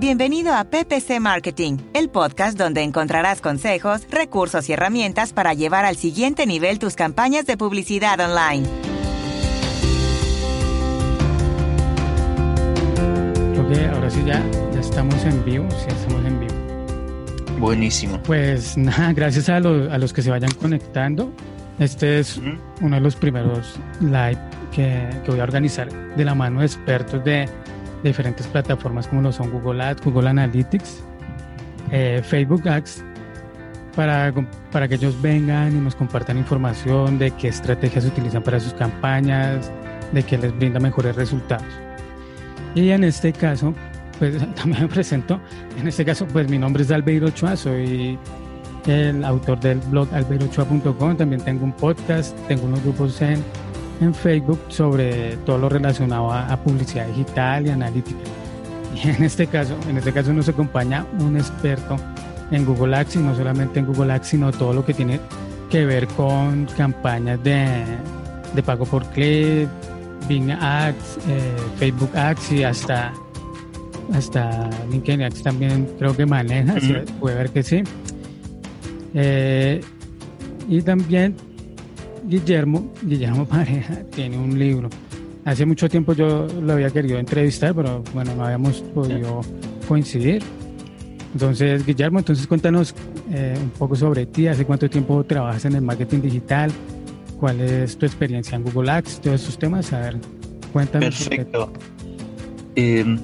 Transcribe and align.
Bienvenido 0.00 0.54
a 0.54 0.64
PPC 0.64 1.20
Marketing, 1.20 1.76
el 1.92 2.08
podcast 2.08 2.56
donde 2.56 2.80
encontrarás 2.82 3.42
consejos, 3.42 4.06
recursos 4.10 4.66
y 4.70 4.72
herramientas 4.72 5.34
para 5.34 5.52
llevar 5.52 5.84
al 5.84 5.96
siguiente 5.96 6.46
nivel 6.46 6.78
tus 6.78 6.94
campañas 6.94 7.44
de 7.44 7.58
publicidad 7.58 8.18
online. 8.18 8.66
Creo 13.52 13.68
que 13.68 13.86
ahora 13.88 14.08
sí 14.08 14.22
ya, 14.24 14.42
ya 14.72 14.80
estamos 14.80 15.22
en 15.22 15.44
vivo, 15.44 15.68
sí 15.72 15.86
estamos 15.88 16.24
en 16.24 16.40
vivo. 16.40 17.58
Buenísimo. 17.58 18.18
Pues 18.22 18.76
nada, 18.78 19.12
gracias 19.12 19.50
a, 19.50 19.60
los, 19.60 19.92
a 19.92 19.98
los 19.98 20.14
que 20.14 20.22
se 20.22 20.30
vayan 20.30 20.52
conectando. 20.52 21.30
Este 21.78 22.20
es 22.20 22.40
uno 22.80 22.96
de 22.96 23.02
los 23.02 23.16
primeros 23.16 23.78
live 24.00 24.40
que, 24.72 25.10
que 25.26 25.30
voy 25.30 25.40
a 25.40 25.42
organizar 25.42 25.92
de 26.16 26.24
la 26.24 26.34
mano 26.34 26.60
de 26.60 26.66
expertos 26.66 27.22
de 27.22 27.46
diferentes 28.02 28.46
plataformas 28.46 29.06
como 29.08 29.22
lo 29.22 29.32
son 29.32 29.50
Google 29.50 29.82
Ads, 29.82 30.04
Google 30.04 30.30
Analytics, 30.30 31.02
eh, 31.90 32.22
Facebook 32.24 32.68
Ads, 32.68 33.04
para, 33.94 34.32
para 34.70 34.88
que 34.88 34.94
ellos 34.94 35.20
vengan 35.20 35.76
y 35.76 35.80
nos 35.80 35.94
compartan 35.94 36.38
información 36.38 37.18
de 37.18 37.30
qué 37.32 37.48
estrategias 37.48 38.04
utilizan 38.04 38.42
para 38.42 38.60
sus 38.60 38.72
campañas, 38.74 39.70
de 40.12 40.22
qué 40.22 40.38
les 40.38 40.56
brinda 40.56 40.80
mejores 40.80 41.16
resultados. 41.16 41.66
Y 42.74 42.90
en 42.90 43.04
este 43.04 43.32
caso, 43.32 43.74
pues 44.18 44.38
también 44.54 44.82
me 44.82 44.88
presento, 44.88 45.40
en 45.78 45.88
este 45.88 46.04
caso, 46.04 46.26
pues 46.26 46.48
mi 46.48 46.58
nombre 46.58 46.82
es 46.82 46.90
Albeiro 46.90 47.28
Ochoa, 47.28 47.56
soy 47.56 48.18
el 48.86 49.24
autor 49.24 49.60
del 49.60 49.78
blog 49.78 50.08
albeirochoa.com, 50.14 51.16
también 51.16 51.42
tengo 51.42 51.64
un 51.64 51.72
podcast, 51.72 52.36
tengo 52.48 52.64
unos 52.64 52.82
grupos 52.82 53.20
en 53.20 53.44
en 54.00 54.14
Facebook 54.14 54.60
sobre 54.68 55.36
todo 55.38 55.58
lo 55.58 55.68
relacionado 55.68 56.32
a, 56.32 56.56
publicidad 56.56 57.06
digital 57.08 57.66
y 57.66 57.70
analítica. 57.70 58.18
Y 59.02 59.08
en 59.08 59.22
este 59.22 59.46
caso, 59.46 59.76
en 59.88 59.98
este 59.98 60.12
caso 60.12 60.32
nos 60.32 60.48
acompaña 60.48 61.06
un 61.20 61.36
experto 61.36 61.96
en 62.50 62.64
Google 62.64 62.96
Ads 62.96 63.16
y 63.16 63.18
no 63.20 63.36
solamente 63.36 63.78
en 63.78 63.86
Google 63.86 64.12
Ads, 64.12 64.26
sino 64.26 64.50
todo 64.50 64.72
lo 64.72 64.84
que 64.84 64.92
tiene 64.92 65.20
que 65.70 65.86
ver 65.86 66.08
con 66.08 66.66
campañas 66.76 67.42
de, 67.44 67.84
de 68.52 68.62
pago 68.64 68.84
por 68.84 69.04
clic, 69.10 69.68
Bing 70.28 70.50
Ads, 70.50 71.18
eh, 71.28 71.56
Facebook 71.78 72.10
Ads 72.16 72.52
y 72.52 72.64
hasta, 72.64 73.12
hasta 74.12 74.68
LinkedIn 74.90 75.22
Ads 75.22 75.42
también 75.42 75.88
creo 75.98 76.16
que 76.16 76.26
maneja, 76.26 76.74
puede 77.20 77.36
ver 77.36 77.50
que 77.50 77.62
sí. 77.62 77.82
Eh, 79.14 79.80
y 80.68 80.82
también 80.82 81.36
Guillermo, 82.30 82.92
Guillermo 83.02 83.44
Pareja, 83.44 84.04
tiene 84.14 84.38
un 84.38 84.56
libro. 84.56 84.88
Hace 85.44 85.66
mucho 85.66 85.88
tiempo 85.88 86.12
yo 86.12 86.46
lo 86.46 86.74
había 86.74 86.88
querido 86.90 87.18
entrevistar, 87.18 87.74
pero 87.74 88.04
bueno, 88.14 88.36
no 88.36 88.44
habíamos 88.44 88.82
podido 88.82 89.40
coincidir. 89.88 90.40
Entonces, 91.32 91.84
Guillermo, 91.84 92.20
entonces 92.20 92.46
cuéntanos 92.46 92.94
eh, 93.32 93.58
un 93.60 93.70
poco 93.70 93.96
sobre 93.96 94.26
ti, 94.26 94.46
hace 94.46 94.64
cuánto 94.64 94.88
tiempo 94.88 95.24
trabajas 95.24 95.64
en 95.64 95.74
el 95.74 95.82
marketing 95.82 96.20
digital, 96.20 96.70
cuál 97.40 97.60
es 97.60 97.98
tu 97.98 98.06
experiencia 98.06 98.54
en 98.54 98.62
Google 98.62 98.92
Ads, 98.92 99.20
todos 99.20 99.42
esos 99.42 99.58
temas, 99.58 99.92
a 99.92 99.98
ver, 99.98 100.18
cuéntanos. 100.72 101.28
Perfecto. 101.28 101.72
Eh, 102.76 103.18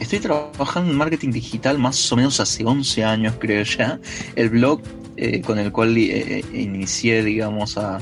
estoy 0.00 0.20
trabajando 0.20 0.90
en 0.90 0.96
marketing 0.96 1.32
digital 1.32 1.78
más 1.78 2.10
o 2.10 2.16
menos 2.16 2.40
hace 2.40 2.64
11 2.64 3.04
años, 3.04 3.34
creo 3.38 3.62
ya. 3.62 4.00
El 4.36 4.48
blog 4.48 4.80
eh, 5.18 5.42
con 5.42 5.58
el 5.58 5.70
cual 5.70 5.98
inicié, 5.98 7.22
digamos, 7.22 7.76
a, 7.76 8.00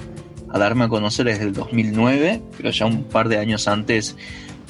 a 0.51 0.59
darme 0.59 0.85
a 0.85 0.89
conocer 0.89 1.27
desde 1.27 1.45
el 1.45 1.53
2009, 1.53 2.43
pero 2.57 2.71
ya 2.71 2.87
un 2.87 3.05
par 3.05 3.29
de 3.29 3.39
años 3.39 3.69
antes 3.69 4.17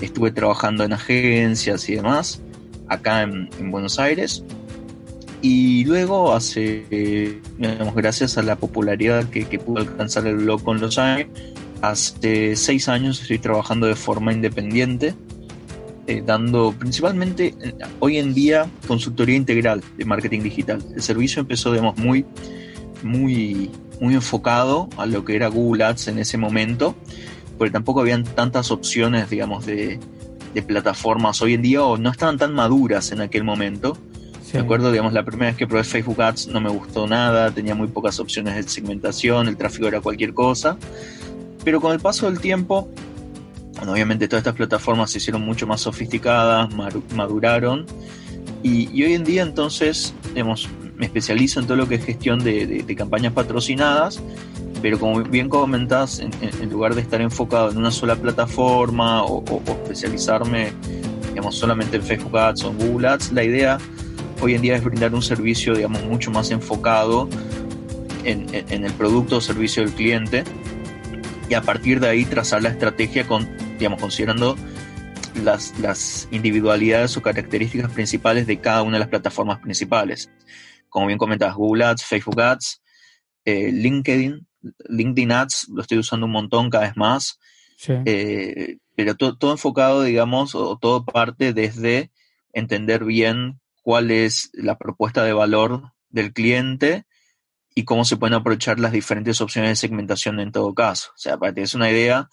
estuve 0.01 0.31
trabajando 0.31 0.85
en 0.85 0.93
agencias 0.93 1.89
y 1.89 1.97
demás, 1.97 2.41
acá 2.89 3.23
en, 3.23 3.49
Buenos 3.71 3.99
Aires. 3.99 4.45
Y 5.43 5.85
luego, 5.85 6.35
hace, 6.35 7.41
digamos, 7.59 7.95
gracias 7.95 8.39
a 8.39 8.43
la 8.43 8.57
popularidad 8.57 9.25
que, 9.29 9.45
que 9.45 9.59
pudo 9.59 9.79
alcanzar 9.79 10.27
el 10.27 10.37
blog 10.37 10.63
con 10.63 10.81
los 10.81 10.99
años, 10.99 11.29
hace 11.83 12.57
seis 12.57 12.89
años 12.89 13.21
estoy 13.21 13.39
trabajando 13.39 13.87
de 13.87 13.95
forma 13.95 14.33
independiente, 14.33 15.15
eh, 16.09 16.23
dando 16.25 16.73
principalmente 16.73 17.55
eh, 17.61 17.75
hoy 17.99 18.19
en 18.19 18.33
día 18.33 18.71
consultoría 18.87 19.35
integral 19.35 19.83
de 19.97 20.05
marketing 20.05 20.41
digital. 20.41 20.83
El 20.95 21.03
servicio 21.03 21.41
empezó, 21.41 21.73
digamos, 21.73 21.99
muy, 21.99 22.25
muy 23.03 23.71
muy 24.01 24.15
enfocado 24.15 24.89
a 24.97 25.07
lo 25.07 25.25
que 25.25 25.37
era 25.37 25.49
Google 25.49 25.85
Ads 25.85 26.09
en 26.09 26.19
ese 26.19 26.39
momento, 26.39 26.95
porque 27.59 27.73
tampoco 27.73 28.01
habían 28.01 28.25
tantas 28.25 28.71
opciones, 28.71 29.31
digamos, 29.31 29.67
de, 29.67 29.99
plataformas 30.67 31.43
hoy 31.43 31.53
en 31.53 31.61
día 31.61 31.85
o 31.85 31.99
no 31.99 32.11
estaban 32.11 32.39
tan 32.39 32.55
maduras 32.55 33.13
en 33.13 33.21
aquel 33.21 33.45
momento. 33.45 33.99
Me 34.55 34.61
acuerdo, 34.61 34.91
digamos, 34.91 35.13
la 35.13 35.23
primera 35.23 35.51
vez 35.51 35.57
que 35.59 35.67
probé 35.67 35.85
Facebook 35.85 36.23
Ads 36.23 36.47
no 36.49 36.63
me 36.63 36.71
gustó 36.71 37.07
nada, 37.07 37.51
tenía 37.51 37.75
muy 37.75 37.89
pocas 37.89 38.19
opciones 38.21 38.55
de 38.55 38.63
segmentación, 38.63 39.49
el 39.49 39.59
tráfico 39.59 39.87
era 39.87 40.01
cualquier 40.01 40.33
cosa. 40.33 40.79
Pero 41.63 41.79
con 41.83 41.93
el 41.93 42.01
paso 42.01 42.25
del 42.25 42.41
tiempo, 42.41 42.89
obviamente 43.87 44.29
todas 44.29 44.41
estas 44.41 44.55
plataformas 44.55 45.11
se 45.11 45.19
hicieron 45.19 45.43
mucho 45.43 45.67
más 45.67 45.83
sofisticadas, 45.83 46.71
maduraron. 47.15 47.85
Y, 48.63 48.89
y 48.99 49.05
hoy 49.05 49.13
en 49.13 49.25
día 49.25 49.43
entonces, 49.43 50.15
digamos, 50.33 50.71
me 50.97 51.07
especializo 51.07 51.61
en 51.61 51.67
todo 51.67 51.77
lo 51.77 51.89
que 51.89 51.97
es 51.97 52.05
gestión 52.05 52.43
de, 52.43 52.85
campañas 52.97 53.33
patrocinadas, 53.33 54.21
pero 54.81 54.99
como 54.99 55.23
bien 55.23 55.49
comentás, 55.49 56.21
en, 56.21 56.71
lugar 56.71 56.95
de 56.95 57.03
estar 57.03 57.21
enfocado 57.21 57.71
en 57.71 57.79
una 57.79 57.91
sola 57.91 58.17
plataforma 58.17 59.25
o, 59.25 59.43
especializarme 59.67 60.73
digamos, 61.29 61.57
solamente 61.57 61.97
en 61.97 62.03
Facebook 62.03 62.37
Ads 62.39 62.65
o 62.65 62.71
en 62.71 62.79
Google 62.79 63.09
Ads, 63.09 63.33
la 63.33 63.45
idea 63.45 63.79
hoy 64.41 64.55
en 64.55 64.63
día 64.63 64.77
es 64.77 64.85
brindar 64.85 65.15
un 65.15 65.23
servicio 65.23 65.75
digamos, 65.75 66.03
mucho 66.05 66.31
más 66.31 66.51
enfocado 66.51 67.29
en, 68.25 68.49
el 68.53 68.93
producto 68.95 69.37
o 69.37 69.41
servicio 69.41 69.85
del 69.85 69.93
cliente 69.93 70.45
y 71.49 71.55
a 71.55 71.63
partir 71.63 72.01
de 72.01 72.09
ahí 72.09 72.25
trazar 72.25 72.63
la 72.63 72.71
estrategia 72.71 73.27
con, 73.27 73.49
digamos, 73.79 74.01
considerando 74.01 74.57
las, 75.45 75.79
las 75.79 76.27
individualidades 76.31 77.17
o 77.17 77.23
características 77.23 77.93
principales 77.93 78.47
de 78.47 78.59
cada 78.59 78.83
una 78.83 78.95
de 78.95 79.01
las 79.01 79.09
plataformas 79.09 79.61
principales 79.61 80.31
como 80.97 81.09
bien 81.09 81.19
comentas, 81.19 81.55
Google 81.55 81.85
Ads, 81.85 82.07
Facebook 82.07 82.41
Ads, 82.41 82.83
eh, 83.45 83.71
LinkedIn, 83.71 84.49
LinkedIn 84.89 85.31
Ads, 85.31 85.69
lo 85.69 85.83
estoy 85.83 85.99
usando 85.99 86.25
un 86.25 86.33
montón 86.33 86.71
cada 86.71 86.85
vez 86.85 86.97
más. 86.97 87.39
Eh, 87.87 88.79
pero 88.95 89.15
todo 89.15 89.53
enfocado, 89.53 90.05
digamos, 90.05 90.55
o 90.55 90.79
todo 90.79 91.05
parte 91.05 91.53
desde 91.53 92.13
entender 92.55 93.05
bien 93.05 93.61
cuál 93.83 94.11
es 94.11 94.49
la 94.55 94.79
propuesta 94.79 95.23
de 95.23 95.35
valor 95.35 95.93
del 96.09 96.33
cliente 96.33 97.05
y 97.75 97.85
cómo 97.85 98.07
se 98.07 98.17
pueden 98.17 98.33
aprovechar 98.33 98.81
las 98.81 98.93
diferentes 98.93 99.43
opciones 99.43 99.73
de 99.73 99.77
segmentación 99.77 100.41
en 100.41 100.51
todo 100.51 100.73
caso. 100.73 101.11
O 101.15 101.19
sea, 101.19 101.37
para 101.37 101.53
que 101.53 101.61
es 101.61 101.75
una 101.75 101.91
idea, 101.91 102.31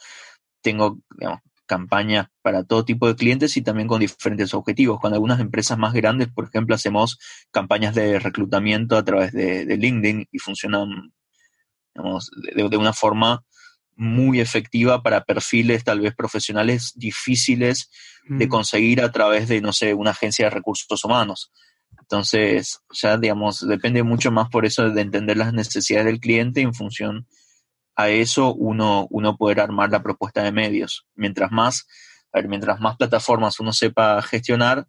tengo 0.61 0.99
digamos, 1.17 1.41
campañas 1.73 2.27
para 2.43 2.63
todo 2.63 2.85
tipo 2.85 3.07
de 3.07 3.15
clientes 3.15 3.57
y 3.57 3.63
también 3.63 3.87
con 3.87 3.99
diferentes 3.99 4.53
objetivos. 4.53 4.99
Con 4.99 5.11
algunas 5.11 5.39
empresas 5.39 5.75
más 5.75 5.91
grandes, 5.91 6.27
por 6.27 6.45
ejemplo, 6.45 6.75
hacemos 6.75 7.17
campañas 7.49 7.95
de 7.95 8.19
reclutamiento 8.19 8.95
a 8.95 9.03
través 9.03 9.31
de, 9.31 9.65
LinkedIn 9.75 10.27
y 10.31 10.37
funcionan 10.37 11.11
de, 11.95 12.77
una 12.77 12.93
forma 12.93 13.43
muy 13.95 14.39
efectiva 14.39 15.01
para 15.01 15.23
perfiles 15.23 15.83
tal 15.83 15.99
vez 15.99 16.13
profesionales 16.13 16.93
difíciles 16.95 17.89
de 18.27 18.45
mm. 18.45 18.49
conseguir 18.49 19.01
a 19.01 19.11
través 19.11 19.47
de, 19.47 19.59
no 19.59 19.73
sé, 19.73 19.95
una 19.95 20.11
agencia 20.11 20.45
de 20.45 20.51
recursos 20.51 21.03
humanos. 21.03 21.51
Entonces, 21.99 22.81
ya 22.91 23.17
digamos, 23.17 23.67
depende 23.67 24.03
mucho 24.03 24.31
más 24.31 24.47
por 24.49 24.67
eso 24.67 24.91
de 24.91 25.01
entender 25.01 25.37
las 25.37 25.53
necesidades 25.53 26.05
del 26.05 26.19
cliente 26.19 26.61
en 26.61 26.75
función 26.75 27.25
a 27.95 28.09
eso 28.09 28.53
uno, 28.53 29.07
uno 29.09 29.37
poder 29.37 29.59
armar 29.59 29.91
la 29.91 30.03
propuesta 30.03 30.43
de 30.43 30.51
medios. 30.51 31.05
Mientras 31.15 31.51
más, 31.51 31.87
mientras 32.47 32.79
más 32.79 32.97
plataformas 32.97 33.59
uno 33.59 33.73
sepa 33.73 34.21
gestionar, 34.21 34.87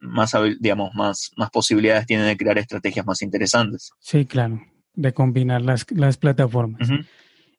más, 0.00 0.32
digamos, 0.60 0.94
más, 0.94 1.30
más 1.36 1.50
posibilidades 1.50 2.06
tiene 2.06 2.24
de 2.24 2.36
crear 2.36 2.58
estrategias 2.58 3.06
más 3.06 3.22
interesantes. 3.22 3.90
Sí, 4.00 4.26
claro, 4.26 4.62
de 4.94 5.12
combinar 5.12 5.62
las, 5.62 5.84
plataformas. 6.16 6.90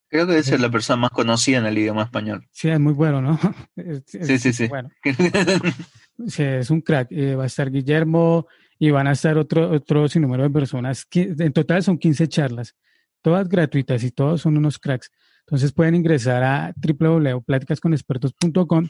Creo 0.08 0.26
que 0.26 0.32
debe 0.32 0.42
ser 0.42 0.60
la 0.60 0.70
persona 0.70 0.96
más 0.96 1.10
conocida 1.10 1.58
en 1.58 1.66
el 1.66 1.78
idioma 1.78 2.02
español. 2.02 2.46
Sí, 2.50 2.69
es 2.69 2.80
muy 2.80 2.92
bueno, 2.92 3.22
¿no? 3.22 3.38
sí, 4.06 4.38
sí, 4.38 4.52
sí. 4.52 4.66
Bueno. 4.66 4.90
sí, 6.26 6.42
es 6.42 6.70
un 6.70 6.80
crack. 6.80 7.08
Eh, 7.10 7.36
va 7.36 7.44
a 7.44 7.46
estar 7.46 7.70
Guillermo, 7.70 8.46
y 8.82 8.90
van 8.90 9.06
a 9.06 9.12
estar 9.12 9.38
otro, 9.38 9.70
otro 9.70 10.04
número 10.16 10.42
de 10.42 10.50
personas. 10.50 11.06
En 11.12 11.52
total 11.52 11.84
son 11.84 11.98
15 11.98 12.26
charlas, 12.26 12.75
todas 13.22 13.48
gratuitas 13.48 14.02
y 14.02 14.10
todos 14.10 14.40
son 14.40 14.56
unos 14.56 14.80
cracks. 14.80 15.12
Entonces 15.46 15.72
pueden 15.72 15.94
ingresar 15.94 16.42
a 16.42 16.75
www.platicasconexpertos.com, 16.76 18.88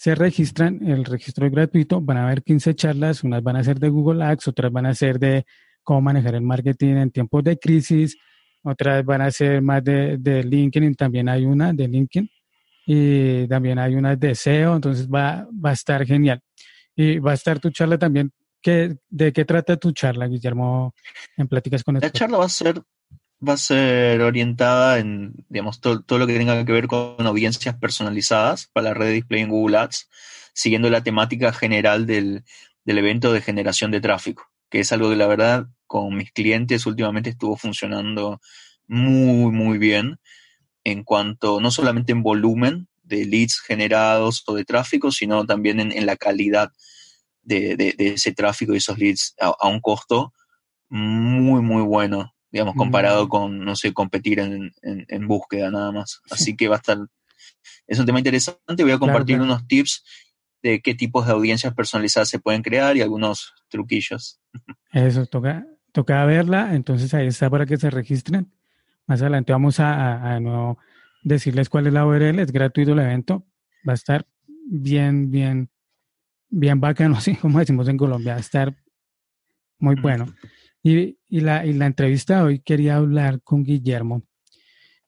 se 0.00 0.14
registran, 0.14 0.80
el 0.88 1.04
registro 1.04 1.44
es 1.44 1.52
gratuito, 1.52 2.00
van 2.00 2.16
a 2.16 2.24
haber 2.24 2.42
15 2.42 2.74
charlas, 2.74 3.22
unas 3.22 3.42
van 3.42 3.56
a 3.56 3.62
ser 3.62 3.78
de 3.78 3.90
Google 3.90 4.24
Ads, 4.24 4.48
otras 4.48 4.72
van 4.72 4.86
a 4.86 4.94
ser 4.94 5.18
de 5.18 5.44
cómo 5.82 6.00
manejar 6.00 6.36
el 6.36 6.40
marketing 6.40 6.94
en 6.94 7.10
tiempos 7.10 7.44
de 7.44 7.58
crisis, 7.58 8.16
otras 8.62 9.04
van 9.04 9.20
a 9.20 9.30
ser 9.30 9.60
más 9.60 9.84
de, 9.84 10.16
de 10.16 10.42
LinkedIn, 10.42 10.94
también 10.94 11.28
hay 11.28 11.44
una 11.44 11.74
de 11.74 11.86
LinkedIn 11.86 12.30
y 12.86 13.46
también 13.46 13.78
hay 13.78 13.94
una 13.94 14.16
de 14.16 14.34
SEO, 14.34 14.76
entonces 14.76 15.06
va, 15.06 15.46
va 15.52 15.68
a 15.68 15.74
estar 15.74 16.06
genial. 16.06 16.40
Y 16.96 17.18
va 17.18 17.32
a 17.32 17.34
estar 17.34 17.60
tu 17.60 17.68
charla 17.68 17.98
también 17.98 18.32
¿De 18.62 19.32
qué 19.32 19.44
trata 19.44 19.76
tu 19.76 19.92
charla, 19.92 20.26
Guillermo, 20.26 20.94
en 21.36 21.48
Pláticas 21.48 21.82
con 21.82 21.94
La 22.00 22.10
charla 22.10 22.38
va 22.38 22.44
a 22.44 22.48
ser 22.48 22.82
va 23.46 23.54
a 23.54 23.58
ser 23.58 24.20
orientada 24.22 24.98
en, 24.98 25.32
digamos, 25.48 25.80
todo, 25.80 26.02
todo, 26.02 26.18
lo 26.18 26.26
que 26.26 26.36
tenga 26.36 26.64
que 26.64 26.72
ver 26.72 26.86
con 26.86 27.26
audiencias 27.26 27.74
personalizadas 27.76 28.68
para 28.72 28.90
la 28.90 28.94
red 28.94 29.06
de 29.06 29.12
display 29.12 29.42
en 29.42 29.48
Google 29.48 29.78
Ads, 29.78 30.08
siguiendo 30.52 30.90
la 30.90 31.02
temática 31.02 31.52
general 31.52 32.06
del, 32.06 32.44
del, 32.84 32.98
evento 32.98 33.32
de 33.32 33.40
generación 33.40 33.90
de 33.90 34.00
tráfico, 34.00 34.50
que 34.68 34.80
es 34.80 34.92
algo 34.92 35.10
que 35.10 35.16
la 35.16 35.26
verdad 35.26 35.66
con 35.86 36.14
mis 36.14 36.32
clientes 36.32 36.86
últimamente 36.86 37.30
estuvo 37.30 37.56
funcionando 37.56 38.40
muy, 38.86 39.52
muy 39.52 39.78
bien 39.78 40.18
en 40.84 41.04
cuanto, 41.04 41.60
no 41.60 41.70
solamente 41.70 42.12
en 42.12 42.22
volumen 42.22 42.88
de 43.02 43.24
leads 43.24 43.60
generados 43.60 44.42
o 44.46 44.54
de 44.54 44.64
tráfico, 44.64 45.10
sino 45.10 45.44
también 45.46 45.80
en, 45.80 45.92
en 45.92 46.06
la 46.06 46.16
calidad 46.16 46.70
de, 47.42 47.94
ese 47.98 48.32
tráfico 48.32 48.74
y 48.74 48.78
esos 48.78 48.98
leads 48.98 49.34
a, 49.40 49.68
un 49.68 49.80
costo 49.80 50.32
muy, 50.88 51.62
muy 51.62 51.82
bueno, 51.82 52.34
digamos, 52.50 52.74
comparado 52.74 53.26
mm. 53.26 53.28
con, 53.28 53.64
no 53.64 53.76
sé, 53.76 53.92
competir 53.92 54.40
en, 54.40 54.72
en, 54.82 55.28
búsqueda 55.28 55.70
nada 55.70 55.92
más. 55.92 56.20
Así 56.30 56.56
que 56.56 56.68
va 56.68 56.76
a 56.76 56.78
estar, 56.78 56.98
es 57.86 57.98
un 57.98 58.06
tema 58.06 58.18
interesante. 58.18 58.82
Voy 58.82 58.92
a 58.92 58.98
compartir 58.98 59.40
unos 59.40 59.66
tips 59.66 60.04
de 60.62 60.80
qué 60.80 60.94
tipos 60.94 61.26
de 61.26 61.32
audiencias 61.32 61.74
personalizadas 61.74 62.28
se 62.28 62.38
pueden 62.38 62.62
crear 62.62 62.96
y 62.96 63.02
algunos 63.02 63.54
truquillos. 63.68 64.40
Eso, 64.92 65.26
toca, 65.26 65.66
toca 65.92 66.24
verla, 66.24 66.74
entonces 66.74 67.14
ahí 67.14 67.26
está 67.26 67.48
para 67.48 67.66
que 67.66 67.76
se 67.76 67.90
registren. 67.90 68.52
Más 69.06 69.22
adelante 69.22 69.52
vamos 69.52 69.80
a, 69.80 70.34
a, 70.34 70.40
no 70.40 70.78
decirles 71.22 71.68
cuál 71.68 71.86
es 71.86 71.92
la 71.92 72.06
URL, 72.06 72.38
es 72.38 72.52
gratuito 72.52 72.92
el 72.92 72.98
evento, 73.00 73.46
va 73.88 73.92
a 73.92 73.94
estar 73.94 74.26
bien, 74.66 75.30
bien 75.30 75.70
bien 76.50 76.80
bacano, 76.80 77.16
así 77.18 77.36
como 77.36 77.58
decimos 77.60 77.88
en 77.88 77.96
Colombia, 77.96 78.36
estar 78.36 78.76
muy 79.78 79.94
bueno. 79.94 80.26
Y, 80.82 81.18
y, 81.28 81.40
la, 81.40 81.64
y 81.66 81.72
la 81.74 81.86
entrevista 81.86 82.36
de 82.36 82.42
hoy 82.42 82.58
quería 82.60 82.96
hablar 82.96 83.40
con 83.42 83.62
Guillermo, 83.62 84.22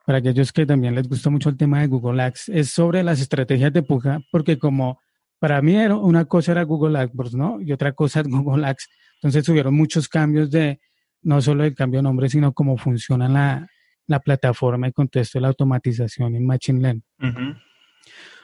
para 0.05 0.19
aquellos 0.19 0.53
que 0.53 0.67
también 0.67 0.95
les 0.95 1.09
gusta 1.09 1.31
mucho 1.31 1.49
el 1.49 1.57
tema 1.57 1.81
de 1.81 1.87
Google 1.87 2.23
Ads, 2.23 2.49
es 2.49 2.71
sobre 2.71 3.03
las 3.03 3.21
estrategias 3.21 3.73
de 3.73 3.83
puja, 3.83 4.21
porque 4.31 4.59
como 4.59 5.01
para 5.39 5.61
mí 5.63 5.77
era, 5.77 5.97
una 5.97 6.25
cosa 6.27 6.53
era 6.53 6.63
Google 6.63 6.99
AdWords, 6.99 7.35
¿no? 7.35 7.61
Y 7.61 7.73
otra 7.73 7.93
cosa 7.93 8.21
es 8.21 8.27
Google 8.29 8.67
Ads. 8.67 8.89
Entonces 9.17 9.45
tuvieron 9.45 9.75
muchos 9.75 10.09
cambios 10.09 10.51
de, 10.51 10.81
no 11.23 11.41
solo 11.41 11.65
el 11.65 11.75
cambio 11.75 11.99
de 11.99 12.05
nombre, 12.05 12.29
sino 12.29 12.53
cómo 12.53 12.77
funciona 12.77 13.29
la, 13.29 13.69
la 14.07 14.21
plataforma 14.21 14.89
y 14.89 14.93
contexto 14.93 15.39
de 15.39 15.43
la 15.43 15.49
automatización 15.49 16.35
en 16.35 16.47
Machine 16.47 16.81
Learning. 16.81 17.57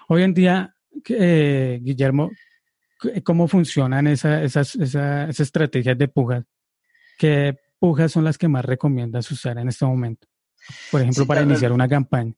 Hoy 0.09 0.23
en 0.23 0.35
día, 0.35 0.75
eh, 1.09 1.79
Guillermo, 1.83 2.31
cómo 3.23 3.47
funcionan 3.47 4.07
esas, 4.07 4.75
estrategias 4.75 5.99
de 5.99 6.09
pujas. 6.09 6.45
¿Qué 7.19 7.59
pujas 7.79 8.13
son 8.13 8.25
las 8.25 8.39
que 8.39 8.49
más 8.49 8.65
recomiendas 8.65 9.31
usar 9.31 9.59
en 9.59 9.69
este 9.69 9.85
momento? 9.85 10.27
Por 10.91 11.03
ejemplo, 11.03 11.27
para 11.27 11.43
iniciar 11.43 11.73
una 11.73 11.89
campaña. 11.89 12.35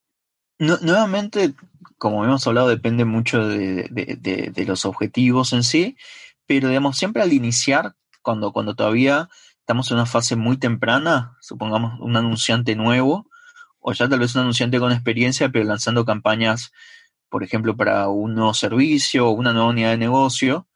nuevamente, 0.58 1.54
como 1.98 2.24
hemos 2.24 2.46
hablado, 2.46 2.68
depende 2.68 3.04
mucho 3.04 3.46
de, 3.46 4.64
los 4.66 4.84
objetivos 4.84 5.52
en 5.52 5.62
sí, 5.62 5.96
pero 6.46 6.68
digamos, 6.68 6.96
siempre 6.96 7.22
al 7.22 7.32
iniciar, 7.32 7.94
cuando, 8.22 8.52
cuando 8.52 8.74
todavía 8.74 9.28
estamos 9.60 9.90
en 9.90 9.98
una 9.98 10.06
fase 10.06 10.34
muy 10.34 10.56
temprana, 10.56 11.36
supongamos 11.40 12.00
un 12.00 12.16
anunciante 12.16 12.74
nuevo, 12.74 13.28
o 13.78 13.92
ya 13.92 14.08
tal 14.08 14.18
vez 14.18 14.34
un 14.34 14.42
anunciante 14.42 14.80
con 14.80 14.92
experiencia, 14.92 15.48
pero 15.48 15.64
lanzando 15.64 16.04
campañas 16.04 16.72
por 17.30 17.44
ejemplo, 17.44 17.76
para 17.76 18.08
un 18.08 18.34
nuevo 18.34 18.52
servicio 18.52 19.28
o 19.28 19.30
una 19.30 19.52
nueva 19.52 19.68
unidad 19.68 19.90
de 19.92 19.96
negocio. 19.96 20.66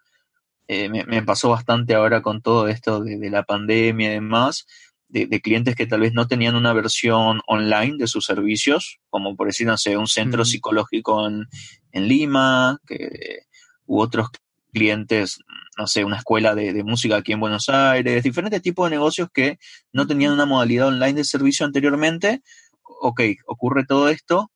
Eh, 0.67 0.89
me, 0.89 1.23
pasó 1.23 1.51
bastante 1.51 1.95
ahora 1.95 2.23
con 2.23 2.41
todo 2.41 2.69
esto 2.69 3.01
de, 3.05 3.31
la 3.31 3.43
pandemia 3.43 4.09
y 4.09 4.15
demás, 4.15 4.67
de, 5.09 5.41
clientes 5.41 5.77
que 5.77 5.87
tal 5.87 6.01
vez 6.01 6.15
no 6.15 6.27
tenían 6.27 6.57
una 6.57 6.73
versión 6.73 7.41
online 7.47 7.97
de 7.99 8.07
sus 8.07 8.25
servicios, 8.25 8.99
como 9.11 9.37
por 9.37 9.49
decir, 9.49 9.67
no 9.67 9.77
sé, 9.77 9.97
un 9.97 10.07
centro 10.07 10.45
psicológico 10.45 11.29
en, 11.29 12.09
Lima, 12.09 12.79
que, 12.87 13.41
u 13.87 14.01
otros 14.01 14.29
clientes, 14.73 15.39
no 15.79 15.87
sé, 15.87 16.05
una 16.05 16.17
escuela 16.17 16.55
de, 16.55 16.73
de, 16.73 16.83
música 16.83 17.17
aquí 17.17 17.33
en 17.33 17.41
Buenos 17.41 17.69
Aires, 17.69 18.25
diferentes 18.25 18.63
tipos 18.63 18.89
de 18.89 18.97
negocios 18.97 19.29
que 19.33 19.59
no 19.93 20.07
tenían 20.07 20.33
una 20.33 20.47
modalidad 20.47 20.89
online 20.89 21.15
de 21.15 21.25
servicio 21.25 21.67
anteriormente. 21.67 22.43
Ok, 22.83 23.21
ocurre 23.47 23.85
todo 23.87 24.09
esto 24.09 24.51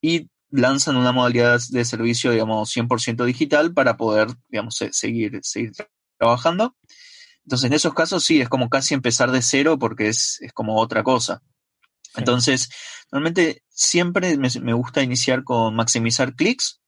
y 0.00 0.28
lanzan 0.50 0.96
una 0.96 1.12
modalidad 1.12 1.60
de 1.70 1.84
servicio, 1.84 2.30
digamos, 2.30 2.74
100% 2.74 3.24
digital 3.24 3.72
para 3.72 3.96
poder, 3.96 4.28
digamos, 4.48 4.76
seguir, 4.92 5.38
seguir 5.42 5.72
trabajando. 6.18 6.76
Entonces, 7.44 7.66
en 7.66 7.72
esos 7.74 7.94
casos 7.94 8.24
sí, 8.24 8.40
es 8.40 8.48
como 8.48 8.68
casi 8.68 8.94
empezar 8.94 9.30
de 9.30 9.42
cero 9.42 9.78
porque 9.78 10.08
es, 10.08 10.40
como 10.54 10.80
otra 10.80 11.02
cosa. 11.02 11.42
Entonces, 12.16 12.68
normalmente 13.10 13.62
siempre 13.68 14.36
me, 14.36 14.72
gusta 14.72 15.02
iniciar 15.02 15.44
con 15.44 15.74
maximizar 15.74 16.34
clics, 16.34 16.80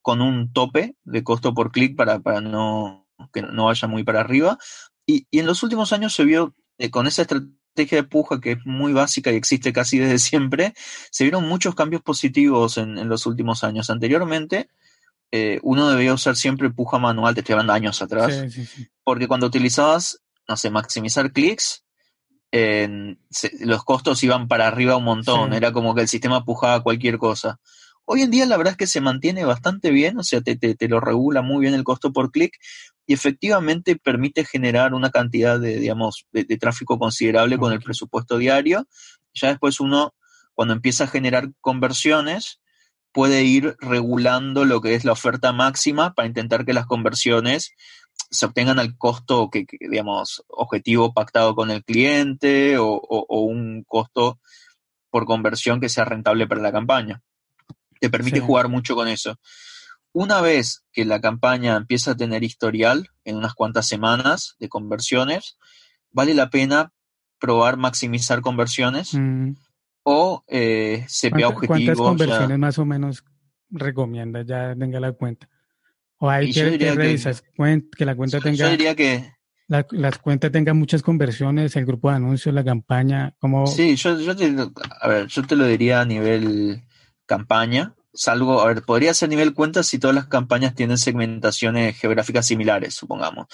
con 0.00 0.20
un 0.20 0.52
tope 0.52 0.96
de 1.04 1.22
costo 1.22 1.54
por 1.54 1.70
clic 1.70 1.96
para, 1.96 2.18
para 2.20 2.40
no, 2.40 3.08
que 3.32 3.42
no 3.42 3.66
vaya 3.66 3.86
muy 3.88 4.04
para 4.04 4.20
arriba. 4.20 4.58
Y, 5.06 5.26
y 5.30 5.40
en 5.40 5.46
los 5.46 5.62
últimos 5.62 5.92
años 5.92 6.14
se 6.14 6.24
vio 6.24 6.54
eh, 6.78 6.90
con 6.90 7.06
esa 7.06 7.22
estrategia 7.22 7.61
estrategia 7.72 8.02
de 8.02 8.08
puja 8.08 8.38
que 8.40 8.52
es 8.52 8.58
muy 8.66 8.92
básica 8.92 9.32
y 9.32 9.36
existe 9.36 9.72
casi 9.72 9.98
desde 9.98 10.18
siempre, 10.18 10.74
se 11.10 11.24
vieron 11.24 11.48
muchos 11.48 11.74
cambios 11.74 12.02
positivos 12.02 12.76
en, 12.76 13.08
los 13.08 13.24
últimos 13.26 13.64
años. 13.64 13.88
Anteriormente, 13.88 14.68
eh, 15.30 15.58
uno 15.62 15.88
debía 15.88 16.12
usar 16.12 16.36
siempre 16.36 16.70
puja 16.70 16.98
manual, 16.98 17.34
te 17.34 17.40
estoy 17.40 17.54
hablando 17.54 17.72
años 17.72 18.02
atrás, 18.02 18.44
porque 19.02 19.26
cuando 19.26 19.46
utilizabas, 19.46 20.20
no 20.46 20.56
sé, 20.56 20.70
maximizar 20.70 21.32
clics, 21.32 21.84
los 23.60 23.84
costos 23.84 24.22
iban 24.22 24.46
para 24.46 24.66
arriba 24.66 24.96
un 24.96 25.04
montón, 25.04 25.54
era 25.54 25.72
como 25.72 25.94
que 25.94 26.02
el 26.02 26.08
sistema 26.08 26.44
pujaba 26.44 26.82
cualquier 26.82 27.16
cosa. 27.16 27.58
Hoy 28.12 28.20
en 28.20 28.30
día 28.30 28.44
la 28.44 28.58
verdad 28.58 28.72
es 28.72 28.76
que 28.76 28.86
se 28.86 29.00
mantiene 29.00 29.46
bastante 29.46 29.90
bien, 29.90 30.18
o 30.18 30.22
sea, 30.22 30.42
te, 30.42 30.56
te 30.56 30.88
lo 30.88 31.00
regula 31.00 31.40
muy 31.40 31.62
bien 31.62 31.72
el 31.72 31.82
costo 31.82 32.12
por 32.12 32.30
clic, 32.30 32.58
y 33.06 33.14
efectivamente 33.14 33.96
permite 33.96 34.44
generar 34.44 34.92
una 34.92 35.10
cantidad 35.10 35.58
de, 35.58 35.78
digamos, 35.78 36.26
de, 36.30 36.44
tráfico 36.58 36.98
considerable 36.98 37.56
con 37.56 37.72
el 37.72 37.80
presupuesto 37.80 38.36
diario. 38.36 38.86
Ya 39.32 39.48
después 39.48 39.80
uno, 39.80 40.14
cuando 40.52 40.74
empieza 40.74 41.04
a 41.04 41.08
generar 41.08 41.50
conversiones, 41.62 42.60
puede 43.12 43.44
ir 43.44 43.76
regulando 43.80 44.66
lo 44.66 44.82
que 44.82 44.94
es 44.94 45.04
la 45.06 45.12
oferta 45.12 45.52
máxima 45.52 46.12
para 46.14 46.28
intentar 46.28 46.66
que 46.66 46.72
las 46.72 46.86
conversiones 46.86 47.72
se 48.30 48.46
obtengan 48.46 48.78
al 48.78 48.96
costo 48.98 49.48
que, 49.50 49.66
digamos, 49.80 50.44
objetivo 50.48 51.12
pactado 51.12 51.54
con 51.54 51.70
el 51.70 51.84
cliente 51.84 52.76
o, 52.78 53.00
un 53.28 53.84
costo 53.86 54.38
por 55.10 55.26
conversión 55.26 55.80
que 55.80 55.88
sea 55.88 56.04
rentable 56.04 56.46
para 56.46 56.62
la 56.62 56.72
campaña. 56.72 57.22
Te 58.02 58.10
permite 58.10 58.40
jugar 58.40 58.68
mucho 58.68 58.96
con 58.96 59.06
eso. 59.06 59.38
Una 60.10 60.40
vez 60.40 60.84
que 60.92 61.04
la 61.04 61.20
campaña 61.20 61.76
empieza 61.76 62.10
a 62.10 62.16
tener 62.16 62.42
historial 62.42 63.10
en 63.24 63.36
unas 63.36 63.54
cuantas 63.54 63.86
semanas 63.86 64.56
de 64.58 64.68
conversiones, 64.68 65.56
vale 66.10 66.34
la 66.34 66.50
pena 66.50 66.92
probar 67.38 67.76
maximizar 67.76 68.40
conversiones 68.40 69.14
mm. 69.14 69.52
o 70.02 70.42
eh, 70.48 71.06
CPA 71.06 71.46
objetivo. 71.46 71.68
¿Cuántas 71.68 71.96
conversiones 71.96 72.58
más 72.58 72.78
o 72.80 72.84
menos 72.84 73.22
recomienda 73.70 74.42
ya 74.42 74.74
tenga 74.74 74.98
la 74.98 75.12
cuenta? 75.12 75.48
O 76.18 76.28
hay 76.28 76.52
que, 76.52 76.76
que, 76.78 77.82
que 77.96 78.04
la 78.04 78.16
cuenta 78.16 78.40
tenga. 78.40 78.56
Yo 78.56 78.68
diría 78.68 78.96
que. 78.96 79.32
La, 79.68 79.84
cuenta 79.84 80.50
tenga 80.50 80.74
muchas 80.74 81.02
conversiones, 81.02 81.76
el 81.76 81.86
grupo 81.86 82.10
de 82.10 82.16
anuncios, 82.16 82.52
la 82.52 82.64
campaña, 82.64 83.36
como. 83.38 83.68
Sí, 83.68 83.94
yo, 83.94 84.18
yo, 84.18 84.34
te, 84.34 84.52
a 85.00 85.06
ver, 85.06 85.28
yo 85.28 85.42
te 85.44 85.54
lo 85.54 85.66
diría 85.66 86.00
a 86.00 86.04
nivel 86.04 86.82
campaña. 87.36 87.94
Salvo, 88.14 88.60
a 88.60 88.66
ver, 88.66 88.82
podría 88.82 89.14
ser 89.14 89.30
nivel 89.30 89.54
cuenta 89.54 89.82
si 89.82 89.98
todas 89.98 90.14
las 90.14 90.26
campañas 90.26 90.74
tienen 90.74 90.98
segmentaciones 90.98 91.98
geográficas 91.98 92.46
similares, 92.46 92.94
supongamos. 92.94 93.46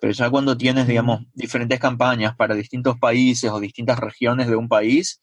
Pero 0.00 0.12
ya 0.12 0.28
cuando 0.28 0.56
tienes, 0.56 0.86
digamos, 0.86 1.22
diferentes 1.34 1.80
campañas 1.80 2.36
para 2.36 2.54
distintos 2.54 2.98
países 2.98 3.50
o 3.50 3.58
distintas 3.58 3.98
regiones 3.98 4.48
de 4.48 4.56
un 4.56 4.68
país, 4.68 5.20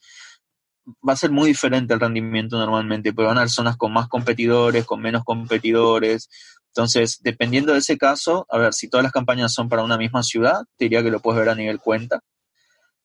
va 1.07 1.13
a 1.13 1.15
ser 1.15 1.29
muy 1.29 1.49
diferente 1.49 1.93
el 1.93 1.99
rendimiento 1.99 2.57
normalmente, 2.57 3.13
porque 3.13 3.27
van 3.27 3.37
a 3.37 3.41
haber 3.41 3.51
zonas 3.51 3.77
con 3.77 3.93
más 3.93 4.07
competidores, 4.07 4.85
con 4.85 5.01
menos 5.01 5.23
competidores, 5.23 6.27
entonces, 6.69 7.19
dependiendo 7.21 7.73
de 7.73 7.79
ese 7.79 7.97
caso, 7.97 8.45
a 8.49 8.57
ver, 8.57 8.73
si 8.73 8.89
todas 8.89 9.03
las 9.03 9.11
campañas 9.11 9.53
son 9.53 9.69
para 9.69 9.83
una 9.83 9.97
misma 9.97 10.23
ciudad, 10.23 10.61
te 10.77 10.85
diría 10.85 11.03
que 11.03 11.11
lo 11.11 11.19
puedes 11.19 11.39
ver 11.39 11.49
a 11.49 11.55
nivel 11.55 11.79
cuenta. 11.79 12.21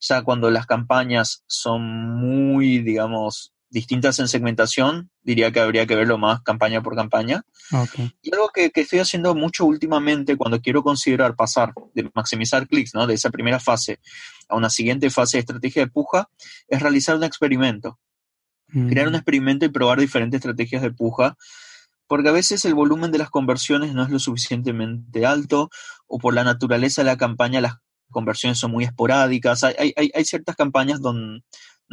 Ya 0.01 0.23
cuando 0.23 0.51
las 0.51 0.67
campañas 0.67 1.43
son 1.47 1.83
muy, 1.83 2.81
digamos, 2.81 3.54
distintas 3.75 4.21
en 4.21 4.29
segmentación, 4.29 5.11
diría 5.25 5.51
que 5.51 5.59
habría 5.59 5.85
que 5.85 5.97
verlo 5.97 6.17
más 6.17 6.43
campaña 6.43 6.81
por 6.81 6.95
campaña. 6.95 7.43
Y 8.23 8.33
algo 8.33 8.51
que, 8.55 8.71
estoy 8.73 9.01
haciendo 9.01 9.35
mucho 9.35 9.65
últimamente 9.65 10.37
cuando 10.37 10.61
quiero 10.63 10.85
considerar 10.85 11.35
pasar 11.35 11.73
de 11.93 12.09
maximizar 12.15 12.69
clics, 12.69 12.95
¿no? 12.95 13.09
De 13.09 13.15
esa 13.15 13.31
primera 13.31 13.59
fase 13.59 13.99
a 14.49 14.55
una 14.55 14.71
siguiente 14.71 15.11
fase 15.11 15.39
de 15.39 15.41
estrategia 15.41 15.83
de 15.83 15.91
puja, 15.91 16.31
es 16.69 16.81
realizar 16.81 17.17
un 17.17 17.25
experimento. 17.25 17.99
Crear 18.69 19.09
un 19.09 19.15
mm. 19.15 19.17
experimento 19.17 19.67
y 19.67 19.71
probar 19.71 19.99
diferentes 19.99 20.39
estrategias 20.39 20.83
de 20.83 20.93
puja 20.93 21.37
porque 22.07 22.29
a 22.29 22.33
veces 22.33 22.65
el 22.65 22.75
volumen 22.75 23.11
de 23.11 23.19
las 23.19 23.31
conversiones 23.31 23.93
no 23.93 24.03
es 24.05 24.11
lo 24.11 24.19
suficientemente 24.19 25.27
alto 25.27 25.71
o 26.07 26.19
por 26.19 26.35
la 26.35 26.45
naturaleza 26.45 27.03
de 27.03 27.07
la 27.07 27.17
campaña 27.17 27.61
las 27.61 27.77
conversiones 28.11 28.59
son 28.59 28.71
muy 28.71 28.85
esporádicas. 28.85 29.65
Hay, 29.65 29.93
hay, 29.97 30.11
hay 30.15 30.25
ciertas 30.25 30.55
campañas 30.55 31.01
donde 31.01 31.39
no 31.39 31.43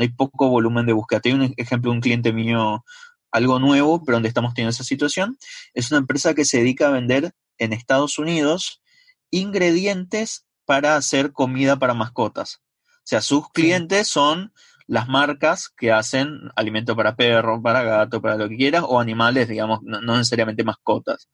hay 0.04 0.10
poco 0.10 0.50
volumen 0.50 0.86
de 0.86 0.94
búsqueda. 0.94 1.20
Tengo 1.20 1.44
un 1.44 1.54
ejemplo 1.58 1.92
de 1.92 1.96
un 1.98 2.02
cliente 2.02 2.34
mío, 2.34 2.84
algo 3.32 3.60
nuevo, 3.60 4.04
pero 4.04 4.18
donde 4.18 4.30
estamos 4.30 4.54
teniendo 4.54 4.72
esa 4.72 4.84
situación. 4.84 5.38
Es 5.74 5.92
una 5.92 6.00
empresa 6.00 6.34
que 6.34 6.46
se 6.46 6.58
dedica 6.58 6.88
a 6.88 6.92
vender 6.92 7.32
en 7.58 7.74
Estados 7.74 8.20
Unidos 8.20 8.82
ingredientes 9.30 10.46
para 10.66 10.96
hacer 10.96 11.32
comida 11.32 11.78
para 11.78 11.94
mascotas. 11.94 12.62
O 12.82 13.04
sea, 13.04 13.22
sus 13.22 13.50
clientes 13.50 14.08
son 14.08 14.54
las 14.88 15.08
marcas 15.08 15.70
que 15.70 15.92
hacen 15.92 16.50
alimento 16.56 16.96
para 16.96 17.16
perro, 17.16 17.62
para 17.62 17.82
gato, 17.84 18.22
para 18.22 18.36
lo 18.36 18.50
que 18.50 18.58
quieras, 18.58 18.84
o 18.86 19.00
animales, 19.00 19.48
digamos, 19.48 19.80
no, 19.84 20.02
necesariamente 20.18 20.64
mascotas. 20.64 21.30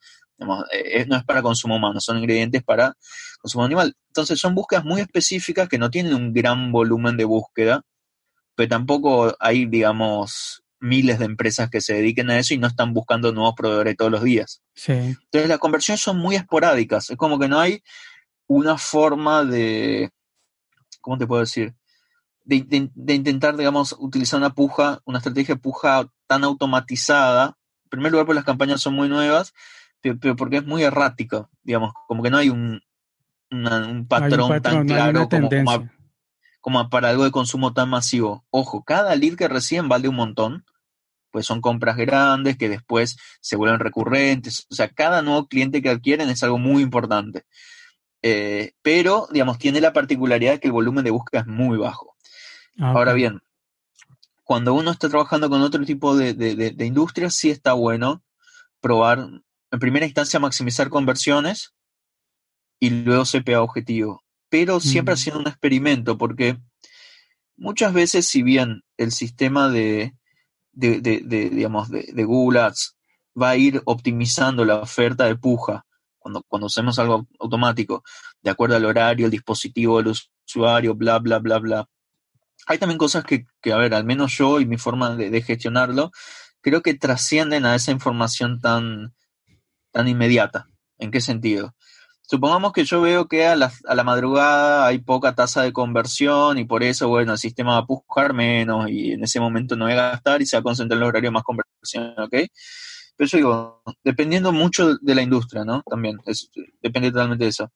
Eh, 0.72 1.06
no 1.08 1.16
es 1.16 1.24
para 1.24 1.42
consumo 1.42 1.78
humano, 1.78 2.00
son 2.00 2.20
ingredientes 2.20 2.64
para 2.64 2.94
consumo 3.40 3.66
animal. 3.66 3.96
Entonces 4.10 4.40
son 4.40 4.54
búsquedas 4.54 4.86
muy 4.86 5.02
específicas 5.02 5.68
que 5.68 5.80
no 5.80 5.90
tienen 5.90 6.14
un 6.14 6.34
gran 6.34 6.72
volumen 6.72 7.18
de 7.18 7.26
búsqueda, 7.26 7.82
pero 8.58 8.70
tampoco 8.70 9.38
hay, 9.40 9.68
digamos, 9.68 10.64
miles 10.80 11.20
de 11.20 11.26
empresas 11.26 11.70
que 11.70 11.80
se 11.80 11.94
dediquen 11.94 12.30
a 12.30 12.40
eso 12.40 12.54
y 12.54 12.58
no 12.58 12.68
están 12.68 12.94
buscando 12.94 13.32
nuevos 13.32 13.54
proveedores 13.56 13.96
todos 13.96 14.12
los 14.12 14.24
días. 14.24 14.62
Entonces 14.86 15.48
las 15.48 15.60
conversiones 15.60 16.02
son 16.02 16.18
muy 16.18 16.36
esporádicas, 16.36 17.10
es 17.10 17.18
como 17.18 17.40
que 17.40 17.48
no 17.48 17.60
hay 17.60 17.84
una 18.48 18.78
forma 18.78 19.46
de, 19.46 20.10
¿cómo 21.02 21.18
te 21.18 21.28
puedo 21.28 21.42
decir? 21.42 21.76
de, 22.48 23.14
intentar, 23.14 23.58
digamos, 23.58 23.96
utilizar 24.00 24.40
una 24.40 24.54
puja, 24.54 25.02
una 25.06 25.18
estrategia 25.18 25.56
de 25.56 25.62
puja 25.62 26.08
tan 26.28 26.44
automatizada. 26.44 27.58
En 27.84 27.90
primer 27.90 28.12
lugar, 28.12 28.26
porque 28.26 28.38
las 28.38 28.46
campañas 28.46 28.82
son 28.82 28.96
muy 28.96 29.10
nuevas, 29.10 29.54
pero, 30.02 30.36
porque 30.36 30.58
es 30.58 30.66
muy 30.66 30.84
errática, 30.84 31.50
digamos, 31.64 31.94
como 32.08 32.24
que 32.24 32.30
no 32.30 32.38
hay 32.38 32.50
un, 32.50 32.82
un, 33.52 34.08
patrón, 34.08 34.62
tan 34.62 34.88
claro 34.88 35.28
como, 35.30 35.50
para 36.90 37.10
algo 37.10 37.24
de 37.24 37.32
consumo 37.32 37.74
tan 37.74 37.90
masivo. 37.90 38.46
Ojo, 38.50 38.84
cada 38.84 39.16
lead 39.16 39.36
que 39.36 39.48
reciben 39.48 39.90
vale 39.90 40.10
un 40.10 40.16
montón, 40.16 40.66
pues 41.32 41.46
son 41.46 41.62
compras 41.62 41.98
grandes 41.98 42.58
que 42.58 42.70
después 42.70 43.18
se 43.42 43.56
vuelven 43.56 43.80
recurrentes. 43.80 44.68
O 44.70 44.76
sea, 44.76 44.90
cada 44.90 45.22
nuevo 45.22 45.48
cliente 45.48 45.82
que 45.82 45.90
adquieren 45.90 46.30
es 46.30 46.44
algo 46.44 46.58
muy 46.58 46.84
importante. 46.84 47.44
Eh, 48.22 48.74
pero, 48.82 49.28
digamos, 49.32 49.58
tiene 49.58 49.80
la 49.80 49.94
particularidad 49.94 50.54
de 50.54 50.60
que 50.60 50.68
el 50.68 50.74
volumen 50.74 51.04
de 51.04 51.12
búsqueda 51.12 51.42
es 51.42 51.48
muy 51.48 51.78
bajo. 51.78 52.16
Ah, 52.80 52.92
Ahora 52.92 53.14
bien, 53.14 53.42
cuando 54.44 54.74
uno 54.74 54.92
está 54.92 55.10
trabajando 55.10 55.50
con 55.50 55.62
otro 55.62 55.86
tipo 55.86 56.16
de, 56.16 56.34
de, 56.34 56.86
industrias, 56.86 57.36
sí 57.36 57.50
está 57.50 57.74
bueno 57.74 58.24
probar, 58.80 59.20
en 59.20 59.80
primera 59.80 60.06
instancia, 60.06 60.40
maximizar 60.40 60.90
conversiones 60.90 61.74
y 62.80 62.90
luego 62.90 63.24
CPA 63.24 63.62
objetivo. 63.62 64.24
Pero 64.50 64.80
siempre 64.80 65.14
haciendo 65.14 65.42
un 65.42 65.48
experimento, 65.48 66.18
porque 66.18 66.58
muchas 67.58 67.94
veces, 67.94 68.28
si 68.28 68.44
bien 68.44 68.84
el 68.98 69.12
sistema 69.12 69.70
de, 69.70 70.14
de, 70.72 71.00
digamos, 71.52 71.90
de, 71.90 72.24
Google 72.24 72.62
Ads 72.62 72.96
va 73.40 73.50
a 73.50 73.58
ir 73.58 73.82
optimizando 73.86 74.64
la 74.64 74.78
oferta 74.78 75.26
de 75.26 75.36
puja 75.36 75.86
cuando, 76.18 76.44
cuando 76.48 76.68
hacemos 76.68 76.98
algo 76.98 77.28
automático, 77.40 78.04
de 78.42 78.52
acuerdo 78.52 78.76
al 78.76 78.86
horario, 78.86 79.26
el 79.26 79.32
dispositivo 79.32 79.98
del 80.02 80.14
usuario, 80.46 80.96
bla, 80.96 81.20
bla, 81.20 81.40
bla, 81.40 81.60
bla 81.60 81.90
hay 82.68 82.78
también 82.78 82.98
cosas 82.98 83.24
que, 83.24 83.46
a 83.72 83.78
ver, 83.78 83.94
al 83.94 84.04
menos 84.04 84.38
yo 84.38 84.60
y 84.60 84.66
mi 84.66 84.78
forma 84.78 85.16
de, 85.16 85.42
gestionarlo, 85.42 86.12
creo 86.62 86.82
que 86.82 86.94
trascienden 86.94 87.66
a 87.66 87.76
esa 87.76 87.92
información 87.92 88.60
tan, 88.60 89.14
tan 89.92 90.08
inmediata. 90.08 90.68
¿En 90.98 91.10
qué 91.10 91.22
sentido? 91.22 91.76
Supongamos 92.30 92.74
que 92.74 92.84
yo 92.84 93.00
veo 93.02 93.28
que 93.28 93.48
a 93.48 93.56
la, 93.56 93.72
a 93.88 93.96
la 93.96 94.04
madrugada 94.04 94.86
hay 94.86 95.00
poca 95.00 95.34
tasa 95.34 95.62
de 95.62 95.72
conversión 95.72 96.58
y 96.58 96.66
por 96.66 96.84
eso, 96.84 97.08
bueno, 97.08 97.32
el 97.32 97.38
sistema 97.38 97.72
va 97.72 97.78
a 97.78 97.86
buscar 97.86 98.34
menos 98.34 98.90
y 98.90 99.14
en 99.14 99.24
ese 99.24 99.40
momento 99.40 99.78
no 99.78 99.86
va 99.86 99.92
a 99.92 100.12
gastar 100.12 100.42
y 100.42 100.46
se 100.46 100.58
va 100.58 100.60
a 100.60 100.64
concentrar 100.64 100.98
en 100.98 101.00
los 101.00 101.10
horarios 101.10 101.32
más 101.32 101.44
conversión, 101.44 102.14
¿ok? 102.20 102.34
Pero 103.16 103.30
yo 103.30 103.38
digo, 103.38 103.82
dependiendo 104.04 104.52
mucho 104.52 104.98
de 104.98 105.16
la 105.16 105.22
industria, 105.22 105.64
¿no? 105.64 105.82
También, 105.90 106.18
depende 106.82 107.12
totalmente 107.12 107.46
de 107.46 107.50
eso. 107.50 107.72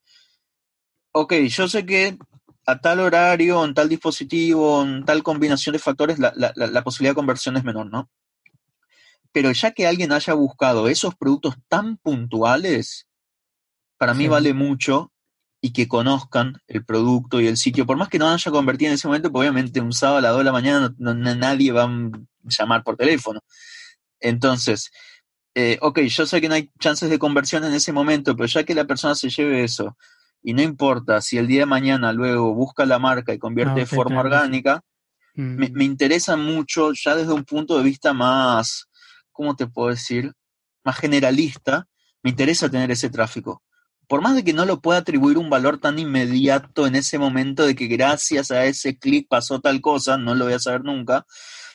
Ok, 1.12 1.32
yo 1.48 1.66
sé 1.66 1.86
que 1.86 2.18
a 2.66 2.78
tal 2.78 3.00
horario, 3.00 3.64
en 3.64 3.74
tal 3.74 3.88
dispositivo, 3.88 4.82
en 4.82 5.04
tal 5.04 5.22
combinación 5.22 5.72
de 5.72 5.78
factores, 5.78 6.18
la, 6.18 6.84
posibilidad 6.84 7.12
de 7.12 7.16
conversión 7.16 7.56
es 7.56 7.64
menor, 7.64 7.86
¿no? 7.86 8.10
Pero 9.32 9.50
ya 9.52 9.72
que 9.72 9.86
alguien 9.86 10.12
haya 10.12 10.34
buscado 10.34 10.88
esos 10.88 11.14
productos 11.14 11.56
tan 11.68 11.96
puntuales, 11.96 13.08
para 14.02 14.14
mí 14.14 14.26
vale 14.26 14.52
mucho 14.52 15.12
y 15.60 15.72
que 15.72 15.86
conozcan 15.86 16.60
el 16.66 16.84
producto 16.84 17.40
y 17.40 17.46
el 17.46 17.56
sitio, 17.56 17.86
por 17.86 17.96
más 17.96 18.08
que 18.08 18.18
no 18.18 18.28
haya 18.28 18.50
convertido 18.50 18.88
en 18.88 18.94
ese 18.94 19.06
momento, 19.06 19.30
pues 19.30 19.42
obviamente 19.42 19.80
un 19.80 19.92
sábado 19.92 20.18
a 20.18 20.20
las 20.22 20.32
2 20.32 20.38
de 20.40 20.44
la 20.44 20.50
mañana 20.50 20.92
nadie 20.98 21.70
va 21.70 21.84
a 21.84 22.10
llamar 22.42 22.82
por 22.82 22.96
teléfono. 22.96 23.38
Entonces, 24.18 24.90
eh, 25.54 25.78
ok, 25.80 26.00
yo 26.00 26.26
sé 26.26 26.40
que 26.40 26.48
no 26.48 26.56
hay 26.56 26.68
chances 26.80 27.10
de 27.10 27.18
conversión 27.20 27.62
en 27.62 27.74
ese 27.74 27.92
momento, 27.92 28.34
pero 28.34 28.48
ya 28.48 28.64
que 28.64 28.74
la 28.74 28.86
persona 28.86 29.14
se 29.14 29.30
lleve 29.30 29.62
eso, 29.62 29.96
y 30.42 30.52
no 30.52 30.62
importa 30.62 31.20
si 31.20 31.38
el 31.38 31.46
día 31.46 31.60
de 31.60 31.66
mañana 31.66 32.12
luego 32.12 32.52
busca 32.54 32.84
la 32.84 32.98
marca 32.98 33.32
y 33.32 33.38
convierte 33.38 33.78
de 33.78 33.86
forma 33.86 34.18
orgánica, 34.18 34.82
me, 35.34 35.70
me, 35.70 35.84
interesa 35.84 36.36
mucho 36.36 36.90
ya 36.92 37.14
desde 37.14 37.32
un 37.32 37.44
punto 37.44 37.78
de 37.78 37.84
vista 37.84 38.12
más, 38.12 38.88
¿cómo 39.30 39.54
te 39.54 39.68
puedo 39.68 39.90
decir? 39.90 40.32
Más 40.82 40.96
generalista, 40.96 41.86
me 42.24 42.30
interesa 42.30 42.68
tener 42.68 42.90
ese 42.90 43.08
tráfico. 43.08 43.62
Por 44.12 44.20
más 44.20 44.34
de 44.34 44.44
que 44.44 44.52
no 44.52 44.66
lo 44.66 44.82
pueda 44.82 44.98
atribuir 44.98 45.38
un 45.38 45.48
valor 45.48 45.78
tan 45.78 45.98
inmediato 45.98 46.86
en 46.86 46.96
ese 46.96 47.18
momento 47.18 47.64
de 47.64 47.74
que 47.74 47.86
gracias 47.86 48.50
a 48.50 48.66
ese 48.66 48.98
clic 48.98 49.26
pasó 49.26 49.58
tal 49.58 49.80
cosa, 49.80 50.18
no 50.18 50.34
lo 50.34 50.44
voy 50.44 50.52
a 50.52 50.58
saber 50.58 50.84
nunca, 50.84 51.24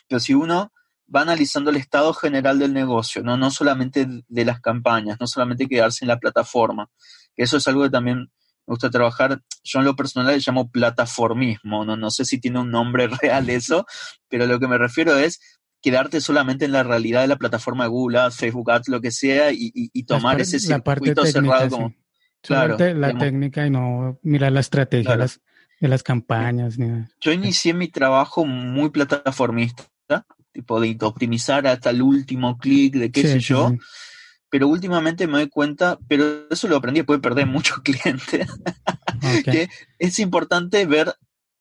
pero 0.07 0.19
si 0.19 0.35
uno 0.35 0.71
va 1.09 1.21
analizando 1.21 1.71
el 1.71 1.77
estado 1.77 2.13
general 2.13 2.59
del 2.59 2.73
negocio, 2.73 3.23
no, 3.23 3.37
no 3.37 3.49
solamente 3.49 4.05
de 4.27 4.45
las 4.45 4.61
campañas, 4.61 5.17
no 5.19 5.25
solamente 5.25 5.67
quedarse 5.67 6.05
en 6.05 6.09
la 6.09 6.19
plataforma, 6.19 6.91
que 7.35 7.41
eso 7.41 7.57
es 7.57 7.67
algo 7.67 7.81
que 7.81 7.89
también 7.89 8.19
me 8.19 8.27
gusta 8.67 8.91
trabajar, 8.91 9.41
yo 9.63 9.79
en 9.79 9.85
lo 9.85 9.95
personal 9.95 10.31
le 10.31 10.39
llamo 10.39 10.69
plataformismo, 10.69 11.85
no, 11.85 11.97
no 11.97 12.11
sé 12.11 12.23
si 12.23 12.39
tiene 12.39 12.59
un 12.59 12.69
nombre 12.69 13.07
real 13.19 13.49
eso, 13.49 13.87
pero 14.29 14.45
lo 14.45 14.59
que 14.59 14.67
me 14.67 14.77
refiero 14.77 15.17
es 15.17 15.39
quedarte 15.81 16.21
solamente 16.21 16.65
en 16.65 16.71
la 16.73 16.83
realidad 16.83 17.21
de 17.21 17.29
la 17.29 17.37
plataforma 17.37 17.85
de 17.85 17.89
Google 17.89 18.19
Ads, 18.19 18.37
Facebook 18.37 18.69
Ads, 18.69 18.89
lo 18.89 19.01
que 19.01 19.09
sea, 19.09 19.49
y, 19.51 20.03
tomar 20.03 20.39
ese 20.39 20.59
circuito 20.59 21.25
cerrado 21.25 21.69
como... 21.71 22.06
Claro, 22.41 22.77
la 22.77 22.85
digamos. 22.93 23.19
técnica 23.23 23.65
y 23.65 23.69
no 23.69 24.19
mirar 24.23 24.51
la 24.51 24.59
estrategia 24.61 25.03
Claro. 25.05 25.19
de, 25.19 25.23
las, 25.25 25.41
de 25.81 25.87
las 25.87 26.03
campañas. 26.03 26.77
Yo 27.19 27.31
inicié 27.31 27.73
mi 27.73 27.87
trabajo 27.89 28.45
muy 28.45 28.89
plataformista, 28.89 29.85
tipo 30.53 30.79
de 30.79 30.97
optimizar 31.01 31.67
hasta 31.67 31.89
el 31.91 32.01
último 32.01 32.57
clic, 32.57 32.95
de 32.95 33.11
qué 33.11 33.21
Sí, 33.21 33.27
sé 33.27 33.39
yo, 33.39 33.69
sí. 33.69 33.77
pero 34.49 34.67
últimamente 34.67 35.27
me 35.27 35.33
doy 35.33 35.49
cuenta, 35.49 35.99
pero 36.07 36.47
eso 36.49 36.67
lo 36.67 36.77
aprendí 36.77 37.01
después 37.01 37.17
de 37.19 37.21
perder 37.21 37.45
muchos 37.47 37.79
clientes, 37.83 38.47
que 39.43 39.69
es 39.99 40.19
importante 40.19 40.85
ver 40.85 41.13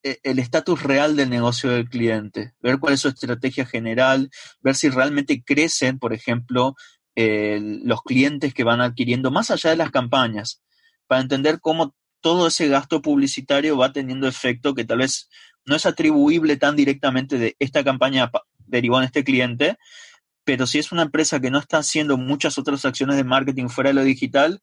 eh, 0.02 0.18
el 0.22 0.38
estatus 0.38 0.82
real 0.82 1.16
del 1.16 1.30
negocio 1.30 1.70
del 1.70 1.88
cliente, 1.88 2.52
ver 2.60 2.78
cuál 2.78 2.94
es 2.94 3.00
su 3.00 3.08
estrategia 3.08 3.66
general, 3.66 4.30
ver 4.60 4.74
si 4.76 4.88
realmente 4.88 5.42
crecen, 5.42 5.98
por 5.98 6.12
ejemplo, 6.12 6.74
eh, 7.16 7.58
los 7.84 8.02
clientes 8.02 8.54
que 8.54 8.64
van 8.64 8.80
adquiriendo, 8.80 9.30
más 9.30 9.50
allá 9.50 9.70
de 9.70 9.76
las 9.76 9.90
campañas, 9.90 10.62
para 11.06 11.20
entender 11.22 11.60
cómo 11.60 11.94
todo 12.20 12.46
ese 12.48 12.68
gasto 12.68 13.02
publicitario 13.02 13.76
va 13.76 13.92
teniendo 13.92 14.28
efecto 14.28 14.74
que 14.74 14.84
tal 14.84 14.98
vez 14.98 15.28
no 15.64 15.74
es 15.76 15.86
atribuible 15.86 16.56
tan 16.56 16.76
directamente 16.76 17.38
de 17.38 17.56
esta 17.58 17.82
campaña 17.84 18.30
pa- 18.30 18.42
derivó 18.66 18.98
en 18.98 19.04
este 19.04 19.24
cliente, 19.24 19.76
pero 20.44 20.66
si 20.66 20.78
es 20.78 20.92
una 20.92 21.02
empresa 21.02 21.40
que 21.40 21.50
no 21.50 21.58
está 21.58 21.78
haciendo 21.78 22.16
muchas 22.16 22.58
otras 22.58 22.84
acciones 22.84 23.16
de 23.16 23.24
marketing 23.24 23.68
fuera 23.68 23.90
de 23.90 23.94
lo 23.94 24.04
digital, 24.04 24.60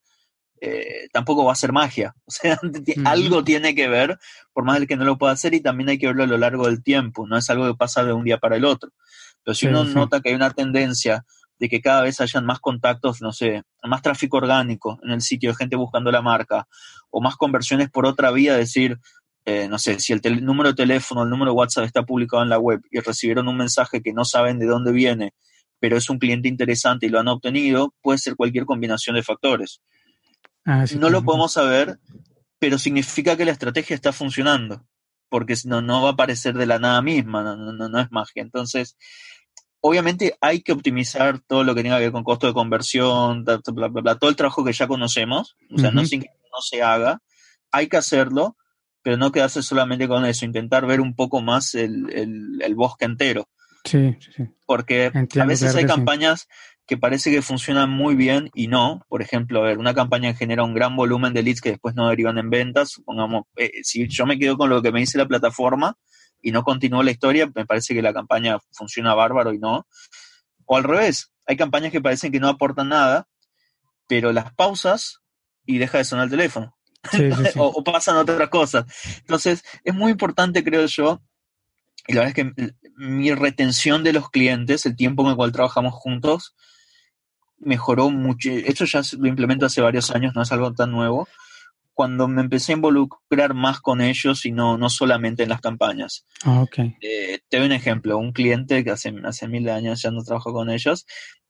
eh, 0.61 1.09
tampoco 1.11 1.43
va 1.43 1.51
a 1.53 1.55
ser 1.55 1.71
magia. 1.73 2.15
O 2.25 2.31
sea, 2.31 2.57
algo 3.05 3.43
tiene 3.43 3.75
que 3.75 3.87
ver, 3.87 4.17
por 4.53 4.63
más 4.63 4.79
del 4.79 4.87
que 4.87 4.95
no 4.95 5.03
lo 5.05 5.17
pueda 5.17 5.33
hacer, 5.33 5.53
y 5.53 5.61
también 5.61 5.89
hay 5.89 5.97
que 5.97 6.07
verlo 6.07 6.23
a 6.23 6.27
lo 6.27 6.37
largo 6.37 6.67
del 6.67 6.83
tiempo, 6.83 7.27
no 7.27 7.37
es 7.37 7.49
algo 7.49 7.67
que 7.67 7.77
pasa 7.77 8.03
de 8.03 8.13
un 8.13 8.23
día 8.23 8.37
para 8.37 8.55
el 8.55 8.65
otro. 8.65 8.91
Pero 9.43 9.55
si 9.55 9.61
Sí, 9.61 9.67
uno 9.67 9.85
sí. 9.85 9.93
nota 9.93 10.21
que 10.21 10.29
hay 10.29 10.35
una 10.35 10.51
tendencia 10.51 11.25
de 11.59 11.69
que 11.69 11.81
cada 11.81 12.01
vez 12.01 12.19
hayan 12.21 12.45
más 12.45 12.59
contactos, 12.59 13.21
no 13.21 13.31
sé, 13.31 13.63
más 13.83 14.01
tráfico 14.01 14.37
orgánico 14.37 14.99
en 15.03 15.11
el 15.11 15.21
sitio 15.21 15.51
de 15.51 15.55
gente 15.55 15.75
buscando 15.75 16.11
la 16.11 16.21
marca, 16.21 16.67
o 17.09 17.21
más 17.21 17.35
conversiones 17.35 17.89
por 17.89 18.05
otra 18.05 18.31
vía, 18.31 18.55
decir, 18.57 18.97
eh, 19.45 19.67
no 19.67 19.77
sé, 19.77 19.99
si 19.99 20.13
el 20.13 20.21
tel- 20.21 20.43
número 20.43 20.69
de 20.69 20.75
teléfono, 20.75 21.23
el 21.23 21.29
número 21.29 21.51
de 21.51 21.57
WhatsApp 21.57 21.85
está 21.85 22.03
publicado 22.03 22.43
en 22.43 22.49
la 22.49 22.59
web 22.59 22.81
y 22.91 22.99
recibieron 22.99 23.47
un 23.47 23.57
mensaje 23.57 24.01
que 24.01 24.13
no 24.13 24.25
saben 24.25 24.57
de 24.59 24.65
dónde 24.65 24.91
viene, 24.91 25.33
pero 25.79 25.97
es 25.97 26.09
un 26.09 26.17
cliente 26.17 26.47
interesante 26.47 27.05
y 27.05 27.09
lo 27.09 27.19
han 27.19 27.27
obtenido, 27.27 27.93
puede 28.01 28.17
ser 28.17 28.35
cualquier 28.35 28.65
combinación 28.65 29.15
de 29.15 29.23
factores. 29.23 29.81
Ah, 30.65 30.87
sí, 30.87 30.97
no 30.97 31.09
lo 31.09 31.23
podemos 31.23 31.51
saber, 31.53 31.99
pero 32.57 32.77
significa 32.79 33.35
que 33.35 33.43
la 33.45 33.51
estrategia 33.51 33.95
está 33.95 34.13
funcionando, 34.13 34.85
porque 35.29 35.55
si 35.57 35.67
no, 35.67 35.81
no 35.81 36.01
va 36.01 36.09
a 36.09 36.13
aparecer 36.13 36.53
de 36.55 36.65
la 36.65 36.79
nada 36.79 37.01
misma, 37.01 37.43
no, 37.43 37.57
no- 37.57 37.89
no 37.89 37.99
es 37.99 38.11
magia. 38.11 38.41
Entonces, 38.43 38.95
obviamente 39.85 40.35
hay 40.39 40.61
que 40.61 40.71
optimizar 40.71 41.39
todo 41.39 41.63
lo 41.65 41.75
que 41.75 41.83
tenga 41.83 41.97
que 41.97 42.03
ver 42.05 42.11
con 42.13 42.23
costo 42.23 42.47
de 42.47 42.53
conversión, 42.53 43.43
bla, 43.43 43.59
bla, 43.65 43.87
bla, 43.89 44.01
bla, 44.01 44.15
todo 44.15 44.29
el 44.29 44.35
trabajo 44.37 44.63
que 44.63 44.71
ya 44.71 44.87
conocemos, 44.87 45.57
o 45.69 45.77
sea, 45.77 45.91
no 45.91 46.05
sin 46.05 46.21
que 46.21 46.29
no 46.29 46.61
se 46.61 46.81
haga, 46.81 47.19
hay 47.71 47.87
que 47.87 47.97
hacerlo, 47.97 48.55
pero 49.01 49.17
no 49.17 49.31
quedarse 49.33 49.61
solamente 49.61 50.07
con 50.07 50.25
eso, 50.25 50.45
intentar 50.45 50.85
ver 50.85 51.01
un 51.01 51.15
poco 51.15 51.41
más 51.41 51.75
el, 51.75 52.09
el- 52.13 52.61
el 52.61 52.75
bosque 52.75 53.05
entero 53.05 53.49
Sí, 53.83 54.15
sí, 54.21 54.31
sí. 54.37 54.43
porque 54.65 55.11
a 55.41 55.45
veces 55.45 55.71
claro 55.73 55.77
hay 55.79 55.83
que 55.83 55.89
sí. 55.91 55.95
campañas 55.95 56.47
que 56.87 56.97
parece 56.97 57.31
que 57.31 57.41
funcionan 57.41 57.89
muy 57.89 58.15
bien 58.15 58.49
y 58.53 58.67
no. 58.67 59.01
Por 59.09 59.21
ejemplo, 59.21 59.59
a 59.59 59.63
ver, 59.63 59.77
una 59.77 59.93
campaña 59.93 60.33
genera 60.33 60.63
un 60.63 60.73
gran 60.73 60.95
volumen 60.95 61.33
de 61.33 61.43
leads 61.43 61.59
que 61.61 61.71
después 61.71 61.93
no 61.95 62.07
derivan 62.09 62.37
en 62.37 62.49
ventas. 62.49 62.91
Supongamos, 62.91 63.43
eh, 63.57 63.71
si 63.83 64.07
yo 64.07 64.25
me 64.25 64.39
quedo 64.39 64.57
con 64.57 64.69
lo 64.69 64.81
que 64.81 64.91
me 64.93 64.99
dice 65.01 65.17
la 65.17 65.27
plataforma 65.27 65.97
y 66.43 66.51
no 66.51 66.63
continúo 66.63 67.01
la 67.01 67.09
historia, 67.09 67.49
me 67.55 67.65
parece 67.65 67.95
que 67.95 68.01
la 68.03 68.13
campaña 68.13 68.59
funciona 68.71 69.15
bárbaro 69.15 69.53
y 69.53 69.57
no. 69.57 69.87
O 70.65 70.77
al 70.77 70.83
revés, 70.83 71.31
hay 71.47 71.57
campañas 71.57 71.91
que 71.91 72.01
parecen 72.01 72.31
que 72.31 72.39
no 72.39 72.49
aportan 72.49 72.89
nada, 72.89 73.27
pero 74.07 74.31
las 74.31 74.53
pausas 74.53 75.21
y 75.65 75.79
deja 75.79 75.97
de 75.97 76.05
sonar 76.05 76.25
el 76.25 76.31
teléfono. 76.31 76.77
Sí, 77.09 77.31
sí, 77.31 77.43
sí. 77.53 77.59
o, 77.59 77.65
o 77.67 77.83
pasan 77.83 78.17
otras 78.17 78.49
cosas. 78.49 78.85
Entonces, 79.21 79.63
es 79.83 79.95
muy 79.95 80.11
importante, 80.11 80.63
creo 80.63 80.85
yo, 80.85 81.23
y 82.07 82.13
la 82.13 82.21
verdad 82.21 82.37
es 82.37 82.53
que 82.55 82.73
mi 82.97 83.33
retención 83.33 84.03
de 84.03 84.13
los 84.13 84.29
clientes, 84.29 84.85
el 84.85 84.95
tiempo 84.95 85.23
en 85.23 85.29
el 85.29 85.35
cual 85.35 85.51
trabajamos 85.51 85.93
juntos, 85.93 86.55
mejoró 87.57 88.09
mucho. 88.09 88.51
Esto 88.51 88.85
ya 88.85 89.01
lo 89.17 89.27
implemento 89.27 89.65
hace 89.65 89.81
varios 89.81 90.11
años, 90.11 90.35
no 90.35 90.41
es 90.41 90.51
algo 90.51 90.73
tan 90.73 90.91
nuevo. 90.91 91.27
Cuando 91.93 92.27
me 92.27 92.41
empecé 92.41 92.71
a 92.71 92.75
involucrar 92.75 93.53
más 93.53 93.79
con 93.79 94.01
ellos 94.01 94.45
y 94.45 94.51
no, 94.51 94.77
no 94.77 94.89
solamente 94.89 95.43
en 95.43 95.49
las 95.49 95.61
campañas. 95.61 96.25
Ah, 96.43 96.61
ok. 96.61 96.79
Eh, 97.01 97.39
te 97.47 97.57
doy 97.57 97.67
un 97.67 97.71
ejemplo, 97.71 98.17
un 98.17 98.31
cliente 98.31 98.83
que 98.83 98.91
hace, 98.91 99.13
hace 99.23 99.47
mil 99.47 99.69
años 99.69 100.01
ya 100.01 100.09
no 100.09 100.23
trabajo 100.23 100.51
con 100.51 100.69
ellos, 100.69 101.05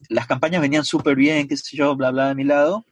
las 0.09 0.27
campañas 0.27 0.61
venían 0.61 0.85
súper 0.85 1.15
bien, 1.15 1.47
qué 1.47 1.57
sé 1.57 1.77
yo, 1.77 1.95
bla, 1.95 2.11
bla, 2.11 2.29
de 2.29 2.35
mi 2.35 2.43
lado, 2.43 2.85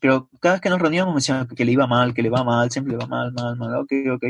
pero 0.00 0.28
cada 0.40 0.56
vez 0.56 0.60
que 0.60 0.68
nos 0.68 0.80
reuníamos 0.80 1.14
me 1.14 1.18
decían 1.18 1.48
que 1.48 1.64
le 1.64 1.72
iba 1.72 1.86
mal, 1.86 2.14
que 2.14 2.22
le 2.22 2.30
va 2.30 2.44
mal, 2.44 2.70
siempre 2.70 2.92
le 2.92 2.98
va 2.98 3.06
mal, 3.06 3.32
mal, 3.32 3.56
mal, 3.56 3.76
ok, 3.76 3.92
ok. 4.12 4.24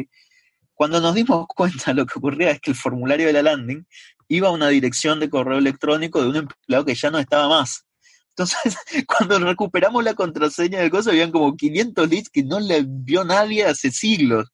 Cuando 0.74 1.00
nos 1.00 1.14
dimos 1.14 1.46
cuenta 1.54 1.92
lo 1.92 2.06
que 2.06 2.18
ocurría 2.18 2.50
es 2.50 2.60
que 2.60 2.70
el 2.70 2.76
formulario 2.76 3.26
de 3.26 3.32
la 3.32 3.42
landing 3.42 3.84
iba 4.28 4.48
a 4.48 4.52
una 4.52 4.68
dirección 4.68 5.20
de 5.20 5.30
correo 5.30 5.58
electrónico 5.58 6.22
de 6.22 6.28
un 6.28 6.36
empleado 6.36 6.84
que 6.84 6.94
ya 6.94 7.10
no 7.10 7.18
estaba 7.18 7.48
más. 7.48 7.86
Entonces, 8.36 8.76
cuando 9.06 9.38
recuperamos 9.38 10.02
la 10.02 10.14
contraseña 10.14 10.80
del 10.80 10.90
coso, 10.90 11.10
habían 11.10 11.30
como 11.30 11.56
500 11.56 12.08
leads 12.08 12.30
que 12.30 12.42
no 12.42 12.58
le 12.58 12.84
vio 12.86 13.24
nadie 13.24 13.64
hace 13.64 13.90
siglos. 13.92 14.50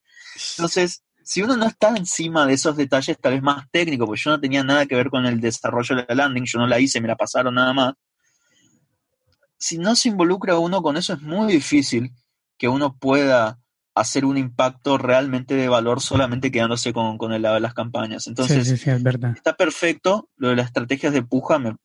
Entonces, 0.57 1.03
si 1.25 1.43
uno 1.43 1.57
no 1.57 1.67
está 1.67 1.89
encima 1.97 2.47
de 2.47 2.55
esos 2.55 2.77
detalles 2.77 3.19
tal 3.19 3.35
vez 3.35 3.43
más 3.43 3.65
técnicos, 3.71 4.07
porque 4.07 4.21
yo 4.23 4.31
no 4.31 4.41
tenía 4.41 4.63
nada 4.63 4.87
que 4.87 4.97
ver 4.97 5.09
con 5.11 5.25
el 5.27 5.41
desarrollo 5.41 5.97
de 5.97 6.05
la 6.09 6.15
landing, 6.15 6.45
yo 6.45 6.59
no 6.59 6.67
la 6.67 6.79
hice, 6.79 7.01
me 7.01 7.09
la 7.09 7.17
pasaron 7.17 7.55
nada 7.55 7.73
más. 7.73 7.95
Si 9.59 9.79
no 9.79 9.95
se 9.97 10.09
involucra 10.09 10.59
uno 10.59 10.83
con 10.83 10.97
eso, 10.97 11.15
es 11.15 11.23
muy 11.23 11.53
difícil 11.53 12.13
que 12.59 12.69
uno 12.69 12.97
pueda 12.99 13.59
hacer 14.01 14.25
un 14.25 14.37
impacto 14.39 14.97
realmente 14.99 15.55
de 15.55 15.69
valor 15.69 16.01
solamente 16.01 16.51
quedándose 16.51 16.93
con, 16.93 17.19
con 17.19 17.33
el 17.33 17.43
lado 17.43 17.57
de 17.57 17.61
las 17.61 17.75
campañas. 17.75 18.27
Entonces, 18.27 18.67
sí, 18.67 18.77
sí, 18.77 18.85
sí, 18.85 18.91
es 18.91 19.03
verdad. 19.03 19.33
está 19.37 19.55
perfecto. 19.57 20.29
Lo 20.37 20.49
de 20.49 20.57
las 20.57 20.67
estrategias 20.67 21.13
de 21.13 21.23
puja 21.23 21.59
me- 21.59 21.77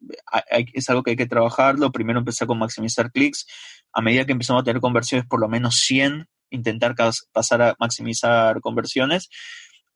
hay- 0.51 0.65
es 0.73 0.89
algo 0.89 1.03
que 1.03 1.11
hay 1.11 1.17
que 1.17 1.25
trabajarlo. 1.27 1.91
Primero 1.91 2.19
empezar 2.19 2.47
con 2.47 2.57
maximizar 2.59 3.11
clics. 3.11 3.45
A 3.91 4.01
medida 4.01 4.25
que 4.25 4.31
empezamos 4.31 4.61
a 4.61 4.63
tener 4.63 4.81
conversiones, 4.81 5.27
por 5.27 5.39
lo 5.39 5.47
menos 5.49 5.75
100, 5.81 6.27
intentar 6.49 6.95
pasar 7.33 7.61
a 7.61 7.75
maximizar 7.79 8.61
conversiones. 8.61 9.29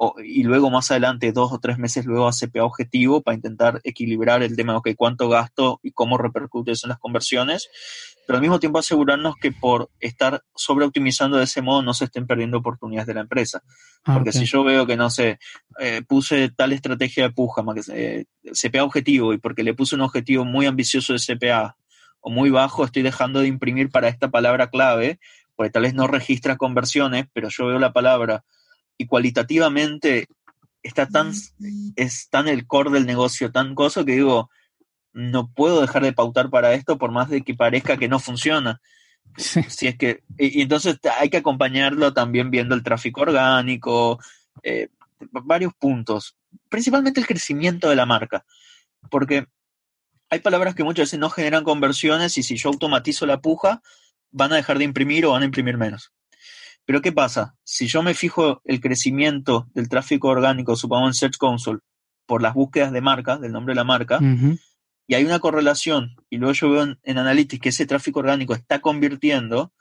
O- 0.01 0.15
y 0.23 0.43
luego 0.43 0.69
más 0.69 0.91
adelante, 0.91 1.33
dos 1.33 1.51
o 1.51 1.59
tres 1.59 1.77
meses 1.77 2.05
luego 2.05 2.25
a 2.29 2.31
CPA 2.31 2.63
objetivo 2.63 3.21
para 3.21 3.35
intentar 3.35 3.81
equilibrar 3.83 4.41
el 4.41 4.55
tema 4.55 4.71
de 4.71 4.77
ok, 4.79 4.89
cuánto 4.95 5.27
gasto 5.27 5.81
y 5.83 5.91
cómo 5.91 6.17
repercute 6.17 6.71
eso 6.71 6.88
en 6.88 6.91
las 6.91 6.99
conversiones. 6.99 7.69
Pero 8.25 8.38
al 8.38 8.41
mismo 8.41 8.62
tiempo 8.62 8.79
asegurarnos 8.79 9.35
que 9.35 9.51
por 9.51 9.89
estar 9.99 10.41
sobreoptimizando 10.55 11.35
de 11.38 11.43
ese 11.43 11.62
modo 11.62 11.81
no 11.81 11.93
se 11.93 12.05
estén 12.05 12.27
perdiendo 12.27 12.59
oportunidades 12.59 13.07
de 13.07 13.15
la 13.15 13.21
empresa. 13.21 13.62
Ah, 14.05 14.13
Porque 14.13 14.31
si 14.31 14.45
yo 14.45 14.63
veo 14.63 14.85
que, 14.85 14.95
no 14.95 15.09
sé, 15.09 15.38
eh, 15.79 16.01
puse 16.07 16.49
tal 16.55 16.71
estrategia 16.71 17.23
de 17.23 17.31
puja, 17.33 17.62
más 17.62 17.88
que, 17.88 17.91
eh, 18.21 18.25
CPA 18.53 18.85
objetivo, 18.85 19.33
y 19.33 19.38
porque 19.38 19.63
le 19.63 19.73
puse 19.73 19.95
un 19.95 20.01
objetivo 20.01 20.45
muy 20.45 20.65
ambicioso 20.65 21.12
de 21.12 21.19
CPA 21.19 21.75
o 22.21 22.29
muy 22.29 22.49
bajo, 22.51 22.85
estoy 22.85 23.01
dejando 23.01 23.41
de 23.41 23.47
imprimir 23.47 23.89
para 23.89 24.07
esta 24.07 24.29
palabra 24.29 24.69
clave, 24.69 25.19
porque 25.57 25.71
tal 25.71 25.81
vez 25.81 25.93
no 25.93 26.07
registra 26.07 26.55
conversiones, 26.55 27.25
pero 27.33 27.49
yo 27.49 27.65
veo 27.65 27.79
la 27.79 27.91
palabra 27.91 28.45
y 28.99 29.07
cualitativamente 29.07 30.27
está 30.83 31.07
tan, 31.07 31.31
es 31.95 32.29
tan 32.29 32.47
el 32.47 32.67
core 32.67 32.91
del 32.91 33.05
negocio, 33.05 33.51
tan 33.51 33.73
cosa 33.73 34.03
que 34.03 34.12
digo, 34.12 34.51
no 35.13 35.49
puedo 35.51 35.81
dejar 35.81 36.03
de 36.03 36.13
pautar 36.13 36.49
para 36.49 36.73
esto 36.73 36.97
por 36.97 37.12
más 37.12 37.29
de 37.29 37.41
que 37.41 37.55
parezca 37.55 37.97
que 37.97 38.09
no 38.09 38.19
funciona. 38.19 38.79
Sí. 39.38 39.63
si 39.69 39.88
es 39.88 39.95
que 39.95 40.23
y, 40.38 40.59
y 40.59 40.62
entonces 40.63 40.97
hay 41.19 41.29
que 41.29 41.38
acompañarlo 41.38 42.13
también 42.13 42.49
viendo 42.49 42.73
el 42.73 42.83
tráfico 42.83 43.21
orgánico 43.21 44.19
eh, 44.63 44.89
varios 45.19 45.73
puntos. 45.75 46.35
Principalmente 46.67 47.19
el 47.19 47.27
crecimiento 47.27 47.89
de 47.89 47.95
la 47.95 48.05
marca 48.05 48.43
porque 49.09 49.45
hay 50.29 50.39
palabras 50.39 50.75
que 50.75 50.83
muchas 50.83 51.03
veces 51.03 51.19
no 51.19 51.29
generan 51.29 51.63
conversiones 51.63 52.38
y 52.38 52.43
si 52.43 52.57
yo 52.57 52.69
automatizo 52.69 53.25
la 53.25 53.39
puja 53.39 53.81
van 54.31 54.51
a 54.51 54.57
dejar 54.57 54.77
de 54.77 54.83
imprimir 54.83 55.25
o 55.25 55.31
van 55.31 55.43
a 55.43 55.45
imprimir 55.45 55.77
menos 55.77 56.12
pero 56.89 57.04
qué 57.04 57.12
pasa 57.12 57.54
si 57.63 57.86
yo 57.86 58.02
me 58.02 58.15
fijo 58.15 58.62
el 58.63 58.80
crecimiento 58.82 59.67
del 59.75 59.89
tráfico 59.89 60.28
orgánico 60.30 60.75
supongamos 60.75 61.10
en 61.12 61.13
Search 61.19 61.38
Console 61.38 61.80
por 62.25 62.41
las 62.41 62.56
búsquedas 62.56 62.91
de 62.91 62.99
marca 63.02 63.38
del 63.38 63.52
nombre 63.52 63.73
de 63.73 63.75
la 63.75 63.84
marca 63.84 64.17
y 65.08 65.13
hay 65.13 65.23
una 65.23 65.38
correlación, 65.39 66.15
y 66.32 66.38
luego 66.38 66.54
yo 66.54 66.69
veo 66.71 66.84
en, 66.84 66.99
en 67.04 67.17
Analytics 67.19 67.62
que 67.62 67.69
ese 67.69 67.86
tráfico 67.86 68.19
orgánico 68.21 68.54
está 68.56 68.80
convirtiendo, 68.80 69.71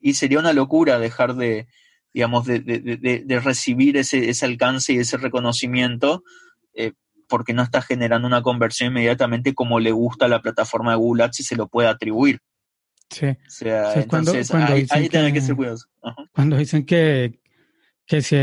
y 0.00 0.14
sería 0.14 0.38
una 0.38 0.52
locura 0.52 0.98
dejar 0.98 1.34
de, 1.34 1.66
digamos, 2.12 2.44
de, 2.46 2.60
de- 2.60 2.80
de- 2.80 2.96
de- 2.98 3.22
de 3.24 3.40
recibir 3.40 3.96
ese, 3.96 4.28
ese 4.30 4.44
alcance 4.46 4.92
y 4.92 4.98
ese 4.98 5.16
reconocimiento, 5.16 6.24
eh, 6.74 6.92
porque 7.28 7.52
no 7.54 7.62
está 7.62 7.80
generando 7.82 8.26
una 8.28 8.42
conversión 8.42 8.90
inmediatamente 8.90 9.54
como 9.54 9.80
le 9.80 9.92
gusta 9.92 10.26
a 10.26 10.28
la 10.28 10.40
plataforma 10.42 10.90
de 10.92 10.96
Google 10.98 11.24
Ads 11.24 11.40
y 11.40 11.42
se 11.44 11.56
lo 11.56 11.68
puede 11.68 11.88
atribuir. 11.88 12.40
Sí. 13.14 13.26
O 13.26 13.36
sea, 13.50 13.92
Sí, 13.94 14.08
cuando- 14.08 14.30
entonces 14.32 14.50
cuando 14.50 14.72
ahí, 14.74 14.82
dicen 14.82 14.98
ahí 14.98 15.08
que 15.08 15.32
que- 15.34 15.40
ser 15.40 15.54
cuidadoso. 15.56 15.86
Ajá. 16.02 16.16
Cuando 16.32 16.56
dicen 16.56 16.84
que, 16.86 17.40
que 18.06 18.20
si 18.22 18.36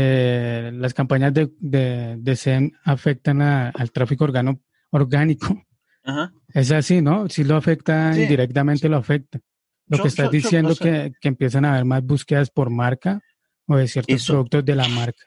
las 0.78 0.94
campañas 0.94 1.32
de, 1.34 1.50
de, 1.58 2.16
de 2.18 2.72
afectan 2.84 3.42
a- 3.42 3.68
al 3.70 3.92
tráfico 3.92 4.24
organo, 4.24 4.60
orgánico, 4.90 5.62
Ajá. 6.04 6.32
es 6.52 6.72
así, 6.72 7.00
¿no? 7.02 7.28
Si 7.28 7.44
lo 7.44 7.56
afecta 7.56 8.12
Sí, 8.14 8.22
indirectamente, 8.22 8.88
lo 8.88 8.96
afecta. 8.96 9.38
Lo 9.88 9.98
que 10.00 10.08
estás 10.08 10.30
diciendo 10.30 10.74
que, 10.74 11.12
que, 11.20 11.28
empiezan 11.28 11.64
a 11.66 11.72
haber 11.72 11.84
más 11.84 12.02
búsquedas 12.02 12.50
por 12.50 12.70
marca 12.70 13.20
o 13.66 13.76
de 13.76 13.86
ciertos 13.88 14.26
productos 14.26 14.64
de 14.64 14.74
la 14.74 14.88
marca. 14.88 15.22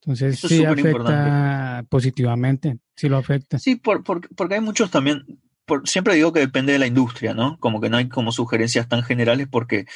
Entonces 0.00 0.38
sí 0.40 0.64
afecta 0.64 1.84
positivamente, 1.88 2.78
sí 2.96 3.08
lo 3.08 3.16
afecta. 3.18 3.58
Sí, 3.58 3.76
por, 3.76 4.02
porque 4.02 4.54
hay 4.54 4.60
muchos 4.60 4.90
también, 4.90 5.22
por, 5.66 5.88
siempre 5.88 6.14
digo 6.14 6.32
que 6.32 6.40
depende 6.40 6.72
de 6.72 6.78
la 6.78 6.86
industria, 6.86 7.34
¿no? 7.34 7.58
Como 7.58 7.80
que 7.80 7.90
no 7.90 7.96
hay 7.96 8.08
como 8.08 8.32
sugerencias 8.32 8.88
tan 8.88 9.02
generales 9.02 9.48
porque 9.50 9.86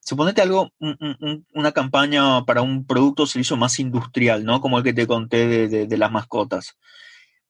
suponete 0.00 0.42
algo, 0.42 0.72
una 1.54 1.72
campaña 1.72 2.44
para 2.44 2.62
un 2.62 2.86
producto 2.86 3.26
se 3.26 3.40
hizo 3.40 3.56
más 3.56 3.78
industrial, 3.80 4.44
¿no? 4.44 4.60
Como 4.60 4.78
el 4.78 4.84
que 4.84 4.94
te 4.94 5.06
conté 5.06 5.68
de 5.68 5.96
las 5.98 6.10
mascotas 6.10 6.76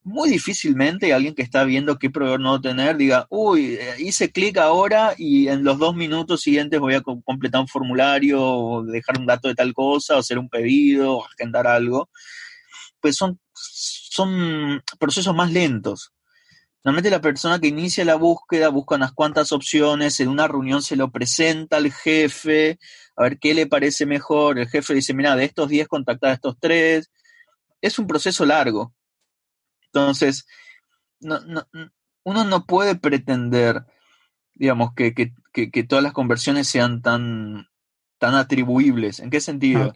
muy 0.02 0.30
difícilmente 0.30 1.12
alguien 1.12 1.34
que 1.34 1.42
está 1.42 1.64
viendo 1.64 1.98
qué 1.98 2.10
proveedor 2.10 2.40
no 2.40 2.60
tener 2.60 2.96
diga, 2.96 3.26
uy, 3.30 3.74
eh, 3.74 3.96
hice 3.98 4.32
clic 4.32 4.56
ahora 4.58 5.14
y 5.18 5.48
en 5.48 5.64
los 5.64 5.78
dos 5.78 5.94
minutos 5.94 6.40
siguientes 6.42 6.80
voy 6.80 6.94
a 6.94 7.02
completar 7.02 7.60
un 7.60 7.68
formulario, 7.68 8.42
o 8.42 8.82
dejar 8.82 9.18
un 9.18 9.26
dato 9.26 9.48
de 9.48 9.54
tal 9.54 9.74
cosa, 9.74 10.16
o 10.16 10.20
hacer 10.20 10.38
un 10.38 10.48
pedido, 10.48 11.18
o 11.18 11.26
agendar 11.26 11.66
algo. 11.66 12.08
Pues 13.00 13.16
son, 13.16 13.38
son 13.54 14.82
procesos 14.98 15.34
más 15.34 15.52
lentos. 15.52 16.12
Normalmente 16.82 17.10
la 17.10 17.20
persona 17.20 17.58
que 17.58 17.68
inicia 17.68 18.04
la 18.04 18.14
búsqueda 18.14 18.68
busca 18.68 18.94
unas 18.94 19.12
cuantas 19.12 19.52
opciones, 19.52 20.18
en 20.20 20.28
una 20.28 20.48
reunión 20.48 20.82
se 20.82 20.96
lo 20.96 21.10
presenta 21.10 21.76
al 21.76 21.92
jefe, 21.92 22.78
a 23.16 23.24
ver 23.24 23.38
qué 23.38 23.52
le 23.54 23.66
parece 23.66 24.06
mejor, 24.06 24.58
el 24.58 24.68
jefe 24.68 24.94
dice, 24.94 25.12
mira, 25.12 25.36
de 25.36 25.44
estos 25.44 25.68
10 25.68 25.88
contactar 25.88 26.30
a 26.30 26.34
estos 26.34 26.56
tres. 26.58 27.10
Es 27.82 27.98
un 27.98 28.06
proceso 28.06 28.46
largo 28.46 28.94
entonces, 29.92 30.46
no, 31.20 31.40
no, 31.40 31.66
uno 32.24 32.44
no 32.44 32.64
puede 32.64 32.94
pretender, 32.94 33.84
digamos, 34.54 34.94
que, 34.94 35.14
que, 35.14 35.32
que, 35.52 35.84
todas 35.84 36.02
las 36.02 36.12
conversiones 36.12 36.68
sean 36.68 37.02
tan, 37.02 37.68
tan 38.18 38.34
atribuibles. 38.34 39.20
¿En 39.20 39.30
qué 39.30 39.40
sentido? 39.40 39.92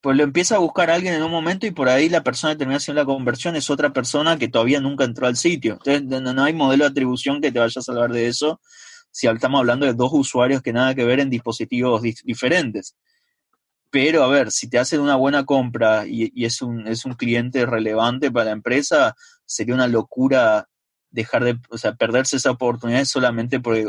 Pues 0.00 0.16
lo 0.16 0.22
empieza 0.22 0.56
a 0.56 0.58
buscar 0.58 0.90
alguien 0.90 1.14
en 1.14 1.22
un 1.22 1.30
momento 1.30 1.66
y 1.66 1.72
por 1.72 1.88
ahí 1.88 2.08
la 2.08 2.22
persona 2.22 2.54
que 2.54 2.58
termina 2.58 2.78
haciendo 2.78 3.02
la 3.02 3.06
conversión 3.06 3.54
es 3.56 3.68
otra 3.68 3.92
persona 3.92 4.38
que 4.38 4.48
todavía 4.48 4.80
nunca 4.80 5.04
entró 5.04 5.26
al 5.26 5.36
sitio. 5.36 5.78
Entonces, 5.84 6.22
no, 6.22 6.42
hay 6.42 6.54
modelo 6.54 6.84
de 6.84 6.90
atribución 6.90 7.40
que 7.40 7.52
te 7.52 7.58
vaya 7.58 7.78
a 7.78 7.82
salvar 7.82 8.10
de 8.10 8.28
eso 8.28 8.60
si 9.10 9.26
estamos 9.26 9.58
hablando 9.58 9.86
de 9.86 9.94
dos 9.94 10.10
usuarios 10.12 10.62
que 10.62 10.72
nada 10.72 10.94
que 10.94 11.04
ver 11.04 11.20
en 11.20 11.30
dispositivos 11.30 12.02
diferentes. 12.02 12.96
Pero 13.90 14.22
a 14.22 14.28
ver, 14.28 14.52
si 14.52 14.70
te 14.70 14.78
hacen 14.78 15.00
una 15.00 15.16
buena 15.16 15.44
compra 15.44 16.06
y, 16.06 16.44
es, 16.44 16.62
un, 16.62 16.86
es 16.86 17.04
un 17.04 17.14
cliente 17.14 17.66
relevante 17.66 18.30
para 18.30 18.46
la 18.46 18.52
empresa, 18.52 19.16
sería 19.44 19.74
una 19.74 19.88
locura 19.88 20.68
dejar 21.10 21.44
de, 21.44 21.58
o 21.70 21.76
sea, 21.76 21.94
perderse 21.94 22.36
esa 22.36 22.52
oportunidad 22.52 23.04
solamente 23.04 23.58
porque 23.58 23.88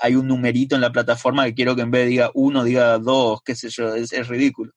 hay 0.00 0.14
un 0.14 0.28
numerito 0.28 0.74
en 0.74 0.82
la 0.82 0.92
plataforma 0.92 1.44
que 1.46 1.54
quiero 1.54 1.74
que 1.74 1.82
en 1.82 1.90
vez 1.90 2.04
de 2.04 2.10
diga 2.10 2.30
uno, 2.34 2.62
diga 2.62 2.98
dos, 2.98 3.40
qué 3.42 3.54
sé 3.54 3.68
yo, 3.70 3.94
es, 3.94 4.28
ridículo. 4.28 4.72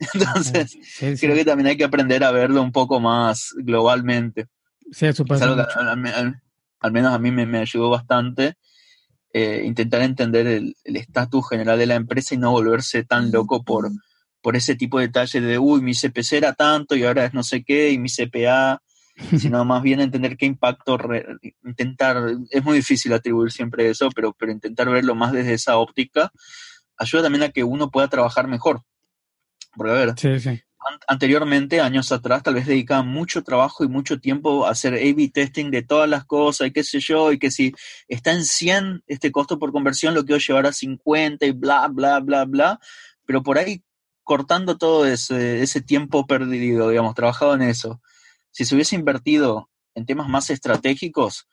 Entonces, 0.14 0.78
creo 1.20 1.34
que 1.34 1.44
también 1.44 1.68
hay 1.68 1.76
que 1.76 1.84
aprender 1.84 2.24
a 2.24 2.30
verlo 2.30 2.62
un 2.62 2.72
poco 2.72 3.00
más 3.00 3.54
globalmente. 3.56 4.46
Sí, 4.90 5.06
eso 5.06 5.24
pasa. 5.24 5.46
al, 6.80 6.92
menos 6.92 7.12
a 7.12 7.18
mí 7.18 7.30
me, 7.30 7.58
ayudó 7.58 7.90
bastante 7.90 8.54
eh, 9.32 9.62
intentar 9.64 10.02
entender 10.02 10.46
el 10.46 10.74
estatus 10.84 11.48
general 11.48 11.78
de 11.78 11.86
la 11.86 11.94
empresa 11.94 12.34
y 12.34 12.38
no 12.38 12.50
volverse 12.50 13.04
tan 13.04 13.30
loco 13.30 13.62
por, 13.62 13.90
por 14.40 14.56
ese 14.56 14.74
tipo 14.74 14.98
de 14.98 15.06
detalles 15.06 15.42
de, 15.42 15.58
uy, 15.58 15.82
mi 15.82 15.94
CPC 15.94 16.32
era 16.34 16.52
tanto 16.54 16.96
y 16.96 17.04
ahora 17.04 17.24
es 17.24 17.34
no 17.34 17.42
sé 17.42 17.62
qué, 17.62 17.90
y 17.90 17.98
mi 17.98 18.08
CPA, 18.08 18.82
sino 19.38 19.64
más 19.64 19.82
bien 19.82 20.00
entender 20.00 20.36
qué 20.36 20.46
impacto, 20.46 20.98
intentar, 21.64 22.36
es 22.50 22.64
muy 22.64 22.76
difícil 22.76 23.12
atribuir 23.12 23.52
siempre 23.52 23.88
eso, 23.90 24.10
pero, 24.10 24.32
pero 24.32 24.52
intentar 24.52 24.88
verlo 24.88 25.14
más 25.14 25.32
desde 25.32 25.54
esa 25.54 25.76
óptica, 25.76 26.32
ayuda 26.96 27.24
también 27.24 27.44
a 27.44 27.50
que 27.50 27.64
uno 27.64 27.90
pueda 27.90 28.08
trabajar 28.08 28.48
mejor. 28.48 28.82
Porque, 29.76 29.92
a 29.92 29.94
ver, 29.94 30.14
sí, 30.18 30.40
sí 30.40 30.62
anteriormente, 31.06 31.80
años 31.80 32.12
atrás, 32.12 32.42
tal 32.42 32.54
vez 32.54 32.66
dedicaban 32.66 33.08
mucho 33.08 33.42
trabajo 33.42 33.84
y 33.84 33.88
mucho 33.88 34.20
tiempo 34.20 34.66
a 34.66 34.70
hacer 34.70 34.94
A-B 34.94 35.30
testing 35.32 35.70
de 35.70 35.82
todas 35.82 36.08
las 36.08 36.24
cosas 36.24 36.68
y 36.68 36.72
qué 36.72 36.84
sé 36.84 37.00
yo, 37.00 37.32
y 37.32 37.38
que 37.38 37.50
si 37.50 37.72
está 38.08 38.32
en 38.32 38.44
100 38.44 39.02
este 39.06 39.32
costo 39.32 39.58
por 39.58 39.72
conversión, 39.72 40.14
lo 40.14 40.24
quiero 40.24 40.38
llevar 40.38 40.66
a 40.66 40.72
50 40.72 41.46
y 41.46 41.52
bla, 41.52 41.88
bla, 41.88 42.20
bla, 42.20 42.44
bla. 42.44 42.80
Pero 43.26 43.42
por 43.42 43.58
ahí, 43.58 43.82
cortando 44.24 44.78
todo 44.78 45.06
ese, 45.06 45.62
ese 45.62 45.80
tiempo 45.80 46.26
perdido, 46.26 46.90
digamos, 46.90 47.14
trabajado 47.14 47.54
en 47.54 47.62
eso, 47.62 48.00
si 48.50 48.64
se 48.64 48.74
hubiese 48.74 48.96
invertido 48.96 49.70
en 49.94 50.06
temas 50.06 50.28
más 50.28 50.50
estratégicos, 50.50 51.46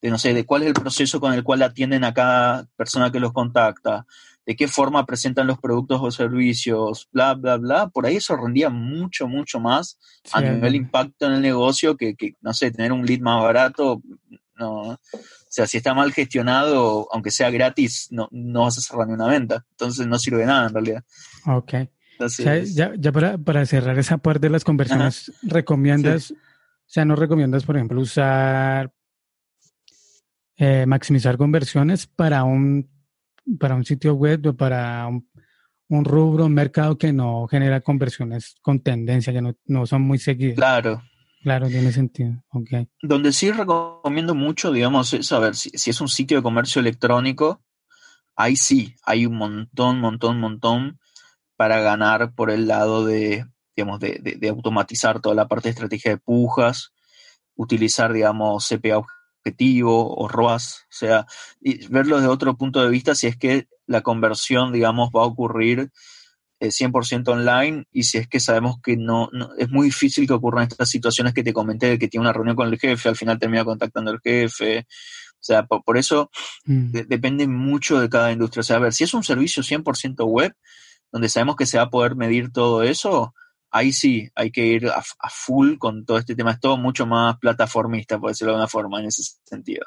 de 0.00 0.10
no 0.10 0.18
sé, 0.18 0.34
de 0.34 0.44
cuál 0.46 0.62
es 0.62 0.68
el 0.68 0.74
proceso 0.74 1.20
con 1.20 1.32
el 1.32 1.44
cual 1.44 1.62
atienden 1.62 2.04
a 2.04 2.14
cada 2.14 2.66
persona 2.76 3.10
que 3.12 3.20
los 3.20 3.32
contacta, 3.32 4.06
de 4.46 4.56
qué 4.56 4.66
forma 4.66 5.06
presentan 5.06 5.46
los 5.46 5.58
productos 5.58 6.00
o 6.02 6.10
servicios, 6.10 7.08
bla, 7.12 7.34
bla, 7.34 7.56
bla, 7.56 7.88
por 7.88 8.06
ahí 8.06 8.16
eso 8.16 8.36
rendía 8.36 8.70
mucho, 8.70 9.28
mucho 9.28 9.60
más 9.60 9.98
a 10.32 10.40
nivel 10.40 10.74
impacto 10.74 11.26
en 11.26 11.32
el 11.34 11.42
negocio 11.42 11.96
que, 11.96 12.16
que, 12.16 12.34
no 12.40 12.54
sé, 12.54 12.70
tener 12.70 12.92
un 12.92 13.04
lead 13.04 13.20
más 13.20 13.42
barato, 13.42 14.02
no, 14.56 14.90
o 14.90 14.98
sea, 15.48 15.66
si 15.66 15.78
está 15.78 15.94
mal 15.94 16.12
gestionado, 16.12 17.08
aunque 17.12 17.30
sea 17.30 17.50
gratis, 17.50 18.08
no, 18.10 18.28
no 18.30 18.62
vas 18.62 18.78
a 18.78 18.80
cerrar 18.80 19.08
ni 19.08 19.14
una 19.14 19.26
venta, 19.26 19.64
entonces 19.70 20.06
no 20.06 20.18
sirve 20.18 20.38
de 20.38 20.46
nada 20.46 20.68
en 20.68 20.74
realidad. 20.74 21.04
Ok. 21.46 21.74
ya, 22.38 22.92
ya 22.96 23.12
para, 23.12 23.38
para, 23.38 23.66
cerrar 23.66 23.98
esa 23.98 24.18
parte 24.18 24.46
de 24.46 24.50
las 24.50 24.64
conversiones, 24.64 25.32
¿recomiendas, 25.42 26.30
o 26.30 26.36
sea, 26.86 27.04
no 27.04 27.16
recomiendas, 27.16 27.64
por 27.64 27.76
ejemplo, 27.76 28.00
usar, 28.00 28.92
eh, 30.62 30.84
maximizar 30.84 31.38
conversiones 31.38 32.06
para 32.06 32.44
un 32.44 32.86
para 33.58 33.74
un 33.74 33.84
sitio 33.84 34.12
web 34.12 34.46
o 34.46 34.52
para 34.54 35.08
un, 35.08 36.04
rubro, 36.04 36.44
un 36.44 36.52
mercado 36.52 36.98
que 36.98 37.14
no 37.14 37.48
genera 37.48 37.80
conversiones 37.80 38.56
con 38.60 38.80
tendencia, 38.80 39.32
que 39.32 39.40
no, 39.40 39.86
son 39.86 40.02
muy 40.02 40.18
seguidas. 40.18 40.56
Claro. 40.56 41.02
Claro, 41.42 41.68
tiene 41.68 41.90
sentido. 41.90 42.44
Okay. 42.50 42.86
Donde 43.00 43.32
sí 43.32 43.50
recomiendo 43.50 44.34
mucho, 44.34 44.70
digamos, 44.70 45.14
es 45.14 45.26
saber 45.28 45.56
si, 45.56 45.70
si 45.70 45.88
es 45.88 46.00
un 46.02 46.08
sitio 46.08 46.36
de 46.36 46.42
comercio 46.42 46.80
electrónico, 46.80 47.62
ahí 48.36 48.54
sí, 48.54 48.94
hay 49.04 49.24
un 49.24 49.36
montón, 49.36 49.98
montón, 49.98 50.38
montón 50.38 51.00
para 51.56 51.80
ganar 51.80 52.34
por 52.34 52.50
el 52.50 52.68
lado 52.68 53.06
de, 53.06 53.46
digamos, 53.74 53.98
de, 53.98 54.18
de, 54.20 54.34
de 54.34 54.48
automatizar 54.50 55.20
toda 55.20 55.34
la 55.34 55.48
parte 55.48 55.68
de 55.68 55.70
estrategia 55.70 56.10
de 56.10 56.18
pujas, 56.18 56.92
utilizar, 57.54 58.12
digamos, 58.12 58.68
CPA 58.68 59.02
objetivo 59.40 60.14
o 60.14 60.28
ROAS, 60.28 60.84
o 60.84 60.92
sea, 60.92 61.26
y 61.60 61.86
verlo 61.88 62.16
desde 62.16 62.28
otro 62.28 62.56
punto 62.56 62.82
de 62.82 62.90
vista 62.90 63.14
si 63.14 63.26
es 63.26 63.36
que 63.36 63.68
la 63.86 64.02
conversión, 64.02 64.72
digamos, 64.72 65.10
va 65.10 65.22
a 65.22 65.26
ocurrir 65.26 65.90
100% 66.60 67.28
eh, 67.28 67.30
online 67.32 67.84
y 67.90 68.04
si 68.04 68.18
es 68.18 68.28
que 68.28 68.38
sabemos 68.38 68.76
que 68.82 68.96
no, 68.96 69.30
es 69.58 69.70
muy 69.70 69.86
difícil 69.86 70.26
que 70.26 70.34
ocurran 70.34 70.68
estas 70.68 70.90
situaciones 70.90 71.32
que 71.32 71.42
te 71.42 71.52
comenté 71.52 71.88
de 71.88 71.98
que 71.98 72.08
tiene 72.08 72.22
una 72.22 72.32
reunión 72.32 72.56
con 72.56 72.68
el 72.68 72.78
jefe, 72.78 73.08
al 73.08 73.16
final 73.16 73.38
termina 73.38 73.64
contactando 73.64 74.10
al 74.10 74.20
jefe. 74.20 74.86
O 75.34 75.42
sea, 75.42 75.64
por, 75.64 75.96
eso 75.96 76.30
mm. 76.66 76.90
depende 77.08 77.46
mucho 77.46 77.98
de 77.98 78.10
cada 78.10 78.30
industria. 78.30 78.60
O 78.60 78.64
sea, 78.64 78.76
a 78.76 78.80
ver, 78.80 78.92
si 78.92 79.04
es 79.04 79.14
un 79.14 79.24
servicio 79.24 79.62
100% 79.62 80.22
web, 80.26 80.52
donde 81.10 81.30
sabemos 81.30 81.56
que 81.56 81.64
se 81.64 81.78
va 81.78 81.84
a 81.84 81.90
poder 81.90 82.14
medir 82.14 82.52
todo 82.52 82.82
eso, 82.82 83.34
ahí 83.70 83.92
sí 83.92 84.30
hay 84.34 84.50
que 84.50 84.66
ir 84.66 84.88
a, 84.88 85.02
full 85.30 85.78
con 85.78 86.04
todo 86.04 86.18
este 86.18 86.34
tema. 86.34 86.52
Es 86.52 86.60
todo 86.60 86.76
mucho 86.76 87.06
más 87.06 87.38
plataformista, 87.38 88.18
por 88.18 88.30
decirlo 88.30 88.52
de 88.52 88.56
alguna 88.56 88.68
forma, 88.68 89.00
en 89.00 89.06
ese 89.06 89.22
sentido. 89.44 89.86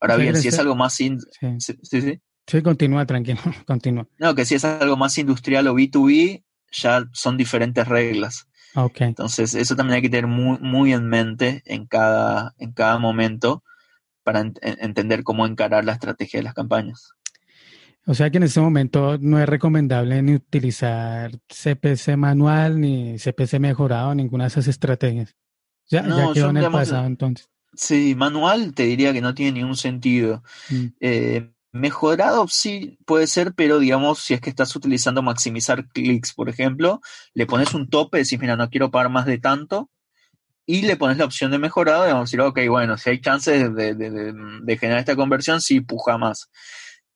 Ahora 0.00 0.16
bien, 0.16 0.36
si 0.36 0.48
es 0.48 0.58
algo 0.58 0.74
más... 0.74 0.94
sí. 0.94 1.16
Sí, 1.58 1.78
sí, 1.82 2.20
sí. 2.46 2.62
continúa, 2.62 3.04
tranquilo, 3.06 3.40
continúa. 3.66 4.06
No, 4.18 4.34
que 4.34 4.44
si 4.44 4.54
es 4.54 4.64
algo 4.64 4.96
más 4.96 5.16
industrial 5.18 5.68
o 5.68 5.74
B2B, 5.74 6.42
ya 6.72 7.04
son 7.12 7.36
diferentes 7.36 7.86
reglas. 7.86 8.46
Okay. 8.74 9.08
Entonces, 9.08 9.54
eso 9.54 9.76
también 9.76 9.96
hay 9.96 10.02
que 10.02 10.08
tener 10.08 10.28
muy, 10.28 10.58
muy 10.60 10.92
en 10.92 11.08
mente 11.08 11.62
en 11.66 11.86
cada, 11.86 12.54
en 12.58 12.72
cada 12.72 12.98
momento 12.98 13.64
para 14.22 14.40
entender 14.40 15.24
cómo 15.24 15.44
encarar 15.46 15.84
la 15.84 15.92
estrategia 15.92 16.38
de 16.38 16.44
las 16.44 16.54
campañas. 16.54 17.14
O 18.06 18.14
sea 18.14 18.30
que 18.30 18.38
en 18.38 18.44
este 18.44 18.60
momento 18.60 19.18
no 19.18 19.38
es 19.38 19.48
recomendable 19.48 20.22
ni 20.22 20.34
utilizar 20.34 21.30
CPC 21.48 22.16
manual 22.16 22.80
ni 22.80 23.16
CPC 23.18 23.60
mejorado, 23.60 24.14
ninguna 24.14 24.44
de 24.44 24.48
esas 24.48 24.68
estrategias. 24.68 25.36
Ya, 25.88 26.06
ya 26.06 26.32
quedó 26.32 26.50
en 26.50 26.56
el 26.56 26.70
pasado 26.70 27.06
entonces. 27.06 27.48
Sí, 27.74 28.14
manual 28.16 28.74
te 28.74 28.84
diría 28.84 29.12
que 29.12 29.20
no 29.20 29.34
tiene 29.34 29.60
ningún 29.60 29.76
sentido. 29.76 30.42
Mm. 30.70 30.86
Eh, 31.00 31.50
mejorado 31.72 32.48
sí 32.48 32.98
puede 33.04 33.26
ser, 33.26 33.52
pero 33.54 33.78
digamos, 33.78 34.20
si 34.20 34.34
es 34.34 34.40
que 34.40 34.50
estás 34.50 34.74
utilizando 34.74 35.22
maximizar 35.22 35.88
clics, 35.88 36.32
por 36.32 36.48
ejemplo, 36.48 37.00
le 37.34 37.46
pones 37.46 37.74
un 37.74 37.88
tope, 37.88 38.18
decís, 38.18 38.40
mira, 38.40 38.56
no 38.56 38.70
quiero 38.70 38.90
pagar 38.90 39.10
más 39.10 39.26
de 39.26 39.38
tanto, 39.38 39.90
y 40.66 40.82
le 40.82 40.96
pones 40.96 41.18
la 41.18 41.24
opción 41.24 41.50
de 41.50 41.58
mejorado, 41.58 42.04
y 42.04 42.12
vamos 42.12 42.22
a 42.22 42.26
decir, 42.28 42.40
ok, 42.40 42.60
bueno, 42.68 42.96
si 42.96 43.10
hay 43.10 43.20
chances 43.20 43.74
de, 43.74 43.94
de 43.94 44.78
generar 44.78 45.00
esta 45.00 45.16
conversión, 45.16 45.60
sí 45.60 45.80
puja 45.80 46.18
más. 46.18 46.50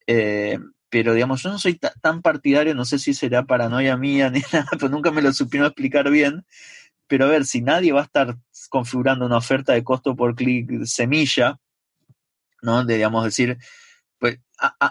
Eh, 0.06 0.58
pero 0.94 1.12
digamos, 1.12 1.42
yo 1.42 1.50
no 1.50 1.58
soy 1.58 1.76
tan 2.00 2.22
partidario, 2.22 2.72
no 2.72 2.84
sé 2.84 3.00
si 3.00 3.14
será 3.14 3.42
paranoia 3.42 3.96
mía 3.96 4.30
ni 4.32 4.42
nada, 4.52 4.68
pero 4.70 4.90
nunca 4.90 5.10
me 5.10 5.22
lo 5.22 5.32
supieron 5.32 5.66
explicar 5.66 6.08
bien. 6.08 6.46
Pero 7.08 7.24
a 7.24 7.28
ver, 7.28 7.46
si 7.46 7.62
nadie 7.62 7.90
va 7.90 8.02
a 8.02 8.04
estar 8.04 8.36
configurando 8.68 9.26
una 9.26 9.38
oferta 9.38 9.72
de 9.72 9.82
costo 9.82 10.14
por 10.14 10.36
clic 10.36 10.84
semilla, 10.84 11.58
¿no? 12.62 12.84
De, 12.84 12.94
digamos, 12.94 13.24
decir, 13.24 13.58
Pues 14.20 14.38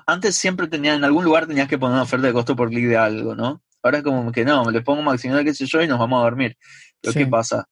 antes 0.05 0.35
siempre 0.35 0.67
tenía, 0.67 0.93
en 0.93 1.05
algún 1.05 1.23
lugar 1.23 1.47
tenías 1.47 1.69
que 1.69 1.77
poner 1.77 1.93
una 1.93 2.03
oferta 2.03 2.27
de 2.27 2.33
costo 2.33 2.53
por 2.53 2.67
clic 2.67 2.85
de 2.85 2.97
algo, 2.97 3.33
¿no? 3.33 3.63
Ahora 3.81 3.99
es 3.99 4.03
como 4.03 4.29
que 4.33 4.43
no, 4.43 4.69
le 4.71 4.81
pongo 4.81 5.01
maximizar 5.03 5.45
qué 5.45 5.53
sé 5.53 5.67
yo 5.67 5.81
y 5.81 5.87
nos 5.87 5.99
vamos 5.99 6.19
a 6.19 6.23
dormir. 6.23 6.57
Pero 6.99 7.13
¿qué 7.13 7.27
pasa? 7.27 7.65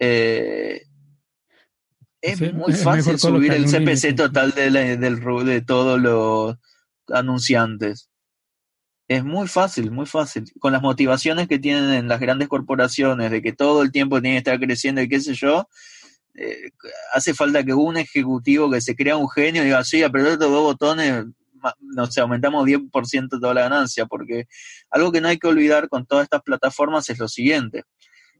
Eh, 0.00 0.82
es 2.20 2.52
muy 2.52 2.72
fácil 2.72 3.20
subir 3.20 3.52
el 3.52 3.66
CPC 3.66 4.16
total 4.16 4.50
de, 4.50 4.96
del, 4.96 5.20
de 5.46 5.60
todos 5.60 6.00
los 6.00 6.56
anunciantes. 7.12 8.08
Es 9.08 9.24
muy 9.24 9.48
fácil, 9.48 9.90
muy 9.90 10.06
fácil. 10.06 10.44
Con 10.60 10.72
las 10.72 10.82
motivaciones 10.82 11.48
que 11.48 11.58
tienen 11.58 12.08
las 12.08 12.20
grandes 12.20 12.48
corporaciones 12.48 13.30
de 13.30 13.40
que 13.40 13.52
todo 13.52 13.82
el 13.82 13.90
tiempo 13.90 14.20
tiene 14.20 14.36
que 14.36 14.50
estar 14.50 14.60
creciendo 14.60 15.00
y 15.00 15.08
qué 15.08 15.20
sé 15.20 15.34
yo, 15.34 15.66
eh, 16.34 16.70
hace 17.14 17.34
falta 17.34 17.64
que 17.64 17.72
un 17.72 17.96
ejecutivo 17.96 18.70
que 18.70 18.80
se 18.80 18.94
crea 18.94 19.16
un 19.16 19.28
genio 19.28 19.64
diga, 19.64 19.82
sí, 19.82 20.02
apretar 20.02 20.32
estos 20.32 20.50
dos 20.50 20.62
botones, 20.62 21.24
no 21.80 22.06
sé, 22.06 22.20
aumentamos 22.20 22.66
10% 22.66 23.40
toda 23.40 23.54
la 23.54 23.62
ganancia, 23.62 24.06
porque 24.06 24.46
algo 24.90 25.10
que 25.10 25.20
no 25.20 25.28
hay 25.28 25.38
que 25.38 25.48
olvidar 25.48 25.88
con 25.88 26.06
todas 26.06 26.24
estas 26.24 26.42
plataformas 26.42 27.08
es 27.08 27.18
lo 27.18 27.28
siguiente. 27.28 27.84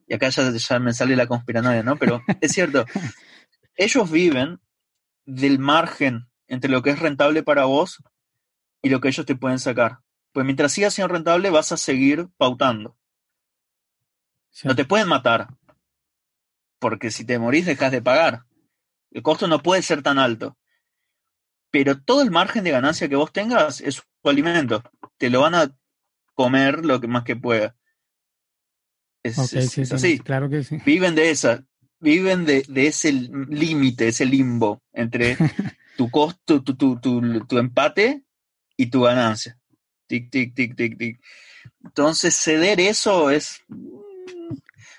Y 0.07 0.15
acá 0.15 0.29
ya, 0.29 0.51
ya 0.51 0.79
me 0.79 0.93
sale 0.93 1.17
la 1.17 1.27
conspiranoia, 1.27 1.83
¿no? 1.83 1.97
Pero 1.97 2.23
es 2.41 2.53
cierto, 2.53 2.85
ellos 3.75 4.11
viven 4.11 4.61
del 5.25 5.59
margen 5.59 6.29
entre 6.47 6.71
lo 6.71 6.83
que 6.83 6.91
es 6.91 6.99
rentable 6.99 7.43
para 7.43 7.65
vos 7.65 8.03
y 8.83 8.89
lo 8.89 9.01
que 9.01 9.09
ellos 9.09 9.27
te 9.27 9.37
pueden 9.37 9.59
sacar. 9.59 10.01
Pues 10.33 10.45
mientras 10.45 10.73
sigas 10.73 10.95
siendo 10.95 11.13
rentable 11.13 11.51
vas 11.51 11.73
a 11.73 11.77
seguir 11.77 12.29
pautando. 12.37 12.97
No 14.65 14.75
te 14.75 14.85
pueden 14.85 15.09
matar, 15.09 15.49
porque 16.79 17.11
si 17.11 17.25
te 17.25 17.39
morís 17.39 17.67
dejas 17.67 17.93
de 17.93 18.03
pagar. 18.03 18.45
El 19.11 19.23
costo 19.23 19.47
no 19.47 19.63
puede 19.63 19.83
ser 19.83 20.03
tan 20.03 20.19
alto. 20.19 20.57
Pero 21.71 22.01
todo 22.01 22.23
el 22.23 22.31
margen 22.31 22.65
de 22.65 22.71
ganancia 22.71 23.09
que 23.09 23.17
vos 23.17 23.33
tengas 23.33 23.81
es 23.81 23.97
su 23.97 24.29
alimento. 24.29 24.83
Te 25.17 25.31
lo 25.31 25.43
van 25.43 25.55
a 25.55 25.77
comer 26.35 26.85
lo 26.85 27.01
que 27.01 27.09
más 27.09 27.25
que 27.25 27.37
pueda. 27.37 27.77
Es, 29.23 29.39
así. 29.39 30.19
Claro 30.21 30.49
que 30.49 30.63
sí. 30.63 30.79
Viven 30.85 31.15
de 31.15 31.31
esa, 31.31 31.65
viven 32.01 32.47
de, 32.47 32.65
ese 32.75 33.13
límite, 33.13 34.09
ese 34.09 34.25
limbo 34.25 34.83
entre 34.93 35.37
tu 35.97 36.11
costo, 36.11 36.63
tu, 36.63 36.77
tu, 36.77 36.99
tu, 37.01 37.45
tu, 37.47 37.59
empate 37.59 38.25
y 38.79 38.87
tu 38.87 39.03
ganancia. 39.03 39.59
Tic, 40.07 40.31
tic, 40.31 40.55
tic, 40.55 40.75
tic, 40.75 40.97
tic. 40.97 41.21
Entonces, 41.85 42.35
ceder 42.35 42.81
eso 42.81 43.29
es 43.29 43.61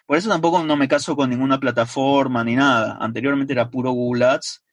por 0.05 0.17
eso 0.17 0.27
tampoco 0.27 0.63
no 0.63 0.75
me 0.75 0.87
caso 0.87 1.15
con 1.15 1.29
ninguna 1.29 1.59
plataforma 1.59 2.43
ni 2.43 2.55
nada. 2.55 2.97
Anteriormente 2.99 3.53
era 3.53 3.69
puro 3.69 3.91
Google 3.91 4.25
Ads. 4.25 4.63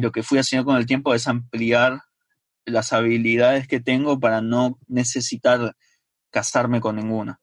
Lo 0.00 0.12
que 0.12 0.22
fui 0.22 0.38
haciendo 0.38 0.64
con 0.64 0.76
el 0.76 0.86
tiempo 0.86 1.14
es 1.14 1.26
ampliar 1.26 2.00
las 2.64 2.92
habilidades 2.92 3.66
que 3.66 3.80
tengo 3.80 4.20
para 4.20 4.40
no 4.40 4.78
necesitar 4.86 5.74
casarme 6.30 6.80
con 6.80 6.94
ninguna. 6.94 7.40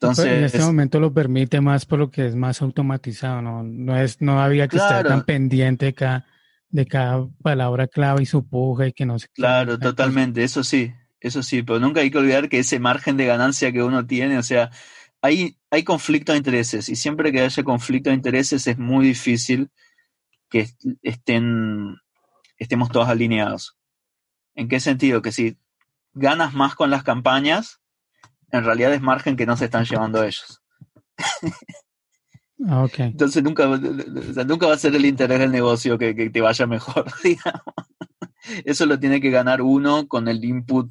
Entonces, 0.00 0.26
en 0.26 0.44
este 0.44 0.60
momento 0.60 0.98
lo 0.98 1.12
permite 1.12 1.60
más 1.60 1.84
por 1.84 1.98
lo 1.98 2.10
que 2.10 2.26
es 2.26 2.34
más 2.34 2.62
automatizado, 2.62 3.42
no, 3.42 3.62
no 3.62 3.94
es, 3.94 4.22
no 4.22 4.40
había 4.40 4.66
que 4.66 4.76
estar 4.76 5.06
tan 5.06 5.24
pendiente 5.24 5.92
cada, 5.92 6.26
de 6.68 6.86
cada 6.86 7.28
palabra 7.42 7.86
clave 7.86 8.22
y 8.22 8.26
su 8.26 8.46
puja 8.46 8.88
y 8.88 8.92
que 8.92 9.06
no 9.06 9.18
se. 9.18 9.28
Claro, 9.28 9.78
totalmente, 9.78 10.44
eso 10.44 10.64
sí, 10.64 10.92
eso 11.20 11.42
sí, 11.42 11.62
pero 11.62 11.80
nunca 11.80 12.00
hay 12.00 12.10
que 12.10 12.18
olvidar 12.18 12.48
que 12.48 12.58
ese 12.58 12.78
margen 12.78 13.16
de 13.16 13.26
ganancia 13.26 13.72
que 13.72 13.82
uno 13.82 14.06
tiene, 14.06 14.38
o 14.38 14.42
sea, 14.42 14.70
hay, 15.22 15.58
hay 15.70 15.84
conflicto 15.84 16.32
de 16.32 16.38
intereses 16.38 16.88
y 16.88 16.96
siempre 16.96 17.32
que 17.32 17.40
haya 17.40 17.62
conflicto 17.62 18.10
de 18.10 18.16
intereses 18.16 18.66
es 18.66 18.78
muy 18.78 19.06
difícil 19.06 19.70
que 20.50 20.68
estén, 21.02 21.96
estemos 22.58 22.90
todos 22.90 23.08
alineados. 23.08 23.76
¿En 24.54 24.68
qué 24.68 24.80
sentido? 24.80 25.22
Que 25.22 25.32
si 25.32 25.58
ganas 26.14 26.54
más 26.54 26.74
con 26.74 26.90
las 26.90 27.02
campañas, 27.02 27.80
en 28.50 28.64
realidad 28.64 28.92
es 28.94 29.02
margen 29.02 29.36
que 29.36 29.46
no 29.46 29.56
se 29.56 29.66
están 29.66 29.84
llevando 29.84 30.22
ellos. 30.22 30.62
Ah, 32.64 32.84
okay. 32.84 33.06
Entonces 33.06 33.42
nunca, 33.42 33.66
nunca 34.46 34.66
va 34.66 34.74
a 34.74 34.78
ser 34.78 34.94
el 34.94 35.04
interés 35.04 35.38
del 35.38 35.50
negocio 35.50 35.98
que, 35.98 36.14
que 36.14 36.30
te 36.30 36.40
vaya 36.40 36.66
mejor, 36.66 37.04
digamos. 37.24 37.62
Eso 38.64 38.86
lo 38.86 38.98
tiene 38.98 39.20
que 39.20 39.30
ganar 39.30 39.60
uno 39.62 40.06
con 40.06 40.28
el 40.28 40.44
input 40.44 40.90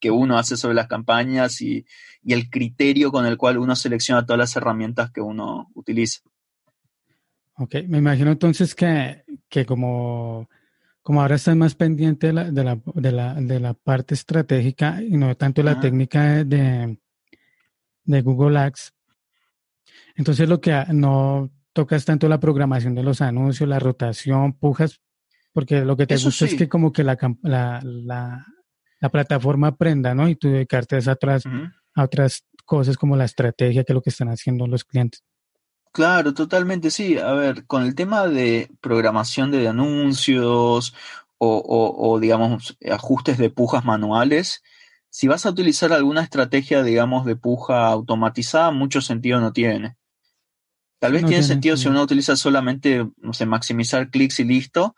que 0.00 0.10
uno 0.10 0.38
hace 0.38 0.56
sobre 0.56 0.74
las 0.74 0.88
campañas 0.88 1.60
y, 1.60 1.84
el 2.24 2.50
criterio 2.50 3.12
con 3.12 3.24
el 3.24 3.36
cual 3.36 3.56
uno 3.56 3.76
selecciona 3.76 4.26
todas 4.26 4.38
las 4.38 4.56
herramientas 4.56 5.12
que 5.12 5.20
uno 5.20 5.70
utiliza. 5.74 6.22
Ok, 7.54 7.76
me 7.86 7.98
imagino 7.98 8.32
entonces 8.32 8.74
que, 8.74 9.22
como, 9.64 10.48
como 11.02 11.22
ahora 11.22 11.36
estás 11.36 11.54
más 11.54 11.76
pendiente 11.76 12.26
de 12.26 12.32
la, 12.32 12.50
de 12.50 12.64
la, 12.64 12.80
de 12.94 13.12
la, 13.12 13.34
de 13.34 13.60
la 13.60 13.74
parte 13.74 14.14
estratégica 14.14 15.00
y 15.00 15.16
no 15.16 15.36
tanto 15.36 15.62
la 15.62 15.78
técnica 15.78 16.42
de, 16.42 16.98
de 18.02 18.22
Google 18.22 18.58
Ads, 18.58 18.95
entonces 20.16 20.48
lo 20.48 20.60
que 20.60 20.84
no 20.92 21.50
tocas 21.72 22.04
tanto 22.04 22.28
la 22.28 22.40
programación 22.40 22.94
de 22.94 23.02
los 23.02 23.20
anuncios, 23.20 23.68
la 23.68 23.78
rotación, 23.78 24.54
pujas, 24.54 25.00
porque 25.52 25.84
lo 25.84 25.96
que 25.96 26.06
te 26.06 26.16
gusta 26.16 26.46
es 26.46 26.54
que 26.54 26.68
como 26.68 26.92
que 26.92 27.04
la, 27.04 27.16
la, 27.42 28.46
la 29.00 29.08
plataforma 29.10 29.68
aprenda, 29.68 30.14
¿no? 30.14 30.28
Y 30.28 30.36
tú 30.36 30.48
dedicarte 30.48 30.96
a 30.96 31.12
otras, 31.12 31.44
a 31.94 32.02
otras 32.02 32.44
cosas 32.64 32.96
como 32.96 33.16
la 33.16 33.24
estrategia, 33.24 33.84
que 33.84 33.92
es 33.92 33.94
lo 33.94 34.02
que 34.02 34.10
están 34.10 34.28
haciendo 34.28 34.66
los 34.66 34.84
clientes. 34.84 35.22
Claro, 35.92 36.34
totalmente, 36.34 36.90
sí. 36.90 37.18
A 37.18 37.32
ver, 37.32 37.66
con 37.66 37.82
el 37.82 37.94
tema 37.94 38.26
de 38.26 38.70
programación 38.80 39.50
de 39.50 39.66
anuncios 39.68 40.94
o, 41.38 41.96
o, 41.98 42.20
digamos, 42.20 42.76
ajustes 42.90 43.38
de 43.38 43.50
pujas 43.50 43.84
manuales, 43.84 44.62
si 45.08 45.28
vas 45.28 45.46
a 45.46 45.50
utilizar 45.50 45.92
alguna 45.92 46.22
estrategia, 46.22 46.82
digamos, 46.82 47.24
de 47.24 47.36
puja 47.36 47.86
automatizada, 47.86 48.70
mucho 48.72 49.00
sentido 49.00 49.40
no 49.40 49.52
tiene. 49.52 49.96
Tal 50.98 51.12
vez 51.12 51.26
tiene, 51.26 51.42
sentido 51.42 51.76
si 51.76 51.88
uno 51.88 52.02
utiliza 52.02 52.36
solamente, 52.36 53.06
no 53.18 53.32
sé, 53.32 53.44
maximizar 53.44 54.10
clics 54.10 54.40
y 54.40 54.44
listo, 54.44 54.96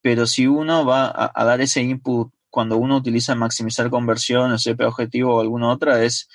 pero 0.00 0.26
si 0.26 0.46
uno 0.46 0.84
va 0.84 1.32
a 1.34 1.44
dar 1.44 1.60
ese 1.60 1.82
input 1.82 2.32
cuando 2.54 2.76
uno 2.76 2.96
utiliza 2.96 3.34
maximizar 3.34 3.90
conversión, 3.90 4.56
CP 4.56 4.84
objetivo 4.84 5.34
o 5.34 5.40
alguna 5.40 5.70
otra, 5.70 6.04
es, 6.04 6.28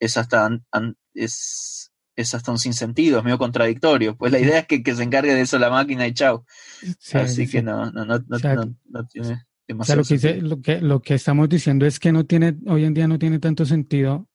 es, 0.00 0.16
hasta, 0.16 0.48
es, 1.12 1.92
es 2.16 2.34
hasta 2.34 2.50
un 2.50 2.58
sinsentido, 2.58 3.18
es 3.18 3.24
medio 3.24 3.36
contradictorio. 3.36 4.16
Pues 4.16 4.32
la 4.32 4.38
idea 4.38 4.60
es 4.60 4.66
que, 4.66 4.94
se 4.94 5.02
encargue 5.02 5.34
de 5.34 5.42
eso 5.42 5.58
la 5.58 5.68
máquina 5.68 6.06
y 6.06 6.14
chao. 6.14 6.46
Así 7.12 7.46
que 7.46 7.60
no, 7.60 7.90
no, 7.90 8.06
no, 8.06 8.18
no, 8.26 9.06
tiene 9.08 9.44
demasiado 9.66 10.00
lo, 10.00 10.06
que 10.06 10.40
lo, 10.40 10.62
que, 10.62 10.80
lo 10.80 11.02
que 11.02 11.14
estamos 11.14 11.50
diciendo 11.50 11.84
es 11.84 12.00
que 12.00 12.12
no 12.12 12.24
tiene, 12.24 12.56
hoy 12.66 12.84
en 12.84 12.94
día 12.94 13.06
no 13.06 13.18
tiene 13.18 13.38
tanto 13.38 13.66
sentido 13.66 14.26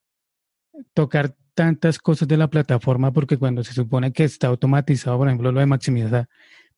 tocar 0.93 1.35
tantas 1.53 1.99
cosas 1.99 2.27
de 2.27 2.37
la 2.37 2.49
plataforma 2.49 3.11
porque 3.11 3.37
cuando 3.37 3.63
se 3.63 3.73
supone 3.73 4.11
que 4.11 4.23
está 4.23 4.47
automatizado, 4.47 5.17
por 5.17 5.27
ejemplo, 5.27 5.51
lo 5.51 5.59
de 5.59 5.65
maximizar, 5.65 6.27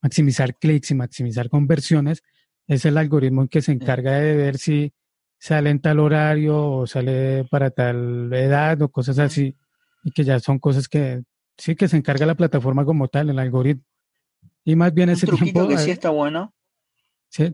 maximizar 0.02 0.56
clics 0.56 0.92
y 0.92 0.96
maximizar 0.96 1.50
conversiones, 1.50 2.24
es 2.68 2.86
el 2.86 2.98
algoritmo 2.98 3.48
que 3.48 3.62
se 3.62 3.72
encarga 3.72 4.14
de 4.14 4.36
ver 4.36 4.58
si 4.58 4.94
sale 5.38 5.70
en 5.70 5.80
tal 5.80 6.00
horario 6.00 6.66
o 6.66 6.88
sale 6.88 7.46
para 7.46 7.70
tal 7.70 8.32
edad 8.34 8.82
o 8.82 8.90
cosas 8.90 9.20
así, 9.20 9.56
y 10.04 10.12
que 10.12 10.24
ya 10.24 10.40
son 10.40 10.60
cosas 10.60 10.88
que 10.88 11.24
sí 11.58 11.76
que 11.76 11.88
se 11.88 11.98
encarga 11.98 12.26
la 12.26 12.36
plataforma 12.36 12.86
como 12.86 13.08
tal, 13.08 13.30
el 13.30 13.40
algoritmo. 13.40 13.84
Y 14.64 14.76
más 14.76 14.94
bien 14.94 15.10
ese 15.10 15.28
tiempo, 15.28 15.68
que 15.68 15.78
sí 15.78 15.92
está 15.92 16.10
bueno. 16.10 16.54
Sí. 17.30 17.54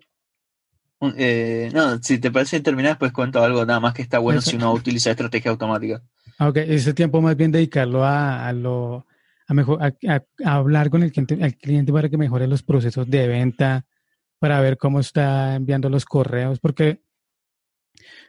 Eh, 1.17 1.71
no, 1.73 2.01
si 2.01 2.19
te 2.19 2.31
parece 2.31 2.59
terminar, 2.61 2.97
pues 2.97 3.11
cuento 3.11 3.43
algo 3.43 3.65
nada 3.65 3.79
más 3.79 3.93
que 3.93 4.01
está 4.01 4.19
bueno 4.19 4.39
si 4.39 4.55
uno 4.55 4.71
utiliza 4.71 5.11
estrategia 5.11 5.51
automática. 5.51 6.01
Ah, 6.41 6.49
ok, 6.49 6.57
ese 6.57 6.95
tiempo 6.95 7.21
más 7.21 7.37
bien 7.37 7.51
dedicarlo 7.51 8.03
a, 8.03 8.51
lo 8.51 9.05
a 9.45 9.53
mejor 9.53 9.77
a, 9.83 10.23
hablar 10.43 10.89
con 10.89 11.03
el 11.03 11.11
cliente, 11.11 11.37
al 11.39 11.55
cliente 11.55 11.93
para 11.93 12.09
que 12.09 12.17
mejore 12.17 12.47
los 12.47 12.63
procesos 12.63 13.07
de 13.07 13.27
venta, 13.27 13.85
para 14.39 14.59
ver 14.59 14.79
cómo 14.79 14.99
está 14.99 15.53
enviando 15.53 15.87
los 15.87 16.03
correos, 16.03 16.59
porque 16.59 17.03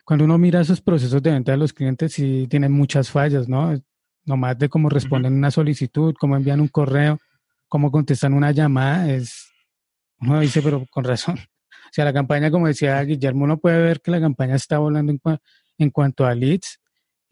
cuando 0.04 0.26
uno 0.26 0.36
mira 0.36 0.60
esos 0.60 0.82
procesos 0.82 1.22
de 1.22 1.30
venta 1.30 1.52
de 1.52 1.56
los 1.56 1.72
clientes, 1.72 2.12
sí 2.12 2.46
tienen 2.50 2.70
muchas 2.70 3.10
fallas, 3.10 3.48
¿no? 3.48 3.80
Nomás 4.26 4.58
de 4.58 4.68
cómo 4.68 4.90
responden 4.90 5.32
una 5.32 5.50
solicitud, 5.50 6.14
cómo 6.20 6.36
envían 6.36 6.60
un 6.60 6.68
correo, 6.68 7.18
cómo 7.66 7.90
contestan 7.90 8.34
una 8.34 8.52
llamada, 8.52 9.10
es, 9.10 9.48
uno 10.20 10.38
dice, 10.40 10.60
pero 10.60 10.84
con 10.90 11.04
razón. 11.04 11.38
O 11.84 11.94
sea, 11.94 12.04
la 12.06 12.12
campaña, 12.12 12.50
como 12.50 12.66
decía 12.66 13.02
Guillermo, 13.02 13.44
uno 13.44 13.58
puede 13.58 13.82
ver 13.82 14.00
que 14.00 14.10
la 14.10 14.20
campaña 14.20 14.54
está 14.54 14.78
volando 14.78 15.12
en, 15.12 15.20
en 15.78 15.90
cuanto 15.90 16.24
a 16.24 16.34
leads 16.34 16.81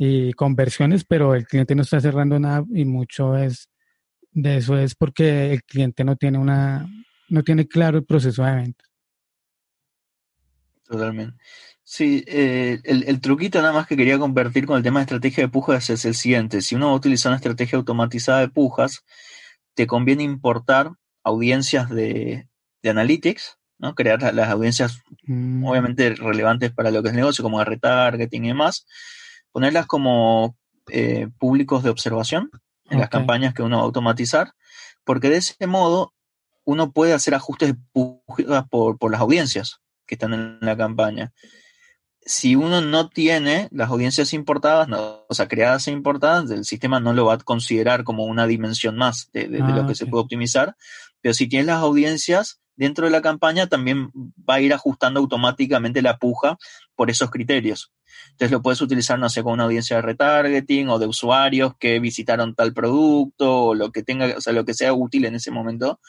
y 0.03 0.33
conversiones, 0.33 1.05
pero 1.05 1.35
el 1.35 1.47
cliente 1.47 1.75
no 1.75 1.83
está 1.83 2.01
cerrando 2.01 2.41
nada 2.41 2.65
y 2.73 2.87
mucho 2.87 3.37
es 3.37 3.69
de 4.33 4.57
eso 4.57 4.79
es 4.79 4.95
porque 4.95 5.53
el 5.53 5.63
cliente 5.63 6.05
no 6.05 6.17
tiene 6.17 6.39
una, 6.39 6.89
no 7.29 7.43
tiene 7.43 7.69
claro 7.69 7.99
el 7.99 8.07
proceso 8.07 8.43
de 8.43 8.55
venta. 8.55 8.85
Totalmente. 10.85 11.37
Sí, 11.85 12.25
eh, 12.27 12.81
el, 12.85 13.21
truquito 13.21 13.61
nada 13.61 13.75
más 13.75 13.87
que 13.87 13.97
quería 13.97 14.19
convertir 14.19 14.65
con 14.65 14.79
el 14.79 14.83
tema 14.83 15.01
de 15.01 15.05
estrategia 15.05 15.45
de 15.45 15.51
pujas 15.51 15.91
es 15.91 16.07
el 16.07 16.15
siguiente. 16.15 16.63
Si 16.63 16.77
uno 16.77 16.87
va 16.87 16.93
a 16.93 16.97
utilizar 16.97 17.29
una 17.31 17.37
estrategia 17.37 17.77
automatizada 17.77 18.41
de 18.41 18.49
pujas, 18.49 19.05
te 19.75 19.87
conviene 19.87 20.23
importar 20.23 20.93
audiencias 21.23 21.91
de, 21.91 22.49
Analytics, 22.83 23.59
¿no? 23.79 23.95
Crear 23.95 24.23
la- 24.23 24.33
las 24.33 24.49
audiencias 24.49 25.03
Mm, 25.25 25.65
obviamente 25.65 26.15
relevantes 26.15 26.73
para 26.73 26.91
lo 26.91 27.03
que 27.03 27.09
es 27.09 27.13
el 27.13 27.21
negocio, 27.21 27.43
como 27.45 27.63
retargeting 27.63 28.47
y 28.47 28.49
demás, 28.49 28.87
ponerlas 29.53 29.87
como 29.87 30.57
eh, 30.89 31.29
públicos 31.39 31.83
de 31.83 31.91
observación 31.91 32.51
en 32.89 32.99
las 32.99 33.09
campañas 33.19 33.55
que 33.55 33.63
uno 33.63 33.77
va 33.77 33.83
a 33.83 33.87
automatizar, 33.87 34.53
porque 35.05 35.29
de 35.31 35.37
ese 35.39 35.67
modo 35.67 36.13
uno 36.65 36.93
puede 36.93 37.13
hacer 37.15 37.35
ajustes 37.35 37.71
de 37.75 37.79
pujas 37.93 38.65
por, 38.69 38.99
por 38.99 39.11
las 39.11 39.21
audiencias 39.21 39.81
que 40.07 40.15
están 40.17 40.35
en 40.35 40.59
la 40.61 40.77
campaña. 40.77 41.33
Si 42.23 42.55
uno 42.55 42.81
no 42.83 43.09
tiene 43.09 43.69
las 43.73 43.89
audiencias 43.91 44.33
importadas, 44.35 44.87
no, 44.89 45.25
o 45.29 45.35
sea, 45.35 45.49
creadas 45.49 45.89
e 45.89 45.91
importadas, 45.91 46.51
el 46.51 46.65
sistema 46.65 47.01
no 47.01 47.13
lo 47.13 47.25
va 47.27 47.35
a 47.35 47.39
considerar 47.39 48.05
como 48.05 48.25
una 48.25 48.47
dimensión 48.47 48.97
más 48.97 49.31
de, 49.33 49.49
de- 49.49 49.63
de 49.63 49.63
Ah, 49.63 49.77
lo 49.77 49.87
que 49.87 49.95
se 49.95 50.07
puede 50.07 50.23
optimizar. 50.23 50.77
Pero 51.23 51.33
si 51.35 51.49
tienes 51.49 51.67
las 51.67 51.79
audiencias 51.83 52.61
dentro 52.77 53.07
de 53.07 53.11
la 53.11 53.23
campaña, 53.23 53.69
también 53.69 54.11
va 54.49 54.55
a 54.55 54.61
ir 54.61 54.75
ajustando 54.75 55.19
automáticamente 55.21 56.03
la 56.03 56.19
puja 56.19 56.59
por 56.95 57.11
esos 57.11 57.31
criterios. 57.31 57.91
Entonces 58.31 58.51
lo 58.51 58.63
puedes 58.63 58.81
utilizar, 58.81 59.19
no 59.19 59.29
sé, 59.29 59.43
con 59.43 59.55
una 59.55 59.65
audiencia 59.65 59.97
de 59.97 60.03
retargeting 60.03 60.89
o 60.89 60.99
de 60.99 61.07
usuarios 61.07 61.75
que 61.79 62.01
visitaron 62.01 62.55
tal 62.55 62.73
producto 62.73 63.65
o 63.67 63.75
lo 63.75 63.93
que 63.93 64.03
tenga, 64.03 64.35
o 64.37 64.41
sea, 64.41 64.53
lo 64.53 64.65
que 64.65 64.75
sea 64.75 64.93
útil 64.93 65.25
en 65.25 65.35
ese 65.35 65.51
momento. 65.51 66.01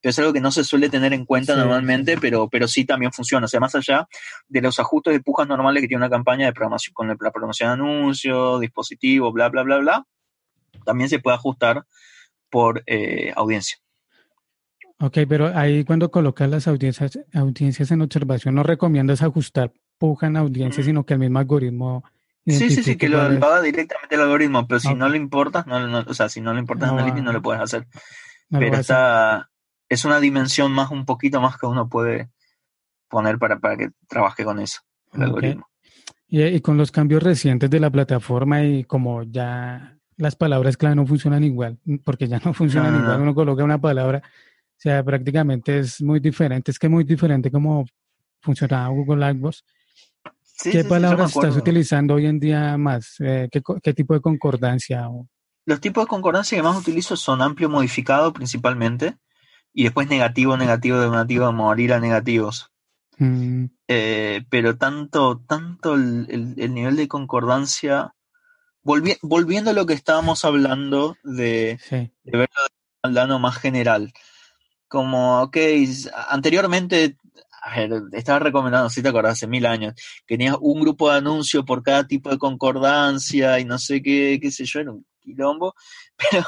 Pero 0.00 0.10
es 0.10 0.18
algo 0.18 0.32
que 0.34 0.40
no 0.40 0.50
se 0.50 0.64
suele 0.64 0.90
tener 0.90 1.14
en 1.14 1.24
cuenta 1.24 1.54
Sí, 1.54 1.58
normalmente. 1.58 2.18
Pero, 2.18 2.48
pero 2.50 2.68
sí 2.68 2.84
también 2.84 3.12
funciona. 3.12 3.46
O 3.46 3.48
sea, 3.48 3.60
más 3.60 3.74
allá 3.74 4.06
de 4.48 4.60
los 4.60 4.78
ajustes 4.78 5.14
de 5.14 5.20
pujas 5.20 5.48
normales 5.48 5.80
que 5.80 5.88
tiene 5.88 6.02
una 6.02 6.10
campaña 6.10 6.46
de 6.46 6.52
programación, 6.52 6.92
con 6.92 7.08
la 7.08 7.16
programación 7.16 7.68
de 7.70 7.72
anuncios, 7.72 8.60
dispositivos, 8.60 9.32
bla, 9.32 9.48
bla, 9.48 9.62
bla, 9.62 9.78
bla, 9.78 10.06
también 10.84 11.08
se 11.08 11.20
puede 11.20 11.36
ajustar 11.36 11.84
por 12.50 12.82
eh, 12.86 13.32
audiencia. 13.34 13.78
Ok, 15.00 15.18
pero 15.28 15.50
ahí 15.56 15.84
cuando 15.84 16.10
colocas 16.10 16.48
las 16.48 16.68
audiencias, 16.68 17.18
audiencias 17.32 17.90
en 17.90 18.00
observación, 18.02 18.54
no 18.54 18.62
recomiendas 18.62 19.22
ajustar 19.22 19.72
puja 19.98 20.26
en 20.26 20.36
audiencia, 20.36 20.82
Mm. 20.82 20.86
sí 20.86 21.04
que 21.04 21.14
el 21.14 21.20
mismo 21.20 21.38
algoritmo. 21.38 22.04
Sí, 22.46 22.68
sí, 22.70 22.82
sí, 22.82 22.96
que 22.96 23.08
lo, 23.08 23.22
haga 23.22 23.62
directamente 23.62 24.16
el 24.16 24.20
algoritmo, 24.20 24.66
pero 24.66 24.78
si 24.78 24.94
no 24.94 25.08
le 25.08 25.16
importa, 25.16 25.64
no, 25.66 25.86
no- 25.86 26.04
o 26.06 26.12
sea, 26.14 26.28
si 26.28 26.42
no 26.42 26.52
le 26.52 26.60
importa 26.60 26.88
No 26.88 26.96
no 27.22 27.32
lo 27.32 27.40
puedes 27.40 27.62
hacer. 27.62 27.86
no 28.50 28.58
pero 28.58 28.76
es 29.88 30.04
una 30.04 30.20
dimensión 30.20 30.72
más, 30.72 30.90
un 30.90 31.04
poquito 31.06 31.40
más 31.40 31.56
que 31.56 31.66
uno 31.66 31.88
puede 31.88 32.30
poner 33.08 33.38
para, 33.38 33.58
para 33.58 33.76
que 33.76 33.90
trabaje 34.08 34.44
con 34.44 34.58
eso, 34.60 34.80
el 35.12 35.22
algoritmo. 35.22 35.68
Y, 36.28 36.42
y 36.42 36.60
con 36.60 36.76
los 36.76 36.90
cambios 36.90 37.22
recientes 37.22 37.70
de 37.70 37.80
la 37.80 37.90
plataforma 37.90 38.62
y 38.62 38.84
como 38.84 39.22
ya 39.22 39.96
las 40.16 40.36
palabras 40.36 40.76
clave 40.76 40.96
no 40.96 41.06
funcionan 41.06 41.44
igual, 41.44 41.78
porque 42.04 42.28
ya 42.28 42.40
no 42.44 42.52
funcionan 42.54 42.94
igual, 42.96 43.18
no. 43.18 43.22
uno 43.22 43.34
coloca 43.34 43.64
una 43.64 43.80
palabra, 43.80 44.22
o 44.24 44.76
sea, 44.76 45.02
prácticamente 45.02 45.78
es 45.78 46.02
muy 46.02 46.20
diferente, 46.20 46.70
es 46.70 46.78
que 46.78 46.88
es 46.88 46.90
muy 46.90 47.04
diferente 47.04 47.50
como 47.50 47.86
funcionaba 48.40 48.88
Google 48.88 49.24
AdWords. 49.24 49.64
Sí, 50.64 50.70
¿Qué 50.70 50.78
sí, 50.78 50.84
sí, 50.84 50.88
palabras 50.88 51.36
estás 51.36 51.54
utilizando 51.58 52.14
hoy 52.14 52.24
en 52.24 52.40
día 52.40 52.78
más? 52.78 53.16
Eh, 53.20 53.50
¿qué, 53.82 53.92
tipo 53.92 54.14
de 54.14 54.22
concordancia? 54.22 55.06
Los 55.66 55.78
tipos 55.78 56.04
de 56.04 56.08
concordancia 56.08 56.56
que 56.56 56.62
más 56.62 56.78
utilizo 56.78 57.18
son 57.18 57.42
amplio 57.42 57.68
modificado 57.68 58.32
principalmente, 58.32 59.18
y 59.74 59.82
después 59.82 60.08
negativo, 60.08 60.56
negativo, 60.56 60.96
negativo, 60.96 61.52
morir 61.52 61.92
a 61.92 62.00
negativos. 62.00 62.70
Mm, 63.18 63.66
Eh, 63.88 64.42
pero 64.48 64.78
tanto, 64.78 65.42
tanto 65.46 65.96
el, 65.96 66.26
el- 66.30 66.54
el 66.56 66.72
nivel 66.72 66.96
de 66.96 67.08
concordancia, 67.08 68.14
volvi- 68.82 69.18
volviendo 69.20 69.68
a 69.70 69.74
lo 69.74 69.84
que 69.84 69.92
estábamos 69.92 70.46
hablando 70.46 71.18
de, 71.24 71.78
de 72.22 72.38
verlo 72.38 72.56
al 73.02 73.12
plano 73.12 73.38
más 73.38 73.58
general. 73.58 74.14
Como, 74.88 75.42
ok, 75.42 75.58
anteriormente, 76.28 77.18
a 77.66 77.76
ver, 77.80 78.02
estaba 78.12 78.38
recomendando, 78.40 78.90
si 78.90 79.02
te 79.02 79.08
acordás, 79.08 79.32
hace 79.32 79.46
mil 79.46 79.64
años, 79.64 79.94
que 80.26 80.36
tenías 80.36 80.56
un 80.60 80.80
grupo 80.80 81.10
de 81.10 81.16
anuncios 81.18 81.64
por 81.64 81.82
cada 81.82 82.06
tipo 82.06 82.28
de 82.30 82.36
concordancia 82.38 83.58
y 83.58 83.64
no 83.64 83.78
sé 83.78 84.02
qué, 84.02 84.38
qué 84.40 84.50
sé 84.50 84.64
yo, 84.66 84.80
era 84.80 84.92
un 84.92 85.06
quilombo, 85.20 85.74
pero 86.30 86.44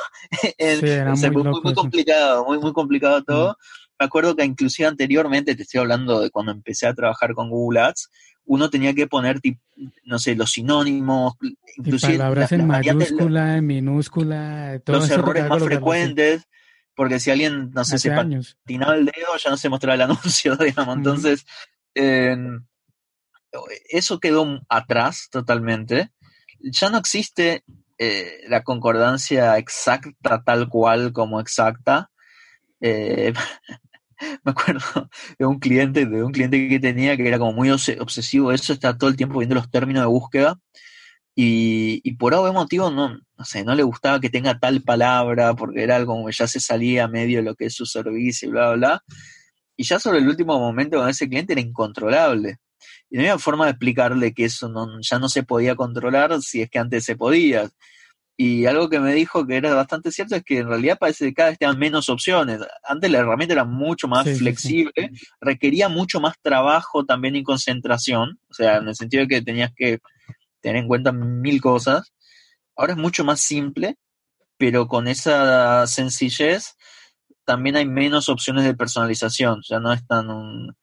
en- 0.59 0.81
Sí, 0.81 0.87
era 0.87 1.13
o 1.13 1.17
sea, 1.17 1.31
muy 1.31 1.43
muy, 1.43 1.75
complicado, 1.75 2.45
muy, 2.45 2.59
muy 2.59 2.73
complicado 2.73 3.23
todo. 3.25 3.57
Me 3.99 4.05
acuerdo 4.05 4.37
que 4.37 4.45
inclusive 4.45 4.87
anteriormente, 4.87 5.55
te 5.55 5.63
estoy 5.63 5.81
hablando 5.81 6.21
de 6.21 6.31
cuando 6.31 6.53
empecé 6.53 6.87
a 6.87 6.93
trabajar 6.95 7.33
con 7.33 7.49
Google 7.49 7.81
Ads, 7.81 8.11
uno 8.45 8.69
tenía 8.69 8.93
que 8.95 9.07
poner, 9.07 9.41
no 10.05 10.19
sé, 10.19 10.37
los 10.37 10.51
sinónimos, 10.53 11.33
y 11.41 11.57
inclusive 11.79 12.19
palabras 12.19 12.43
las- 12.43 12.53
en 12.53 12.67
mayúscula, 12.67 13.57
en 13.57 13.67
minúscula, 13.67 14.81
todo 14.85 14.97
los 14.99 15.09
errores 15.11 15.43
más 15.49 15.59
colocarlo 15.61 15.91
así. 15.93 16.15
Porque 16.97 17.21
si 17.21 17.31
alguien, 17.31 17.71
no 17.73 17.85
sé, 17.85 17.97
Hace 17.97 18.09
se 18.09 18.15
años. 18.15 18.57
patinaba 18.65 18.95
el 18.97 19.05
dedo, 19.07 19.37
ya 19.43 19.51
no 19.51 19.57
se 19.57 19.69
mostraba 19.69 19.95
el 19.95 20.01
anuncio, 20.11 20.57
digamos. 20.57 20.97
Entonces, 20.97 21.47
eh, 21.95 22.37
eso 23.91 24.19
quedó 24.21 24.61
atrás 24.69 25.29
totalmente. 25.31 26.11
Ya 26.61 26.91
no 26.91 26.99
existe 26.99 27.65
eh, 27.99 28.41
la 28.49 28.63
concordancia 28.63 29.57
exacta 29.59 30.43
tal 30.45 30.69
cual 30.69 31.13
como 31.13 31.41
exacta. 31.41 32.11
Eh, 32.81 33.33
me 34.45 34.51
acuerdo 34.53 35.09
de 35.39 35.47
un 35.47 35.59
cliente, 35.59 36.07
de 36.07 36.25
un 36.25 36.33
cliente 36.33 36.69
que 36.69 36.81
tenía 36.81 37.17
que 37.17 37.27
era 37.29 37.39
como 37.39 37.53
muy 37.53 37.69
obse- 37.69 38.01
obsesivo, 38.01 38.53
eso 38.53 38.73
está 38.73 38.97
todo 38.97 39.11
el 39.11 39.17
tiempo 39.17 39.39
viendo 39.39 39.55
los 39.55 39.71
términos 39.71 40.03
de 40.03 40.07
búsqueda 40.09 40.59
y, 41.39 42.01
y 42.03 42.13
por 42.15 42.33
algún 42.35 42.55
motivo 42.55 42.91
no, 42.91 43.11
no 43.11 43.45
sé, 43.45 43.63
no 43.63 43.75
le 43.75 43.83
gustaba 43.83 44.19
que 44.21 44.31
tenga 44.31 44.59
tal 44.59 44.83
palabra 44.83 45.55
porque 45.55 45.83
era 45.83 45.97
algo 45.97 46.15
como 46.15 46.27
que 46.27 46.33
ya 46.33 46.47
se 46.47 46.61
salía 46.61 47.07
medio 47.09 47.39
de 47.39 47.45
lo 47.45 47.55
que 47.55 47.67
es 47.67 47.75
su 47.75 47.85
servicio 47.85 48.49
y 48.49 48.53
bla, 48.53 48.69
bla, 48.69 48.77
bla. 48.77 49.05
Y 49.77 49.85
ya 49.85 50.01
sobre 50.01 50.19
el 50.21 50.29
último 50.29 50.59
momento 50.59 50.97
con 50.99 51.09
ese 51.11 51.29
cliente 51.29 51.53
era 51.53 51.61
incontrolable. 51.61 52.57
Y 53.11 53.17
no 53.17 53.21
había 53.21 53.39
forma 53.39 53.67
de 53.67 53.73
explicarle 53.73 54.33
que 54.33 54.47
eso 54.47 54.71
no, 54.71 54.99
ya 55.03 55.19
no 55.19 55.29
se 55.29 55.43
podía 55.43 55.77
controlar 55.77 56.41
si 56.41 56.63
es 56.63 56.71
que 56.71 56.79
antes 56.79 57.05
se 57.05 57.17
podía. 57.17 57.69
Y 58.39 58.65
algo 58.65 58.89
que 58.89 58.99
me 58.99 59.15
dijo 59.15 59.47
que 59.47 59.57
era 59.57 59.75
bastante 59.75 60.11
cierto 60.13 60.37
es 60.37 60.43
que 60.43 60.59
en 60.59 60.69
realidad 60.69 60.97
parece 60.99 61.27
que 61.27 61.35
cada 61.35 61.51
vez 61.51 61.59
tenían 61.59 61.79
menos 61.79 62.09
opciones. 62.09 62.61
Antes 62.83 63.11
la 63.11 63.19
herramienta 63.19 63.53
era 63.53 63.65
mucho 63.65 64.09
más 64.09 64.25
Sí, 64.25 64.31
sí, 64.31 64.37
sí. 64.37 64.43
flexible, 64.43 65.11
requería 65.41 65.91
mucho 65.91 66.19
más 66.19 66.35
trabajo 66.41 67.05
también 67.05 67.37
y 67.37 67.43
concentración, 67.43 68.39
o 68.49 68.55
sea, 68.55 68.79
en 68.79 68.89
el 68.89 68.97
sentido 68.97 69.23
de 69.23 69.29
que 69.29 69.43
tenías 69.43 69.73
que 69.77 70.01
tener 70.67 70.83
en 70.83 70.89
cuenta 70.89 71.13
mil 71.13 71.61
cosas. 71.61 72.13
Ahora 72.75 72.95
es 72.95 72.99
mucho 72.99 73.25
más 73.25 73.41
simple, 73.41 73.97
pero 74.59 74.89
con 74.89 75.07
esa 75.07 75.87
sencillez 75.87 76.75
también 77.45 77.77
hay 77.77 77.87
menos 77.87 78.29
opciones 78.29 78.65
de 78.65 78.75
personalización, 78.75 79.61
ya 79.69 79.79
no 79.79 79.93
es 79.93 80.05
tan 80.09 80.29
un, 80.29 80.75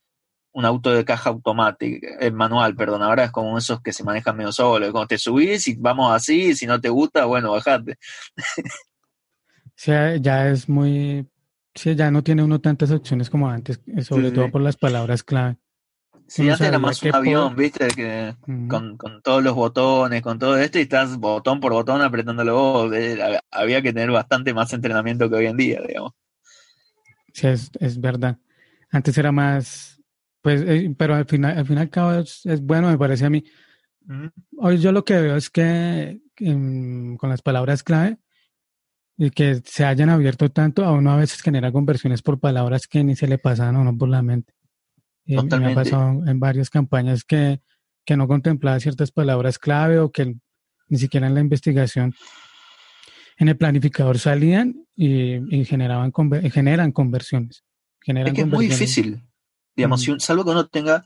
un 0.53 0.65
auto 0.65 0.91
de 0.93 1.03
caja 1.03 1.31
automática, 1.31 2.07
eh, 2.21 2.31
manual, 2.31 2.77
perdón, 2.77 3.03
ahora 3.03 3.25
es 3.25 3.31
como 3.31 3.57
esos 3.57 3.81
que 3.81 3.91
se 3.91 4.05
manejan 4.05 4.37
medio 4.37 4.53
solo, 4.53 4.89
como 4.93 5.05
te 5.05 5.17
subís 5.17 5.67
y 5.67 5.75
vamos 5.75 6.13
así, 6.13 6.55
si 6.55 6.65
no 6.65 6.79
te 6.79 6.87
gusta, 6.87 7.25
bueno, 7.25 7.51
bajate. 7.51 7.97
Sea, 9.75 10.15
ya 10.15 10.47
es 10.47 10.69
muy, 10.69 11.27
sí, 11.75 11.95
ya 11.95 12.09
no 12.09 12.23
tiene 12.23 12.43
uno 12.43 12.61
tantas 12.61 12.91
opciones 12.91 13.29
como 13.29 13.49
antes, 13.49 13.81
eh, 13.87 14.03
sobre 14.03 14.29
Sí, 14.29 14.35
todo 14.35 14.45
sí. 14.45 14.51
por 14.51 14.61
las 14.61 14.77
palabras 14.77 15.23
clave. 15.23 15.57
Sí, 16.27 16.49
antes 16.49 16.67
era 16.67 16.79
más 16.79 17.01
un 17.03 17.15
avión, 17.15 17.55
viste, 17.55 17.87
que 17.89 18.35
con, 18.67 18.97
con 18.97 19.21
todos 19.21 19.43
los 19.43 19.53
botones, 19.53 20.21
con 20.21 20.39
todo 20.39 20.57
esto, 20.57 20.79
y 20.79 20.83
estás 20.83 21.17
botón 21.17 21.59
por 21.59 21.73
botón 21.73 22.01
apretándolo 22.01 22.55
vos, 22.55 22.93
eh, 22.93 23.39
había 23.51 23.81
que 23.81 23.93
tener 23.93 24.11
bastante 24.11 24.53
más 24.53 24.73
entrenamiento 24.73 25.29
que 25.29 25.35
hoy 25.35 25.45
en 25.45 25.57
día, 25.57 25.81
digamos. 25.87 26.13
Sí, 27.33 27.47
es, 27.47 27.71
es 27.79 27.99
verdad. 27.99 28.37
Antes 28.91 29.17
era 29.17 29.31
más, 29.31 30.01
pues, 30.41 30.61
eh, 30.61 30.93
pero 30.97 31.15
al 31.15 31.25
final, 31.25 31.57
al 31.57 31.65
fin 31.65 31.77
y 31.77 31.81
al 31.81 31.89
cabo 31.89 32.13
es, 32.13 32.45
es 32.45 32.61
bueno, 32.61 32.89
me 32.89 32.97
parece 32.97 33.25
a 33.25 33.29
mí. 33.29 33.43
Hoy 34.57 34.79
yo 34.79 34.91
lo 34.91 35.05
que 35.05 35.19
veo 35.19 35.35
es 35.35 35.49
que 35.49 36.21
em, 36.37 37.15
con 37.15 37.29
las 37.29 37.41
palabras 37.41 37.83
clave 37.83 38.17
y 39.17 39.29
que 39.29 39.61
se 39.65 39.85
hayan 39.85 40.09
abierto 40.09 40.49
tanto, 40.49 40.83
a 40.83 40.91
uno 40.91 41.11
a 41.11 41.17
veces 41.17 41.41
genera 41.41 41.71
conversiones 41.71 42.21
por 42.21 42.39
palabras 42.39 42.87
que 42.87 43.03
ni 43.03 43.15
se 43.15 43.27
le 43.27 43.37
pasan 43.37 43.75
a 43.75 43.79
uno 43.79 43.97
por 43.97 44.09
la 44.09 44.21
mente. 44.21 44.53
Y 45.25 45.37
me 45.41 45.71
ha 45.71 45.75
pasado 45.75 46.21
en 46.25 46.39
varias 46.39 46.69
campañas 46.69 47.23
que, 47.23 47.61
que 48.05 48.17
no 48.17 48.27
contemplaba 48.27 48.79
ciertas 48.79 49.11
palabras 49.11 49.57
clave 49.57 49.99
o 49.99 50.11
que 50.11 50.35
ni 50.89 50.97
siquiera 50.97 51.27
en 51.27 51.33
la 51.33 51.39
investigación 51.39 52.13
en 53.37 53.47
el 53.47 53.57
planificador 53.57 54.19
salían 54.19 54.85
y, 54.95 55.35
y 55.55 55.65
generaban 55.65 56.11
conver- 56.11 56.51
generan 56.51 56.91
conversiones. 56.91 57.63
Generan 58.01 58.27
Es 58.27 58.33
que 58.35 58.41
es 58.41 58.47
muy 58.47 58.67
difícil, 58.67 59.23
digamos, 59.75 60.07
Mm. 60.07 60.19
salvo 60.19 60.43
que 60.43 60.51
uno 60.51 60.67
tenga 60.67 61.05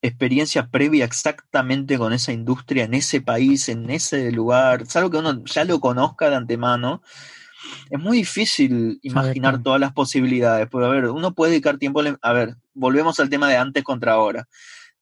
experiencia 0.00 0.68
previa 0.68 1.04
exactamente 1.04 1.98
con 1.98 2.12
esa 2.12 2.32
industria, 2.32 2.84
en 2.84 2.94
ese 2.94 3.20
país, 3.20 3.68
en 3.68 3.90
ese 3.90 4.30
lugar, 4.30 4.86
salvo 4.86 5.10
que 5.10 5.16
uno 5.16 5.42
ya 5.44 5.64
lo 5.64 5.80
conozca 5.80 6.30
de 6.30 6.36
antemano, 6.36 7.02
es 7.90 7.98
muy 7.98 8.18
difícil 8.18 8.98
imaginar 9.02 9.62
todas 9.62 9.80
las 9.80 9.92
posibilidades. 9.92 10.68
Porque, 10.68 10.86
a 10.86 10.90
ver, 10.90 11.06
uno 11.06 11.34
puede 11.34 11.52
dedicar 11.52 11.78
tiempo, 11.78 12.00
a 12.00 12.18
a 12.22 12.32
ver, 12.32 12.56
volvemos 12.74 13.18
al 13.20 13.30
tema 13.30 13.48
de 13.48 13.56
antes 13.56 13.82
contra 13.84 14.12
ahora. 14.12 14.48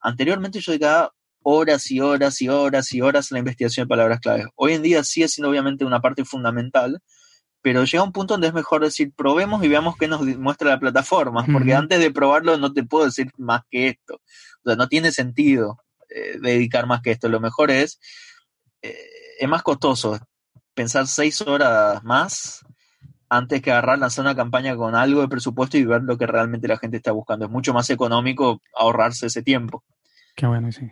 Anteriormente 0.00 0.60
yo 0.60 0.72
dedicaba 0.72 1.12
horas 1.42 1.90
y 1.90 2.00
horas 2.00 2.42
y 2.42 2.48
horas 2.48 2.92
y 2.92 3.00
horas 3.00 3.30
a 3.30 3.34
la 3.34 3.38
investigación 3.38 3.84
de 3.84 3.88
palabras 3.88 4.20
claves. 4.20 4.46
Hoy 4.56 4.72
en 4.72 4.82
día 4.82 5.04
sigue 5.04 5.28
siendo 5.28 5.50
obviamente 5.50 5.84
una 5.84 6.00
parte 6.00 6.24
fundamental, 6.24 7.00
pero 7.62 7.84
llega 7.84 8.02
un 8.02 8.12
punto 8.12 8.34
donde 8.34 8.48
es 8.48 8.54
mejor 8.54 8.82
decir, 8.82 9.12
probemos 9.14 9.62
y 9.64 9.68
veamos 9.68 9.96
qué 9.96 10.08
nos 10.08 10.22
muestra 10.22 10.70
la 10.70 10.80
plataforma, 10.80 11.44
porque 11.52 11.74
antes 11.74 11.98
de 11.98 12.10
probarlo 12.10 12.56
no 12.58 12.72
te 12.72 12.84
puedo 12.84 13.06
decir 13.06 13.30
más 13.36 13.62
que 13.70 13.88
esto. 13.88 14.14
O 14.62 14.68
sea, 14.68 14.76
no 14.76 14.88
tiene 14.88 15.12
sentido 15.12 15.78
eh, 16.08 16.38
dedicar 16.40 16.86
más 16.86 17.00
que 17.00 17.12
esto. 17.12 17.28
Lo 17.28 17.40
mejor 17.40 17.70
es, 17.70 18.00
eh, 18.82 18.96
es 19.38 19.48
más 19.48 19.62
costoso 19.62 20.18
pensar 20.76 21.08
seis 21.08 21.40
horas 21.40 22.04
más 22.04 22.64
antes 23.28 23.60
que 23.60 23.72
agarrar, 23.72 23.98
lanzar 23.98 24.24
una 24.24 24.36
campaña 24.36 24.76
con 24.76 24.94
algo 24.94 25.22
de 25.22 25.28
presupuesto 25.28 25.76
y 25.76 25.84
ver 25.84 26.02
lo 26.02 26.16
que 26.16 26.26
realmente 26.26 26.68
la 26.68 26.78
gente 26.78 26.98
está 26.98 27.10
buscando. 27.10 27.46
Es 27.46 27.50
mucho 27.50 27.74
más 27.74 27.90
económico 27.90 28.62
ahorrarse 28.76 29.26
ese 29.26 29.42
tiempo. 29.42 29.82
Qué 30.36 30.46
bueno, 30.46 30.70
sí. 30.70 30.88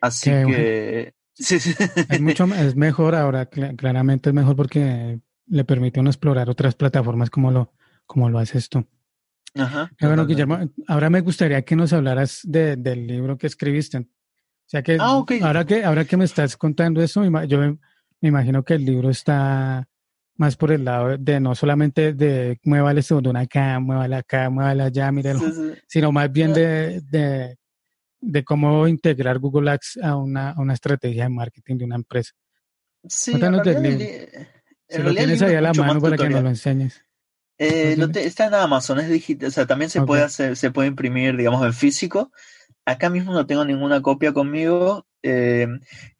Así 0.00 0.30
que... 0.30 1.14
Es, 1.40 2.20
mucho, 2.20 2.44
es 2.54 2.76
mejor 2.76 3.14
ahora, 3.14 3.46
claramente 3.46 4.28
es 4.28 4.34
mejor 4.34 4.56
porque 4.56 5.20
le 5.46 5.64
permite 5.64 5.98
a 5.98 6.02
uno 6.02 6.10
explorar 6.10 6.50
otras 6.50 6.74
plataformas 6.74 7.30
como 7.30 7.50
lo, 7.50 7.72
como 8.04 8.28
lo 8.28 8.38
haces 8.38 8.68
tú. 8.68 8.86
Ajá, 9.54 9.90
bueno, 10.02 10.26
Guillermo, 10.26 10.58
ahora 10.86 11.08
me 11.08 11.22
gustaría 11.22 11.62
que 11.62 11.76
nos 11.76 11.94
hablaras 11.94 12.40
del 12.44 13.06
libro 13.06 13.38
que 13.38 13.46
escribiste. 13.46 13.98
O 13.98 14.06
sea 14.66 14.82
que, 14.82 14.98
ah, 15.00 15.24
ahora 15.42 15.64
que 15.64 15.82
ahora 15.82 16.04
que 16.04 16.18
me 16.18 16.26
estás 16.26 16.58
contando 16.58 17.02
eso, 17.02 17.24
yo 17.46 17.76
me, 18.20 18.28
imagino 18.28 18.62
que 18.62 18.74
el 18.74 18.84
libro 18.84 19.10
está 19.10 19.88
más 20.36 20.56
por 20.56 20.72
el 20.72 20.84
lado 20.84 21.18
de 21.18 21.38
no 21.38 21.54
solamente 21.54 22.14
de 22.14 22.58
muévale 22.64 23.02
de 23.02 23.28
una 23.28 23.40
acá, 23.40 23.78
muévale 23.78 24.16
acá, 24.16 24.48
muévale 24.48 24.84
allá, 24.84 25.12
míralo, 25.12 25.40
sino 25.86 26.12
más 26.12 26.32
bien 26.32 26.54
de, 26.54 27.02
de, 27.02 27.56
de 28.20 28.44
cómo 28.44 28.88
integrar 28.88 29.38
Google 29.38 29.70
Ads 29.70 29.98
a 30.02 30.16
una, 30.16 30.52
a 30.52 30.60
una 30.60 30.74
estrategia 30.74 31.24
de 31.24 31.30
marketing 31.30 31.76
de 31.76 31.84
una 31.84 31.96
empresa. 31.96 32.32
Sí, 33.06 33.32
Cuéntanos 33.32 33.62
del 33.64 33.82
libro. 33.82 34.06
Si 34.88 35.02
lo 35.02 35.14
tienes 35.14 35.42
ahí 35.42 35.54
a 35.54 35.60
la 35.60 35.72
mano 35.72 36.00
para 36.00 36.16
que 36.16 36.28
nos 36.28 36.42
lo 36.42 36.48
enseñes. 36.48 37.04
Eh, 37.58 37.96
está 38.14 38.46
en 38.46 38.54
Amazon, 38.54 39.00
es 39.00 39.10
digital, 39.10 39.48
o 39.48 39.52
sea, 39.52 39.66
también 39.66 39.90
se 39.90 40.00
puede 40.00 40.22
hacer, 40.22 40.56
se 40.56 40.70
puede 40.70 40.88
imprimir, 40.88 41.36
digamos, 41.36 41.64
en 41.64 41.74
físico. 41.74 42.32
Acá 42.86 43.10
mismo 43.10 43.34
no 43.34 43.46
tengo 43.46 43.66
ninguna 43.66 44.00
copia 44.00 44.32
conmigo. 44.32 45.06
Eh, 45.22 45.68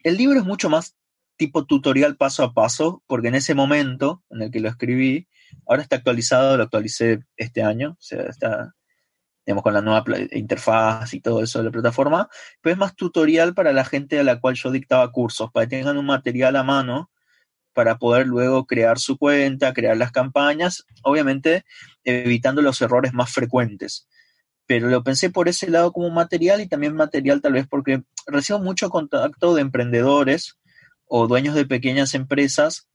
el 0.03 0.17
libro 0.19 0.39
es 0.39 0.45
mucho 0.45 0.69
más 0.69 0.97
tipo 1.41 1.65
tutorial 1.65 2.19
paso 2.19 2.45
a 2.45 2.53
paso, 2.53 3.03
porque 3.07 3.29
en 3.29 3.35
ese 3.35 3.55
momento 3.55 4.23
en 4.29 4.43
el 4.43 4.51
que 4.51 4.61
lo 4.61 4.69
escribí, 4.69 5.27
ahora 5.67 5.81
está 5.81 5.97
actualizado, 5.97 6.59
lo 6.59 6.65
actualicé 6.65 7.21
este 7.35 7.63
año, 7.63 7.93
o 7.93 8.03
sea, 8.03 8.25
está, 8.25 8.75
digamos, 9.47 9.63
con 9.63 9.73
la 9.73 9.81
nueva 9.81 10.05
interfaz 10.33 11.15
y 11.15 11.21
todo 11.23 11.43
eso 11.43 11.61
de 11.61 11.65
la 11.65 11.71
plataforma, 11.71 12.29
pero 12.61 12.75
es 12.75 12.79
más 12.79 12.95
tutorial 12.95 13.55
para 13.55 13.73
la 13.73 13.87
gente 13.87 14.21
a 14.21 14.23
la 14.23 14.39
cual 14.39 14.55
yo 14.55 14.71
dictaba 14.71 15.11
cursos, 15.13 15.51
para 15.51 15.67
que 15.67 15.79
tengan 15.79 15.97
un 15.97 16.05
material 16.05 16.57
a 16.57 16.63
mano 16.63 17.11
para 17.73 17.97
poder 17.97 18.27
luego 18.27 18.67
crear 18.67 18.99
su 18.99 19.17
cuenta, 19.17 19.73
crear 19.73 19.97
las 19.97 20.13
campañas, 20.13 20.85
obviamente 21.05 21.65
evitando 22.05 22.61
los 22.61 22.83
errores 22.83 23.15
más 23.15 23.33
frecuentes. 23.33 24.07
Pero 24.67 24.89
lo 24.89 25.03
pensé 25.03 25.31
por 25.31 25.49
ese 25.49 25.71
lado 25.71 25.91
como 25.91 26.11
material 26.11 26.61
y 26.61 26.69
también 26.69 26.95
material 26.95 27.41
tal 27.41 27.55
vez 27.55 27.67
porque 27.67 28.03
recibo 28.27 28.59
mucho 28.59 28.91
contacto 28.91 29.55
de 29.55 29.63
emprendedores 29.63 30.60
o 31.13 31.27
dueños 31.27 31.57
de 31.57 31.67
pequeñas 31.67 32.15
empresas, 32.15 32.89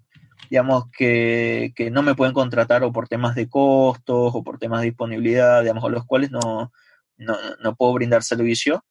digamos, 0.49 0.85
que, 0.97 1.73
no 1.91 2.01
me 2.01 2.15
pueden 2.15 2.33
contratar 2.33 2.83
o 2.83 2.91
por 2.93 3.09
temas 3.09 3.35
de 3.35 3.49
costos 3.49 4.31
o 4.33 4.43
por 4.43 4.57
temas 4.57 4.81
de 4.81 4.87
disponibilidad, 4.87 5.61
digamos, 5.61 5.83
a 5.83 5.89
los 5.89 6.05
cuales 6.05 6.31
no, 6.31 6.71
no, 7.17 7.75
puedo 7.75 7.93
brindar 7.93 8.23
servicio. 8.23 8.85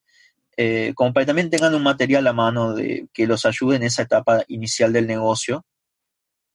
Eh, 0.57 0.93
como 0.95 1.11
para 1.11 1.23
que 1.23 1.27
también 1.27 1.49
tengan 1.49 1.73
un 1.73 1.83
material 1.83 2.27
a 2.27 2.33
mano 2.33 2.75
de, 2.75 3.07
que 3.13 3.27
los 3.27 3.45
ayude 3.45 3.77
en 3.77 3.83
esa 3.83 4.03
etapa 4.03 4.43
inicial 4.47 4.93
del 4.93 5.07
negocio 5.07 5.65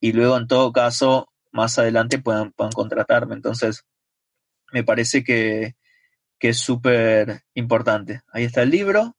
y 0.01 0.13
luego 0.13 0.39
en 0.39 0.47
todo 0.47 0.73
caso 0.73 1.29
más 1.53 1.79
adelante 1.79 2.19
puedan, 2.19 2.53
puedan 2.53 2.73
contratarme. 2.73 3.35
Entonces, 3.35 3.85
me 4.73 4.85
parece 4.85 5.25
que, 5.25 5.75
es 6.39 6.59
súper 6.59 7.43
importante. 7.55 8.23
Ahí 8.33 8.45
está 8.45 8.63
el 8.63 8.71
libro. 8.71 9.17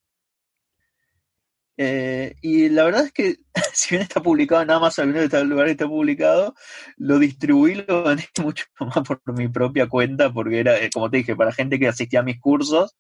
Eh, 1.78 2.36
y 2.41 2.69
la 2.69 2.84
verdad 2.84 3.05
es 3.05 3.11
que, 3.11 3.38
si 3.74 3.95
bien 3.95 4.03
está 4.03 4.22
publicado 4.22 4.61
en 4.61 4.72
Amazon, 4.72 5.15
en 5.15 5.30
el 5.34 5.47
lugar 5.49 5.67
está 5.67 5.88
publicado, 5.88 6.55
lo 6.97 7.19
distribuí, 7.19 7.84
lo 7.88 8.03
gané 8.03 8.28
mucho 8.41 8.65
más 8.80 8.99
por 9.07 9.22
mi 9.34 9.47
propia 9.47 9.88
cuenta, 9.88 10.32
porque 10.32 10.59
era, 10.59 10.78
eh, 10.80 10.89
como 10.93 11.09
te 11.09 11.17
dije, 11.17 11.36
para 11.36 11.51
gente 11.51 11.80
que 11.80 11.88
asistía 11.88 12.19
a 12.19 12.24
mis 12.24 12.39
cursos 12.39 12.95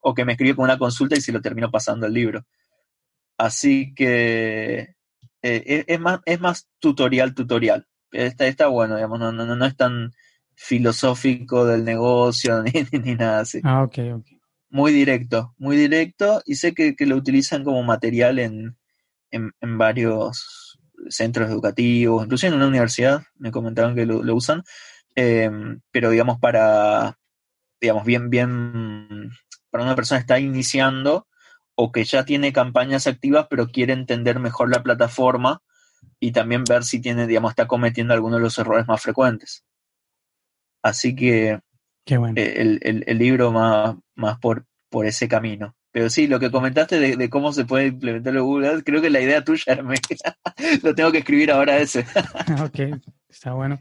o 0.00 0.14
que 0.14 0.24
me 0.24 0.32
escribió 0.32 0.56
con 0.56 0.64
una 0.64 0.78
consulta 0.78 1.16
y 1.16 1.20
se 1.20 1.32
lo 1.32 1.40
terminó 1.40 1.70
pasando 1.70 2.06
el 2.06 2.14
libro. 2.14 2.44
Así 3.38 3.92
que 3.94 4.94
eh, 5.42 5.84
es, 5.86 6.00
más, 6.00 6.20
es 6.24 6.40
más 6.40 6.68
tutorial, 6.78 7.34
tutorial. 7.34 7.86
Está, 8.10 8.46
está 8.46 8.66
bueno, 8.66 8.96
digamos, 8.96 9.18
no, 9.18 9.32
no, 9.32 9.56
no 9.56 9.66
es 9.66 9.76
tan 9.76 10.12
filosófico 10.54 11.64
del 11.64 11.84
negocio 11.84 12.62
ni, 12.92 13.14
nada 13.14 13.40
así. 13.40 13.60
Ah, 13.64 13.82
ok, 13.82 13.98
ok. 14.14 14.26
Muy 14.72 14.90
directo, 14.90 15.54
muy 15.58 15.76
directo 15.76 16.40
y 16.46 16.54
sé 16.54 16.72
que, 16.72 16.96
lo 17.00 17.16
utilizan 17.16 17.62
como 17.62 17.82
material 17.82 18.38
en, 18.38 18.78
en, 19.30 19.78
varios 19.78 20.78
centros 21.10 21.50
educativos, 21.50 22.24
incluso 22.24 22.46
en 22.46 22.54
una 22.54 22.68
universidad, 22.68 23.22
me 23.36 23.50
comentaron 23.50 23.94
que 23.94 24.06
lo, 24.06 24.34
usan, 24.34 24.62
em, 25.14 25.82
pero 25.90 26.08
digamos 26.08 26.38
para, 26.40 27.18
digamos, 27.82 28.06
bien, 28.06 28.30
bien, 28.30 29.30
para 29.70 29.84
una 29.84 29.94
persona 29.94 30.20
que 30.20 30.22
está 30.22 30.40
iniciando, 30.40 31.26
o 31.74 31.92
que 31.92 32.04
ya 32.04 32.24
tiene 32.24 32.54
campañas 32.54 33.06
activas 33.06 33.46
pero 33.50 33.68
quiere 33.68 33.92
entender 33.92 34.38
mejor 34.38 34.70
la 34.70 34.82
plataforma 34.82 35.62
y 36.18 36.32
también 36.32 36.64
ver 36.64 36.84
si 36.84 36.98
tiene, 36.98 37.26
digamos, 37.26 37.52
está 37.52 37.66
cometiendo 37.66 38.14
algunos 38.14 38.38
de 38.38 38.44
los 38.44 38.58
errores 38.58 38.88
más 38.88 39.02
frecuentes. 39.02 39.64
Así 40.82 41.14
que 41.14 41.60
eh, 42.06 42.80
el, 43.06 43.18
libro 43.18 43.52
más, 43.52 43.96
más 44.14 44.38
por, 44.38 44.66
por 44.88 45.06
ese 45.06 45.28
camino. 45.28 45.74
Pero 45.92 46.08
sí, 46.08 46.26
lo 46.26 46.40
que 46.40 46.50
comentaste 46.50 46.98
de, 46.98 47.28
cómo 47.28 47.52
se 47.52 47.66
puede 47.66 47.88
implementar 47.88 48.32
los 48.32 48.44
Google 48.44 48.68
Ads, 48.68 48.82
creo 48.84 49.02
que 49.02 49.10
la 49.10 49.20
idea 49.20 49.44
tuya 49.44 49.64
era 49.66 49.82
lo 50.82 50.94
tengo 50.94 51.12
que 51.12 51.18
escribir 51.18 51.50
ahora 51.50 51.78
ese. 51.78 52.00
ok, 52.64 53.02
está 53.28 53.52
bueno. 53.52 53.78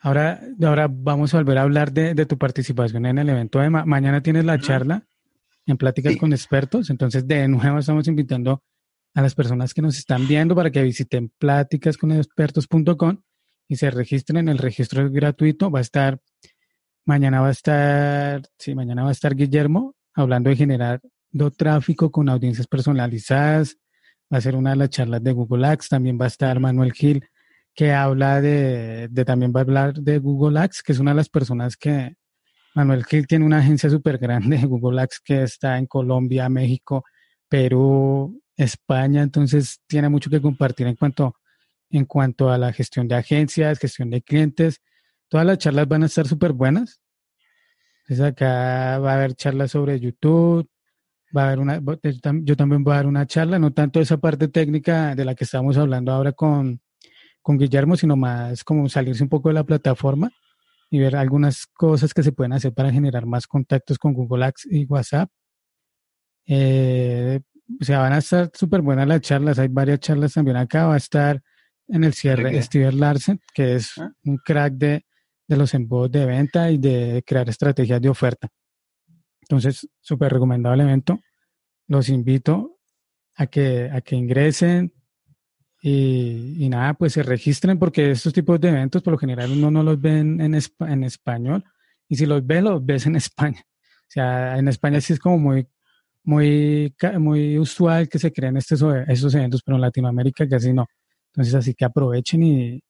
Ahora, 0.00 0.40
ahora 0.62 0.86
vamos 0.90 1.32
a 1.32 1.38
volver 1.38 1.58
a 1.58 1.62
hablar 1.62 1.92
de, 1.92 2.26
tu 2.26 2.36
participación 2.36 3.06
en 3.06 3.18
el 3.18 3.28
evento 3.30 3.58
de 3.58 3.70
mañana 3.70 4.22
tienes 4.22 4.44
la 4.44 4.58
charla 4.58 5.06
en 5.64 5.78
pláticas 5.78 6.16
con 6.16 6.32
expertos. 6.32 6.90
Entonces, 6.90 7.26
de 7.26 7.48
nuevo 7.48 7.78
estamos 7.78 8.06
invitando 8.06 8.62
a 9.14 9.22
las 9.22 9.34
personas 9.34 9.72
que 9.72 9.80
nos 9.80 9.96
están 9.96 10.28
viendo 10.28 10.54
para 10.54 10.70
que 10.70 10.82
visiten 10.82 11.32
pláticasconexpertos.com 11.38 13.22
y 13.66 13.76
se 13.76 13.90
registren. 13.90 14.48
El 14.48 14.58
registro 14.58 15.06
es 15.06 15.12
gratuito. 15.12 15.70
Va 15.70 15.78
a 15.78 15.82
estar, 15.82 16.20
mañana 17.06 17.40
va 17.40 17.48
a 17.48 17.52
estar, 17.52 18.42
sí, 18.58 18.74
mañana 18.74 19.02
va 19.02 19.08
a 19.08 19.12
estar 19.12 19.34
Guillermo 19.34 19.94
hablando 20.14 20.50
de 20.50 20.56
generar 20.56 21.00
tráfico 21.56 22.10
con 22.10 22.28
audiencias 22.28 22.66
personalizadas. 22.66 23.78
Va 24.32 24.38
a 24.38 24.40
ser 24.40 24.56
una 24.56 24.70
de 24.70 24.76
las 24.76 24.90
charlas 24.90 25.22
de 25.22 25.32
Google 25.32 25.66
Ads. 25.66 25.88
También 25.88 26.18
va 26.20 26.24
a 26.24 26.28
estar 26.28 26.60
Manuel 26.60 26.92
Gil, 26.92 27.26
que 27.74 27.92
habla 27.92 28.40
de, 28.40 29.08
de 29.10 29.24
también 29.24 29.52
va 29.54 29.60
a 29.60 29.62
hablar 29.62 29.94
de 29.94 30.18
Google 30.18 30.58
Ads, 30.60 30.82
que 30.82 30.92
es 30.92 30.98
una 30.98 31.12
de 31.12 31.16
las 31.16 31.28
personas 31.28 31.76
que, 31.76 32.16
Manuel 32.76 33.06
Gil 33.06 33.26
tiene 33.26 33.46
una 33.46 33.60
agencia 33.60 33.88
súper 33.88 34.18
grande 34.18 34.58
de 34.58 34.66
Google 34.66 35.00
Ads 35.00 35.20
que 35.24 35.42
está 35.44 35.78
en 35.78 35.86
Colombia, 35.86 36.50
México, 36.50 37.04
Perú, 37.48 38.42
España, 38.54 39.22
entonces 39.22 39.80
tiene 39.86 40.10
mucho 40.10 40.28
que 40.28 40.42
compartir 40.42 40.86
en 40.86 40.94
cuanto, 40.94 41.36
en 41.88 42.04
cuanto 42.04 42.50
a 42.50 42.58
la 42.58 42.74
gestión 42.74 43.08
de 43.08 43.14
agencias, 43.14 43.78
gestión 43.78 44.10
de 44.10 44.20
clientes. 44.20 44.82
Todas 45.28 45.46
las 45.46 45.58
charlas 45.58 45.88
van 45.88 46.02
a 46.02 46.06
estar 46.06 46.26
súper 46.26 46.52
buenas. 46.52 47.00
Entonces 48.02 48.24
acá 48.24 48.98
va 48.98 49.12
a 49.12 49.14
haber 49.16 49.34
charlas 49.34 49.72
sobre 49.72 49.98
YouTube, 49.98 50.68
va 51.36 51.42
a 51.42 51.46
haber 51.46 51.58
una, 51.58 51.80
yo 52.42 52.56
también 52.56 52.84
voy 52.84 52.92
a 52.92 52.96
dar 52.96 53.06
una 53.06 53.26
charla, 53.26 53.58
no 53.58 53.72
tanto 53.72 54.00
esa 54.00 54.18
parte 54.18 54.48
técnica 54.48 55.14
de 55.14 55.24
la 55.24 55.34
que 55.34 55.44
estamos 55.44 55.76
hablando 55.76 56.12
ahora 56.12 56.32
con, 56.32 56.80
con 57.42 57.58
Guillermo, 57.58 57.96
sino 57.96 58.16
más 58.16 58.62
como 58.62 58.88
salirse 58.88 59.22
un 59.22 59.28
poco 59.28 59.48
de 59.48 59.54
la 59.54 59.64
plataforma 59.64 60.30
y 60.90 61.00
ver 61.00 61.16
algunas 61.16 61.66
cosas 61.66 62.14
que 62.14 62.22
se 62.22 62.32
pueden 62.32 62.52
hacer 62.52 62.72
para 62.72 62.92
generar 62.92 63.26
más 63.26 63.46
contactos 63.46 63.98
con 63.98 64.14
Google 64.14 64.44
Ads 64.44 64.68
y 64.70 64.84
WhatsApp. 64.84 65.28
Eh, 66.46 67.40
o 67.80 67.84
sea, 67.84 67.98
van 67.98 68.12
a 68.12 68.18
estar 68.18 68.50
súper 68.54 68.82
buenas 68.82 69.08
las 69.08 69.20
charlas. 69.20 69.58
Hay 69.58 69.68
varias 69.68 69.98
charlas 69.98 70.34
también 70.34 70.56
acá. 70.56 70.86
Va 70.86 70.94
a 70.94 70.98
estar 70.98 71.42
en 71.88 72.04
el 72.04 72.14
cierre 72.14 72.62
Steven 72.62 73.00
Larsen, 73.00 73.40
que 73.52 73.74
es 73.76 73.98
ah. 73.98 74.12
un 74.24 74.36
crack 74.38 74.74
de, 74.74 75.04
de 75.46 75.56
los 75.56 75.74
embudos 75.74 76.10
de 76.10 76.26
venta 76.26 76.70
y 76.70 76.78
de 76.78 77.22
crear 77.26 77.48
estrategias 77.48 78.00
de 78.00 78.08
oferta. 78.08 78.48
Entonces, 79.42 79.88
súper 80.00 80.32
recomendado 80.32 80.74
el 80.74 80.80
evento. 80.80 81.20
Los 81.86 82.08
invito 82.08 82.78
a 83.36 83.46
que, 83.46 83.90
a 83.92 84.00
que 84.00 84.16
ingresen, 84.16 84.92
y, 85.88 86.68
nada, 86.68 86.94
pues 86.94 87.12
se 87.12 87.22
registren 87.22 87.78
porque 87.78 88.10
estos 88.10 88.32
tipos 88.32 88.60
de 88.60 88.70
eventos 88.70 89.02
por 89.02 89.12
lo 89.12 89.18
general 89.18 89.52
uno 89.52 89.70
no 89.70 89.84
los 89.84 90.00
ve 90.00 90.18
en, 90.18 90.40
en 90.40 91.04
español 91.04 91.64
y 92.08 92.16
si 92.16 92.26
los 92.26 92.44
ve, 92.44 92.60
los 92.60 92.84
ves 92.84 93.06
en 93.06 93.14
España. 93.16 93.62
O 93.68 94.08
sea, 94.10 94.58
en 94.58 94.68
España 94.68 95.00
sí 95.00 95.12
es 95.12 95.18
como 95.18 95.38
muy, 95.38 95.68
muy, 96.24 96.94
muy 97.18 97.58
usual 97.58 98.08
que 98.08 98.18
se 98.18 98.32
creen 98.32 98.56
estos, 98.56 98.82
estos 99.06 99.34
eventos, 99.34 99.62
pero 99.62 99.76
en 99.76 99.82
Latinoamérica 99.82 100.48
casi 100.48 100.72
no. 100.72 100.86
Entonces, 101.28 101.54
así 101.54 101.74
que 101.74 101.84
aprovechen 101.84 102.42
y, 102.42 102.82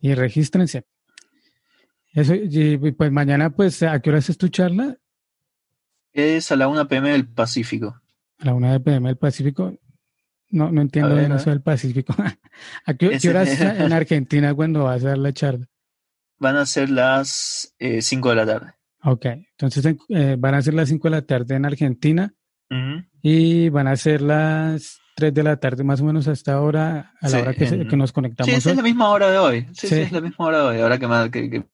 y 0.00 0.14
regístrense. 0.14 0.84
Eso, 2.12 2.34
y 2.34 2.76
pues 2.92 3.10
mañana, 3.10 3.50
pues, 3.50 3.82
¿a 3.82 4.00
qué 4.00 4.10
hora 4.10 4.18
es 4.18 4.36
tu 4.36 4.48
charla? 4.48 4.98
Es 6.12 6.52
a 6.52 6.56
la 6.56 6.68
1 6.68 6.88
pm 6.88 7.10
del 7.10 7.26
Pacífico. 7.26 8.00
A 8.38 8.44
la 8.44 8.54
1 8.54 8.82
pm 8.82 9.08
del 9.08 9.16
Pacífico. 9.16 9.74
No, 10.50 10.70
no 10.70 10.82
entiendo 10.82 11.16
bien 11.16 11.32
eso 11.32 11.48
del 11.48 11.62
Pacífico. 11.62 12.14
¿A 12.84 12.94
qué, 12.94 13.18
qué 13.18 13.30
hora 13.30 13.44
en 13.84 13.92
Argentina 13.92 14.54
cuando 14.54 14.84
vas 14.84 15.02
a 15.04 15.08
dar 15.08 15.18
la 15.18 15.32
charla? 15.32 15.66
Van 16.38 16.56
a 16.56 16.66
ser 16.66 16.90
las 16.90 17.74
5 17.78 18.28
eh, 18.28 18.30
de 18.30 18.36
la 18.36 18.46
tarde. 18.46 18.72
Ok, 19.04 19.26
entonces 19.26 19.96
eh, 20.10 20.36
van 20.38 20.54
a 20.54 20.62
ser 20.62 20.74
las 20.74 20.88
5 20.88 21.08
de 21.08 21.10
la 21.10 21.22
tarde 21.22 21.56
en 21.56 21.64
Argentina 21.64 22.34
y 23.20 23.68
van 23.68 23.86
a 23.86 23.96
ser 23.96 24.22
las 24.22 24.98
3 25.16 25.34
de 25.34 25.42
la 25.42 25.56
tarde 25.56 25.84
más 25.84 26.00
o 26.00 26.04
menos 26.04 26.26
hasta 26.28 26.54
ahora, 26.54 27.12
a 27.20 27.28
la 27.28 27.40
hora 27.40 27.54
que, 27.54 27.96
nos 27.96 28.12
conectamos. 28.12 28.50
Sí, 28.62 28.70
es 28.70 28.76
la 28.76 28.82
misma 28.82 29.10
hora 29.10 29.30
de 29.30 29.38
hoy. 29.38 29.66
Sí, 29.72 29.88
sí, 29.88 29.96
es 29.96 30.12
la 30.12 30.20
misma 30.20 30.46
hora 30.46 30.58
de 30.58 30.64
hoy, 30.64 30.80
ahora 30.80 30.98
que 30.98 31.06
me... 31.06 31.30
Que, 31.30 31.64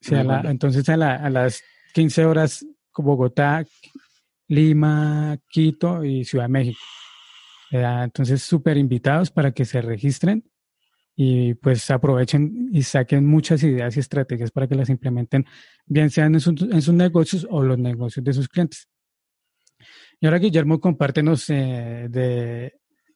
sí, 0.00 0.14
entonces 0.14 0.88
a, 0.88 0.94
a 0.94 1.30
las 1.30 1.62
15 1.94 2.24
horas 2.24 2.66
Bogotá, 2.96 3.64
Lima, 4.48 5.38
Quito 5.48 6.04
y 6.04 6.24
Ciudad 6.24 6.44
de 6.44 6.50
México. 6.50 6.80
Entonces, 7.70 8.42
súper 8.42 8.76
invitados 8.76 9.30
para 9.30 9.52
que 9.52 9.64
se 9.64 9.80
registren 9.80 10.44
y 11.16 11.54
pues 11.54 11.90
aprovechen 11.90 12.68
y 12.72 12.82
saquen 12.82 13.26
muchas 13.26 13.62
ideas 13.62 13.96
y 13.96 14.00
estrategias 14.00 14.50
para 14.50 14.66
que 14.66 14.74
las 14.74 14.90
implementen, 14.90 15.46
bien 15.86 16.10
sean 16.10 16.34
en, 16.34 16.40
sus 16.40 16.94
negocios 16.94 17.46
o 17.50 17.62
los 17.62 17.78
negocios 17.78 18.24
de 18.24 18.32
sus 18.32 18.48
clientes. 18.48 18.88
Y 20.20 20.26
ahora, 20.26 20.38
Guillermo, 20.38 20.80
compártenos 20.80 21.48
eh, 21.48 22.06
de 22.10 22.74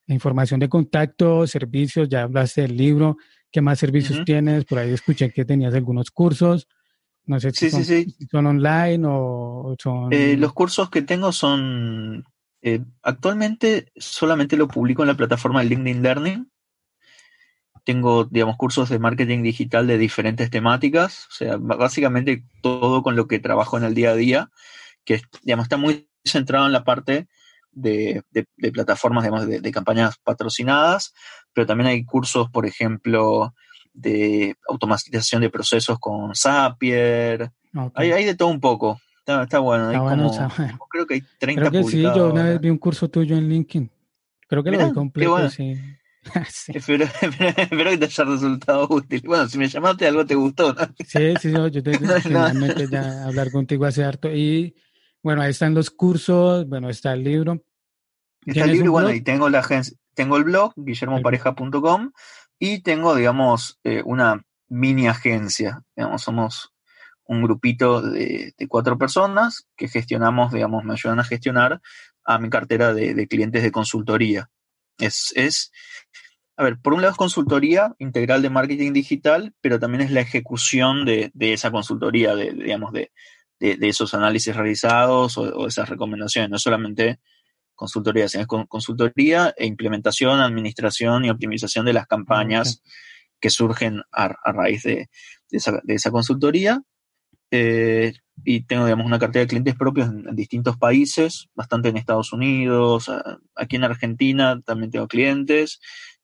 información 0.09 0.61
de 0.61 0.69
contacto, 0.69 1.47
servicios, 1.47 2.09
ya 2.09 2.23
hablaste 2.23 2.63
del 2.63 2.77
libro, 2.77 3.19
¿qué 3.51 3.61
más 3.61 3.78
servicios 3.78 4.24
tienes? 4.24 4.64
Por 4.64 4.78
ahí 4.78 4.92
escuché 4.92 5.30
que 5.30 5.44
tenías 5.44 5.74
algunos 5.74 6.11
cursos. 6.11 6.68
No 7.24 7.40
sé 7.40 7.51
si 7.51 7.70
son, 8.30 8.47
online 8.47 9.05
o 9.09 9.74
son... 9.82 10.12
Eh, 10.12 10.36
los 10.36 10.53
cursos 10.53 10.90
que 10.90 11.03
tengo 11.03 11.32
son... 11.32 12.24
Eh, 12.62 12.80
actualmente 13.03 13.92
solamente 13.97 14.57
lo 14.57 14.68
publico 14.68 15.03
en 15.03 15.09
la 15.09 15.16
plataforma 15.16 15.61
de 15.61 15.68
LinkedIn 15.70 16.03
Learning. 16.03 16.51
Tengo, 17.84 18.24
digamos, 18.24 18.57
cursos 18.57 18.88
de 18.88 18.99
marketing 18.99 19.42
digital 19.42 19.86
de 19.86 19.99
diferentes 19.99 20.51
temáticas. 20.51 21.26
O 21.30 21.34
sea, 21.34 21.57
básicamente 21.59 22.44
todo 22.62 23.03
con 23.03 23.16
lo 23.16 23.26
que 23.26 23.38
trabajo 23.38 23.76
en 23.76 23.84
el 23.84 23.94
día 23.94 24.11
a 24.11 24.16
día, 24.16 24.51
que, 25.05 25.20
digamos, 25.42 25.64
está 25.64 25.76
muy 25.76 26.09
centrado 26.24 26.66
en 26.66 26.72
la 26.72 26.84
parte 26.84 27.28
de, 27.77 28.22
plataformas, 28.72 29.24
digamos, 29.24 29.47
de, 29.47 29.61
de 29.61 29.72
campañas 29.72 30.16
patrocinadas, 30.22 31.14
pero 31.53 31.66
también 31.66 31.89
hay 31.89 32.05
cursos, 32.05 32.51
por 32.51 32.66
ejemplo, 32.66 33.55
de 33.93 34.57
automatización 34.68 35.43
de 35.43 35.51
procesos 35.51 35.99
con 35.99 36.35
Zapier. 36.35 37.51
Hay, 37.95 38.12
hay, 38.12 38.24
de 38.24 38.35
todo 38.35 38.49
un 38.49 38.61
poco. 38.61 39.01
Está, 39.27 39.59
bueno. 39.59 39.91
Creo 40.91 41.07
que 41.07 41.14
hay 41.14 41.22
30 41.39 41.61
creo 41.61 41.72
que 41.72 41.91
Sí, 41.91 42.03
yo 42.03 42.31
una 42.31 42.45
vez 42.45 42.61
vi 42.61 42.70
un 42.70 42.79
curso 42.79 43.09
tuyo 43.09 43.37
en 43.37 43.49
LinkedIn. 43.49 43.91
Creo 44.49 44.62
que 44.62 44.70
lo 44.70 44.87
vi 44.87 44.93
completo, 44.93 45.51
sí. 45.51 45.74
Espero, 46.74 47.05
espero, 47.05 47.91
que 47.91 47.99
te 47.99 48.05
haya 48.07 48.24
resultado 48.24 48.89
útil. 48.91 49.22
Bueno, 49.24 49.49
si 49.49 49.59
me 49.59 49.68
llamaste, 49.68 50.09
algo 50.09 50.27
te 50.27 50.35
gustó, 50.35 50.74
¿no? 50.74 50.83
Sí, 51.07 51.35
sí, 51.41 51.53
yo, 51.53 51.68
yo 51.68 51.85
te 51.85 51.97
finalmente 52.20 52.89
ya 52.91 53.27
hablar 53.27 53.53
contigo 53.53 53.85
hace 53.85 54.03
harto. 54.03 54.29
Y 54.33 54.74
bueno, 55.22 55.43
ahí 55.43 55.51
están 55.51 55.74
los 55.74 55.89
cursos, 55.89 56.68
bueno, 56.68 56.91
está 56.91 57.12
el 57.12 57.22
libro. 57.22 57.62
Está 58.47 58.64
el 58.64 58.72
libro, 58.72 58.86
y 58.86 58.88
bueno, 58.88 59.11
y 59.12 59.20
tengo 59.20 59.49
la 59.51 59.59
agencia, 59.59 59.97
tengo 60.14 60.36
el 60.36 60.44
blog, 60.44 60.72
guillermopareja.com, 60.76 62.12
y 62.59 62.80
tengo, 62.82 63.14
digamos, 63.14 63.78
eh, 63.84 64.03
una 64.05 64.44
mini 64.68 65.09
agencia. 65.09 65.82
Digamos, 65.94 66.22
somos 66.22 66.72
un 67.26 67.42
grupito 67.42 68.01
de, 68.03 68.55
cuatro 68.68 68.97
personas 68.99 69.66
que 69.76 69.88
gestionamos, 69.88 70.53
digamos, 70.53 70.84
me 70.84 70.92
ayudan 70.92 71.20
a 71.20 71.24
gestionar 71.24 71.80
a 72.24 72.38
mi 72.38 72.51
cartera 72.51 72.94
de, 72.94 73.26
clientes 73.28 73.62
de 73.62 73.72
consultoría. 73.72 74.49
Es, 74.99 75.32
es, 75.36 75.72
a 76.57 76.64
ver, 76.64 76.78
por 76.80 76.94
un 76.94 77.03
lado 77.03 77.12
es 77.12 77.18
consultoría 77.18 77.94
integral 77.99 78.42
de 78.42 78.51
marketing 78.51 78.92
digital, 78.92 79.55
pero 79.61 79.78
también 79.78 80.03
es 80.03 80.11
la 80.11 80.20
ejecución 80.20 81.05
de, 81.05 81.32
esa 81.38 81.70
consultoría, 81.70 82.34
de, 82.34 82.53
digamos, 82.53 82.92
de, 82.92 83.11
esos 83.59 84.14
análisis 84.14 84.55
realizados 84.55 85.36
o, 85.38 85.66
esas 85.66 85.88
recomendaciones, 85.88 86.51
no 86.51 86.59
solamente 86.59 87.20
consultoría, 87.77 88.29
sino 88.29 88.47
consultoría 88.47 89.55
e 89.57 89.66
implementación, 89.66 90.41
administración 90.41 91.24
y 91.24 91.31
optimización 91.31 91.87
de 91.87 91.93
las 91.93 92.07
campañas 92.07 92.83
que 93.41 93.51
surgen 93.51 94.03
a, 94.11 94.35
raíz 94.53 94.83
de, 94.83 95.09
esa, 95.51 96.11
consultoría. 96.11 96.83
Eh, 97.53 98.14
y 98.45 98.62
tengo, 98.62 98.85
digamos, 98.85 99.07
una 99.07 99.20
cartera 99.20 99.45
de 99.45 99.49
clientes 99.49 99.77
propios 99.77 100.09
en, 100.09 100.35
distintos 100.35 100.77
países, 100.77 101.49
bastante 101.55 101.89
en 101.89 101.97
Estados 101.97 102.33
Unidos, 102.33 103.11
aquí 103.55 103.77
en 103.77 103.85
Argentina 103.85 104.61
también 104.64 104.91
tengo 104.91 105.07
clientes, 105.07 105.81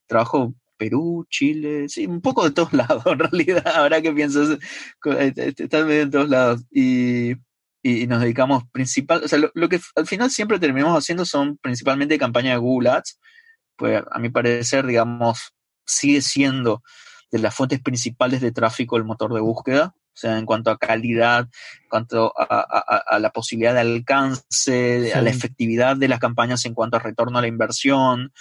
trabajo 0.06 0.54
Perú, 0.76 1.26
Chile, 1.30 1.88
sí, 1.88 2.06
un 2.06 2.20
poco 2.20 2.42
de 2.42 2.50
todos 2.50 2.72
lados, 2.72 3.06
en 3.06 3.18
realidad, 3.20 3.66
ahora 3.68 4.02
que 4.02 4.12
piensas, 4.12 4.50
eh, 4.50 5.32
eh, 5.36 5.54
están 5.56 5.86
medio 5.86 6.02
en 6.02 6.10
todos 6.10 6.28
lados. 6.28 6.64
Y 6.72 7.34
y, 7.82 8.06
nos 8.06 8.20
dedicamos 8.20 8.64
principal, 8.70 9.22
o 9.24 9.28
sea, 9.28 9.38
lo, 9.54 9.68
que 9.68 9.80
al 9.96 10.06
final 10.06 10.30
siempre 10.30 10.58
terminamos 10.58 10.96
haciendo 10.96 11.24
son 11.24 11.58
principalmente 11.58 12.18
campañas 12.18 12.54
de 12.54 12.58
Google 12.58 12.90
Ads, 12.90 13.18
pues 13.76 14.02
a 14.10 14.18
mi 14.18 14.30
parecer, 14.30 14.86
digamos, 14.86 15.52
sigue 15.84 16.22
siendo 16.22 16.82
de 17.30 17.38
las 17.38 17.54
fuentes 17.54 17.80
principales 17.80 18.40
de 18.40 18.52
tráfico 18.52 18.96
el 18.96 19.04
motor 19.04 19.34
de 19.34 19.40
búsqueda, 19.40 19.94
o 19.96 20.16
sea, 20.16 20.38
en 20.38 20.44
cuanto 20.44 20.70
a 20.70 20.78
calidad, 20.78 21.48
en 21.82 21.88
cuanto 21.88 22.32
a, 22.36 23.18
la 23.18 23.30
posibilidad 23.30 23.72
de 23.72 23.80
alcance, 23.80 25.12
a 25.14 25.22
la 25.22 25.30
efectividad 25.30 25.96
de 25.96 26.08
las 26.08 26.20
campañas 26.20 26.64
en 26.66 26.74
cuanto 26.74 26.98
a 26.98 27.00
retorno 27.00 27.38
a 27.38 27.40
la 27.40 27.48
inversión. 27.48 28.32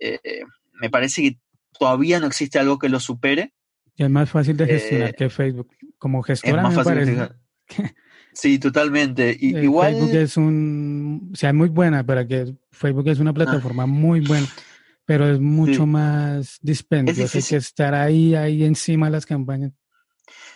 Eh, 0.00 0.42
me 0.72 0.90
parece 0.90 1.22
que 1.22 1.38
todavía 1.78 2.18
no 2.18 2.26
existe 2.26 2.58
algo 2.58 2.78
que 2.78 2.88
lo 2.88 2.98
supere. 2.98 3.54
Y 3.94 4.02
es 4.02 4.10
más 4.10 4.28
fácil 4.30 4.56
de 4.56 4.66
gestionar 4.66 5.10
eh, 5.10 5.14
que 5.16 5.30
Facebook. 5.30 5.68
Como 5.98 6.22
gestora 6.22 6.68
me 6.68 6.82
parece 6.82 7.28
Sí, 8.32 8.58
totalmente. 8.58 9.36
Y, 9.38 9.54
eh, 9.54 9.64
igual... 9.64 9.94
Facebook 9.94 10.14
es 10.16 10.36
un, 10.36 11.30
o 11.32 11.36
sea, 11.36 11.50
es 11.50 11.54
muy 11.54 11.68
buena 11.68 12.04
para 12.04 12.26
que 12.26 12.54
Facebook 12.70 13.08
es 13.08 13.18
una 13.18 13.30
ah. 13.30 13.34
plataforma 13.34 13.86
muy 13.86 14.20
buena, 14.20 14.46
pero 15.04 15.28
es 15.28 15.40
mucho 15.40 15.86
más 15.86 16.58
dispendio, 16.62 17.14
hay 17.14 17.42
que 17.42 17.56
estar 17.56 17.94
ahí, 17.94 18.34
ahí 18.34 18.64
encima 18.64 19.06
de 19.06 19.12
las 19.12 19.26
campañas. 19.26 19.72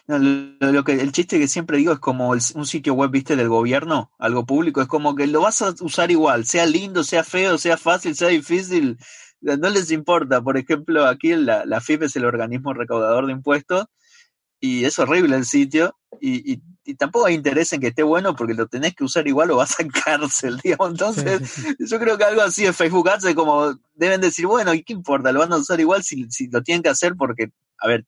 lo, 0.07 0.85
que 0.85 0.93
el 0.93 1.13
chiste 1.13 1.39
que 1.39 1.49
siempre 1.49 1.79
digo 1.79 1.93
es 1.93 1.99
como 1.99 2.31
un 2.31 2.67
sitio 2.67 2.95
web, 2.95 3.11
viste, 3.11 3.37
del 3.37 3.49
gobierno, 3.49 4.13
algo 4.19 4.47
público, 4.47 4.81
es 4.81 4.89
como 4.89 5.15
que 5.15 5.27
lo 5.27 5.43
vas 5.43 5.63
a 5.63 5.75
usar 5.81 6.11
igual, 6.11 6.47
sea 6.47 6.67
lindo, 6.67 7.05
sea 7.05 7.25
feo, 7.25 7.59
sea 7.59 7.77
fácil, 7.77 8.15
sea 8.15 8.29
difícil, 8.29 8.99
no 9.41 9.71
les 9.71 9.91
importa. 9.91 10.43
Por 10.43 10.57
ejemplo, 10.57 11.07
aquí 11.07 11.35
la, 11.35 11.65
la 11.67 11.81
FIP 11.81 12.05
es 12.05 12.17
el 12.17 12.25
organismo 12.25 12.73
recaudador 12.73 13.27
de 13.27 13.33
impuestos 13.33 13.87
y 14.61 14.85
es 14.85 14.99
horrible 14.99 15.37
el 15.37 15.45
sitio 15.45 15.97
y, 16.21 16.61
tampoco 16.95 17.27
hay 17.27 17.35
interés 17.35 17.73
en 17.73 17.81
que 17.81 17.89
esté 17.89 18.03
bueno 18.03 18.37
porque 18.37 18.55
lo 18.55 18.69
tenés 18.69 18.95
que 18.95 19.05
usar 19.05 19.27
igual 19.27 19.51
o 19.51 19.57
vas 19.57 19.79
a 19.81 19.85
cárcel, 20.05 20.59
digamos. 20.63 20.91
Entonces, 20.91 21.77
yo 21.79 21.99
creo 21.99 22.17
que 22.17 22.25
algo 22.25 22.43
así 22.43 22.65
de 22.65 22.73
Facebook 22.73 23.09
Ads 23.09 23.35
como 23.35 23.79
deben 23.95 24.21
decir, 24.21 24.47
bueno, 24.47 24.73
¿y 24.75 24.83
qué 24.83 24.93
importa? 24.93 25.33
Lo 25.33 25.41
van 25.41 25.53
a 25.53 25.57
usar 25.57 25.81
igual 25.81 26.03
si, 26.03 26.27
lo 26.51 26.63
tienen 26.63 26.83
que 26.83 26.89
hacer 26.89 27.15
porque, 27.17 27.51
a 27.79 27.89
ver, 27.89 28.05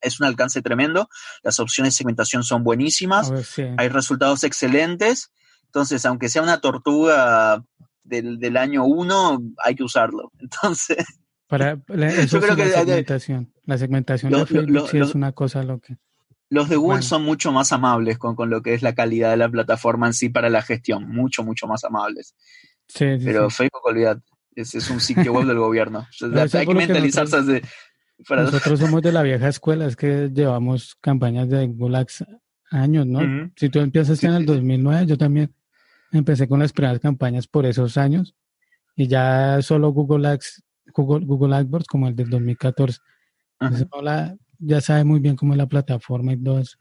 es 0.00 0.18
un 0.18 0.26
alcance 0.26 0.62
tremendo, 0.62 1.08
las 1.42 1.60
opciones 1.60 1.92
de 1.92 1.98
segmentación 1.98 2.42
son 2.42 2.64
buenísimas, 2.64 3.30
hay 3.76 3.88
resultados 3.88 4.44
excelentes, 4.44 5.30
entonces, 5.70 6.04
aunque 6.04 6.28
sea 6.28 6.42
una 6.42 6.60
tortuga 6.60 7.62
del, 8.02 8.40
del 8.40 8.56
año 8.56 8.84
uno, 8.84 9.40
hay 9.64 9.76
que 9.76 9.84
usarlo. 9.84 10.32
Entonces... 10.40 11.04
Para 11.46 11.80
eso 11.88 12.38
Yo 12.38 12.40
creo 12.40 12.56
que 12.56 12.66
la 12.66 12.78
segmentación, 12.78 13.52
la 13.64 13.78
segmentación 13.78 14.32
de 14.32 14.46
Facebook 14.46 14.88
sí 14.88 14.98
es 14.98 15.14
una 15.16 15.32
cosa 15.32 15.64
lo 15.64 15.80
que. 15.80 15.96
Los 16.50 16.68
de 16.68 16.76
Google 16.76 17.02
son 17.02 17.22
mucho 17.22 17.52
más 17.52 17.72
amables 17.72 18.18
con, 18.18 18.36
lo 18.50 18.60
que 18.60 18.74
es 18.74 18.82
la 18.82 18.94
calidad 18.94 19.30
de 19.30 19.36
la 19.36 19.48
plataforma 19.48 20.08
en 20.08 20.12
sí 20.12 20.28
para 20.28 20.50
la 20.50 20.62
gestión, 20.62 21.08
mucho, 21.08 21.44
mucho 21.44 21.66
más 21.66 21.84
amables. 21.84 22.34
Sí, 22.88 23.06
Pero 23.24 23.48
Facebook, 23.50 23.82
olvídate, 23.84 24.22
es, 24.56 24.74
es, 24.74 24.90
un 24.90 25.00
sitio 25.00 25.32
web 25.32 25.46
del 25.46 25.58
gobierno. 25.60 26.06
hay 26.20 26.66
que 26.66 26.74
mentalizarse. 26.74 27.36
Nosotros, 27.36 27.70
para... 28.28 28.42
nosotros 28.42 28.80
somos 28.80 29.00
de 29.00 29.12
la 29.12 29.22
vieja 29.22 29.48
escuela, 29.48 29.86
es 29.86 29.94
que 29.94 30.28
llevamos 30.34 30.96
campañas 31.00 31.48
de 31.48 31.68
Google 31.68 31.98
Ads 31.98 32.24
años, 32.72 33.06
¿no? 33.06 33.50
Si 33.54 33.68
tú 33.68 33.78
empiezas 33.78 34.22
en 34.24 34.32
el 34.32 34.44
2009, 34.44 35.06
yo 35.06 35.16
también 35.16 35.54
empecé 36.10 36.48
con 36.48 36.58
las 36.58 36.72
primeras 36.72 36.98
campañas 36.98 37.46
por 37.46 37.64
esos 37.64 37.96
años 37.96 38.34
y 38.96 39.06
ya 39.06 39.62
solo 39.62 39.90
Google 39.92 40.26
Ads 40.26 40.64
Google, 40.92 41.24
Google 41.24 41.54
AdWords 41.54 41.86
como 41.86 42.08
el 42.08 42.16
del 42.16 42.30
2014. 42.30 42.98
Ya 44.60 44.80
sabe 44.80 45.04
muy 45.04 45.20
bien 45.20 45.36
cómo 45.36 45.54
es 45.54 45.58
la 45.58 45.66
plataforma 45.66 46.32
y 46.32 46.42
todo 46.42 46.60
eso. 46.60 46.78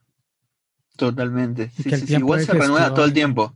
Totalmente. 0.95 1.71
igual 2.09 2.45
se 2.45 2.53
renueva 2.53 2.93
todo 2.93 3.05
el 3.05 3.13
tiempo. 3.13 3.55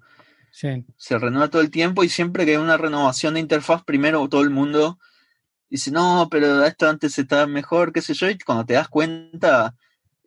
Se 0.52 1.18
renueva 1.20 1.50
todo 1.50 1.62
el 1.62 1.72
tiempo 1.72 2.04
y 2.04 2.10
siempre 2.10 2.46
que 2.46 2.52
hay 2.52 2.58
una 2.58 2.78
renovación 2.78 3.34
de 3.34 3.42
interfaz, 3.42 3.84
primero 3.84 4.28
todo 4.30 4.42
el 4.42 4.50
mundo 4.50 5.00
dice, 5.70 5.92
no, 5.92 6.28
pero 6.30 6.64
esto 6.64 6.88
antes 6.88 7.18
estaba 7.18 7.48
mejor, 7.48 7.92
qué 7.92 8.02
sé 8.02 8.14
yo, 8.14 8.30
y 8.30 8.38
cuando 8.38 8.64
te 8.64 8.74
das 8.74 8.88
cuenta, 8.88 9.76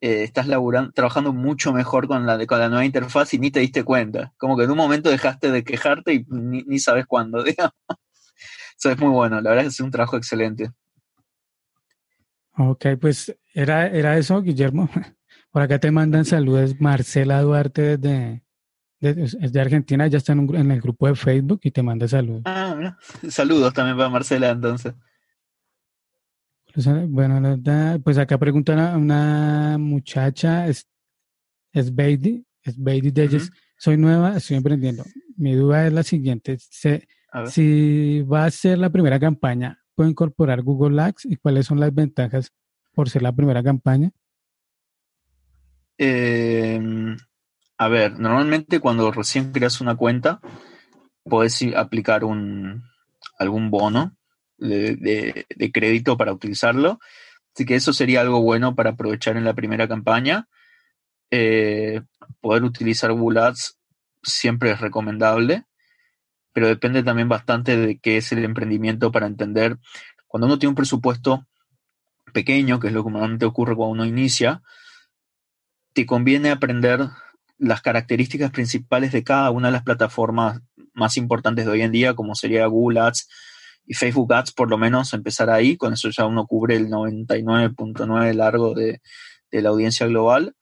eh, 0.00 0.24
estás 0.24 0.48
laburando, 0.48 0.90
trabajando 0.90 1.32
mucho 1.32 1.72
mejor 1.72 2.08
con 2.08 2.26
la, 2.26 2.44
con 2.46 2.58
la 2.58 2.68
nueva 2.68 2.84
interfaz 2.84 3.32
y 3.32 3.38
ni 3.38 3.52
te 3.52 3.60
diste 3.60 3.84
cuenta. 3.84 4.34
Como 4.36 4.56
que 4.56 4.64
en 4.64 4.72
un 4.72 4.76
momento 4.76 5.08
dejaste 5.08 5.52
de 5.52 5.62
quejarte 5.62 6.14
y 6.14 6.26
ni, 6.28 6.62
ni 6.64 6.80
sabes 6.80 7.06
cuándo, 7.06 7.42
digamos. 7.44 7.74
Eso 8.76 8.90
es 8.90 8.98
muy 8.98 9.10
bueno, 9.10 9.40
la 9.40 9.50
verdad 9.50 9.66
es 9.66 9.70
que 9.70 9.74
es 9.74 9.86
un 9.86 9.92
trabajo 9.92 10.16
excelente. 10.16 10.72
Ok, 12.58 12.86
pues 13.00 13.36
era, 13.54 13.86
era 13.88 14.16
eso, 14.18 14.40
Guillermo. 14.42 14.88
Por 15.50 15.62
acá 15.62 15.78
te 15.78 15.90
mandan 15.90 16.24
saludos 16.24 16.80
Marcela 16.80 17.40
Duarte 17.42 17.96
desde, 17.98 18.42
es 19.00 19.52
de 19.52 19.60
Argentina, 19.60 20.06
ya 20.06 20.18
está 20.18 20.32
en, 20.32 20.54
en, 20.54 20.70
el 20.70 20.80
grupo 20.80 21.06
de 21.06 21.14
Facebook 21.14 21.60
y 21.62 21.70
te 21.70 21.82
manda 21.82 22.08
saludos. 22.08 22.42
Ah. 22.44 22.96
Saludos 23.28 23.72
también 23.74 23.96
para 23.96 24.08
Marcela 24.08 24.50
entonces. 24.50 24.94
Pues, 26.76 26.86
bueno, 27.08 27.58
pues 28.04 28.18
acá 28.18 28.36
preguntan 28.36 28.78
a 28.78 28.96
una 28.98 29.78
muchacha, 29.78 30.66
es, 30.66 30.86
es 31.72 31.94
Beidi, 31.94 32.46
es 32.62 32.76
Beidi 32.78 33.10
de 33.10 33.24
ellos. 33.24 33.50
Soy 33.78 33.96
nueva, 33.96 34.36
estoy 34.36 34.58
emprendiendo. 34.58 35.02
Mi 35.36 35.54
duda 35.54 35.86
es 35.86 35.92
la 35.94 36.02
siguiente. 36.02 36.58
Se, 36.58 37.08
si 37.46 38.20
va 38.22 38.44
a 38.44 38.50
ser 38.50 38.76
la 38.76 38.90
primera 38.90 39.18
campaña, 39.18 39.82
¿puedo 39.96 40.08
incorporar 40.08 40.62
Google 40.62 41.02
Ads 41.02 41.24
y 41.24 41.36
cuáles 41.36 41.66
son 41.66 41.80
las 41.80 41.92
ventajas 41.92 42.52
por 42.94 43.10
ser 43.10 43.22
la 43.22 43.32
primera 43.32 43.64
campaña? 43.64 44.12
Eh, 45.98 46.80
a 47.78 47.88
ver, 47.88 48.18
normalmente 48.18 48.78
cuando 48.78 49.10
recién 49.10 49.50
creas 49.50 49.80
una 49.80 49.96
cuenta, 49.96 50.40
puedes 51.24 51.60
aplicar 51.74 52.22
un, 52.24 52.84
algún 53.38 53.70
bono 53.70 54.16
de, 54.58 54.96
de, 54.96 55.46
de, 55.54 55.72
crédito 55.72 56.16
para 56.16 56.32
utilizarlo. 56.32 57.00
Así 57.54 57.64
que 57.64 57.74
eso 57.74 57.92
sería 57.92 58.20
algo 58.20 58.42
bueno 58.42 58.74
para 58.74 58.90
aprovechar 58.90 59.36
en 59.36 59.44
la 59.44 59.54
primera 59.54 59.88
campaña. 59.88 60.48
Eh, 61.30 62.02
poder 62.40 62.64
utilizar 62.64 63.12
Google 63.12 63.40
Ads 63.40 63.78
siempre 64.22 64.70
es 64.70 64.80
recomendable, 64.80 65.64
pero 66.56 66.68
depende 66.68 67.02
también 67.02 67.28
bastante 67.28 67.76
de 67.76 67.98
qué 67.98 68.16
es 68.16 68.32
el 68.32 68.42
emprendimiento 68.42 69.12
para 69.12 69.26
entender. 69.26 69.76
Cuando 70.26 70.46
uno 70.46 70.58
tiene 70.58 70.70
un 70.70 70.74
presupuesto 70.74 71.46
pequeño, 72.32 72.80
que 72.80 72.86
es 72.86 72.94
lo 72.94 73.04
que 73.04 73.10
normalmente 73.10 73.44
ocurre 73.44 73.76
cuando 73.76 73.92
uno 73.92 74.06
inicia, 74.06 74.62
te 75.92 76.06
conviene 76.06 76.48
aprender 76.48 77.10
las 77.58 77.82
características 77.82 78.52
principales 78.52 79.12
de 79.12 79.22
cada 79.22 79.50
una 79.50 79.68
de 79.68 79.72
las 79.72 79.82
plataformas 79.82 80.62
más 80.94 81.18
importantes 81.18 81.66
de 81.66 81.72
hoy 81.72 81.82
en 81.82 81.92
día, 81.92 82.14
como 82.14 82.34
sería 82.34 82.64
Google 82.64 83.00
Ads 83.00 83.28
y 83.84 83.92
Facebook 83.92 84.32
Ads, 84.32 84.52
por 84.52 84.70
lo 84.70 84.78
menos 84.78 85.12
empezar 85.12 85.50
ahí, 85.50 85.76
con 85.76 85.92
eso 85.92 86.08
ya 86.08 86.24
uno 86.24 86.46
cubre 86.46 86.76
el 86.76 86.88
99.9 86.88 88.32
largo 88.32 88.72
de, 88.72 89.02
de, 89.50 89.60
la 89.60 89.68
audiencia 89.68 90.06
global. 90.06 90.56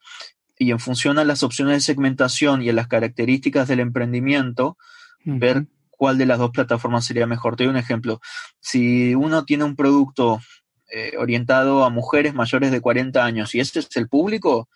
Y 0.58 0.72
en 0.72 0.80
función 0.80 1.20
a 1.20 1.24
las 1.24 1.44
opciones 1.44 1.74
de 1.76 1.80
segmentación 1.82 2.62
y 2.62 2.70
a 2.70 2.72
las 2.72 2.88
características 2.88 3.68
del 3.68 3.78
emprendimiento, 3.78 4.76
uh 5.24 5.30
-huh. 5.30 5.38
ver 5.38 5.66
cuál 5.96 6.18
de 6.18 6.26
las 6.26 6.38
dos 6.38 6.50
plataformas 6.50 7.04
sería 7.04 7.26
mejor. 7.26 7.56
Te 7.56 7.64
doy 7.64 7.70
un 7.70 7.76
ejemplo. 7.76 8.20
Si 8.60 9.14
uno 9.14 9.44
tiene 9.44 9.64
un 9.64 9.76
producto 9.76 10.40
eh, 10.90 11.12
orientado 11.18 11.84
a 11.84 11.90
mujeres 11.90 12.34
mayores 12.34 12.70
de 12.70 12.80
40 12.80 13.24
años 13.24 13.54
y 13.54 13.60
este 13.60 13.80
es 13.80 13.88
el 13.96 14.08
público, 14.08 14.68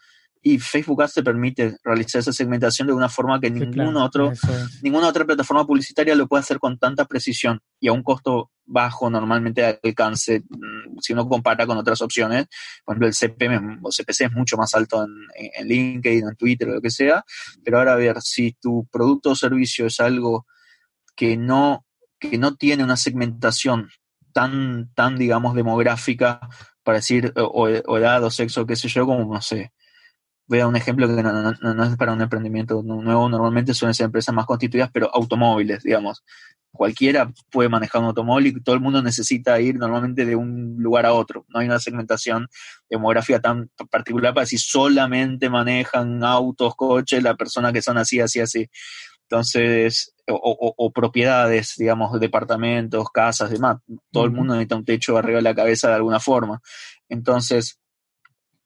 y 0.42 0.58
Facebook 0.58 1.02
Ads 1.02 1.14
te 1.14 1.22
permite 1.22 1.76
realizar 1.82 2.20
esa 2.20 2.32
segmentación 2.32 2.88
de 2.88 2.94
una 2.94 3.08
forma 3.08 3.40
que 3.40 3.48
sí, 3.48 3.54
ningún 3.54 3.72
claro, 3.72 4.04
otro, 4.04 4.32
es. 4.32 4.40
ninguna 4.82 5.08
otra 5.08 5.24
plataforma 5.24 5.66
publicitaria 5.66 6.14
lo 6.14 6.26
puede 6.26 6.42
hacer 6.42 6.58
con 6.58 6.78
tanta 6.78 7.04
precisión 7.06 7.60
y 7.80 7.88
a 7.88 7.92
un 7.92 8.02
costo 8.02 8.50
bajo 8.64 9.10
normalmente 9.10 9.62
de 9.62 9.78
alcance 9.82 10.40
mm, 10.40 10.98
si 11.00 11.12
uno 11.12 11.28
compara 11.28 11.66
con 11.66 11.78
otras 11.78 12.00
opciones. 12.02 12.46
Por 12.84 12.94
ejemplo, 12.94 13.08
el 13.08 13.14
CPM 13.14 13.80
o 13.82 13.90
CPC 13.90 14.20
es 14.22 14.32
mucho 14.32 14.56
más 14.56 14.74
alto 14.74 15.04
en, 15.04 15.10
en 15.54 15.66
LinkedIn, 15.66 16.28
en 16.28 16.36
Twitter 16.36 16.68
o 16.68 16.74
lo 16.74 16.80
que 16.80 16.90
sea. 16.90 17.24
Pero 17.64 17.78
ahora 17.78 17.94
a 17.94 17.96
ver, 17.96 18.20
si 18.20 18.52
tu 18.52 18.86
producto 18.90 19.30
o 19.30 19.34
servicio 19.34 19.86
es 19.86 20.00
algo 20.00 20.46
que 21.18 21.36
no, 21.36 21.84
que 22.20 22.38
no 22.38 22.54
tiene 22.54 22.84
una 22.84 22.96
segmentación 22.96 23.90
tan, 24.32 24.88
tan 24.94 25.18
digamos, 25.18 25.56
demográfica 25.56 26.38
para 26.84 26.98
decir 26.98 27.32
o, 27.36 27.68
edad 27.68 28.22
o 28.22 28.30
sexo, 28.30 28.64
qué 28.64 28.76
sé 28.76 28.86
yo, 28.86 29.04
como, 29.04 29.34
no 29.34 29.42
sé, 29.42 29.72
voy 30.46 30.60
a 30.60 30.68
un 30.68 30.76
ejemplo 30.76 31.08
que 31.08 31.20
no, 31.20 31.82
es 31.82 31.96
para 31.96 32.12
un 32.12 32.20
emprendimiento 32.22 32.80
nuevo, 32.84 33.28
normalmente 33.28 33.74
suelen 33.74 33.94
ser 33.94 34.04
empresas 34.04 34.32
más 34.32 34.46
constituidas, 34.46 34.90
pero 34.92 35.10
automóviles, 35.12 35.82
digamos. 35.82 36.22
Cualquiera 36.70 37.32
puede 37.50 37.68
manejar 37.68 38.00
un 38.00 38.08
automóvil 38.08 38.46
y 38.46 38.62
todo 38.62 38.76
el 38.76 38.80
mundo 38.80 39.02
necesita 39.02 39.60
ir 39.60 39.74
normalmente 39.74 40.24
de 40.24 40.36
un 40.36 40.76
lugar 40.78 41.04
a 41.04 41.14
otro. 41.14 41.44
No 41.48 41.58
hay 41.58 41.66
una 41.66 41.80
segmentación 41.80 42.46
demográfica 42.88 43.40
tan 43.40 43.70
particular 43.90 44.34
para 44.34 44.46
si 44.46 44.58
solamente 44.58 45.50
manejan 45.50 46.22
autos, 46.22 46.76
coches, 46.76 47.24
la 47.24 47.34
persona 47.34 47.72
que 47.72 47.82
son 47.82 47.98
así, 47.98 48.20
así, 48.20 48.38
así. 48.38 48.70
Entonces, 49.22 50.14
o, 50.30 50.92
propiedades, 50.92 51.74
digamos, 51.76 52.18
departamentos, 52.20 53.10
casas, 53.10 53.50
demás. 53.50 53.78
Todo 54.10 54.24
uh 54.24 54.26
-huh. 54.26 54.30
el 54.30 54.36
mundo 54.36 54.54
necesita 54.54 54.76
un 54.76 54.84
techo 54.84 55.16
arriba 55.16 55.36
de 55.36 55.42
la 55.42 55.54
cabeza 55.54 55.88
de 55.88 55.94
alguna 55.94 56.20
forma. 56.20 56.60
Entonces, 57.08 57.78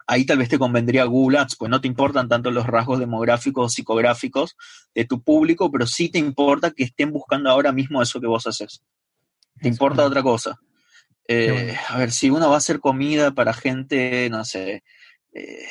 ahí 0.06 0.24
tal 0.24 0.38
vez 0.38 0.48
te 0.48 0.58
convendría 0.58 1.04
Google 1.04 1.38
Ads, 1.38 1.56
pues 1.56 1.70
no 1.70 1.80
te 1.80 1.88
importan 1.88 2.28
tanto 2.28 2.50
los 2.50 2.66
rasgos 2.66 2.98
demográficos 2.98 3.66
o 3.66 3.68
psicográficos 3.68 4.56
de 4.94 5.04
tu 5.04 5.22
público, 5.22 5.70
pero 5.70 5.86
sí 5.86 6.08
te 6.08 6.18
importa 6.18 6.70
que 6.70 6.84
estén 6.84 7.12
buscando 7.12 7.50
ahora 7.50 7.72
mismo 7.72 8.02
eso 8.02 8.20
que 8.20 8.26
vos 8.26 8.46
haces. 8.46 8.82
Te 9.60 9.68
importa 9.68 10.02
bueno. 10.02 10.08
otra 10.08 10.22
cosa. 10.22 10.60
Eh, 11.28 11.52
bueno. 11.52 11.78
A 11.88 11.98
ver, 11.98 12.10
si 12.10 12.30
uno 12.30 12.48
va 12.48 12.56
a 12.56 12.58
hacer 12.58 12.80
comida 12.80 13.30
para 13.30 13.52
gente, 13.52 14.28
no 14.30 14.44
sé, 14.44 14.82
eh, 15.32 15.66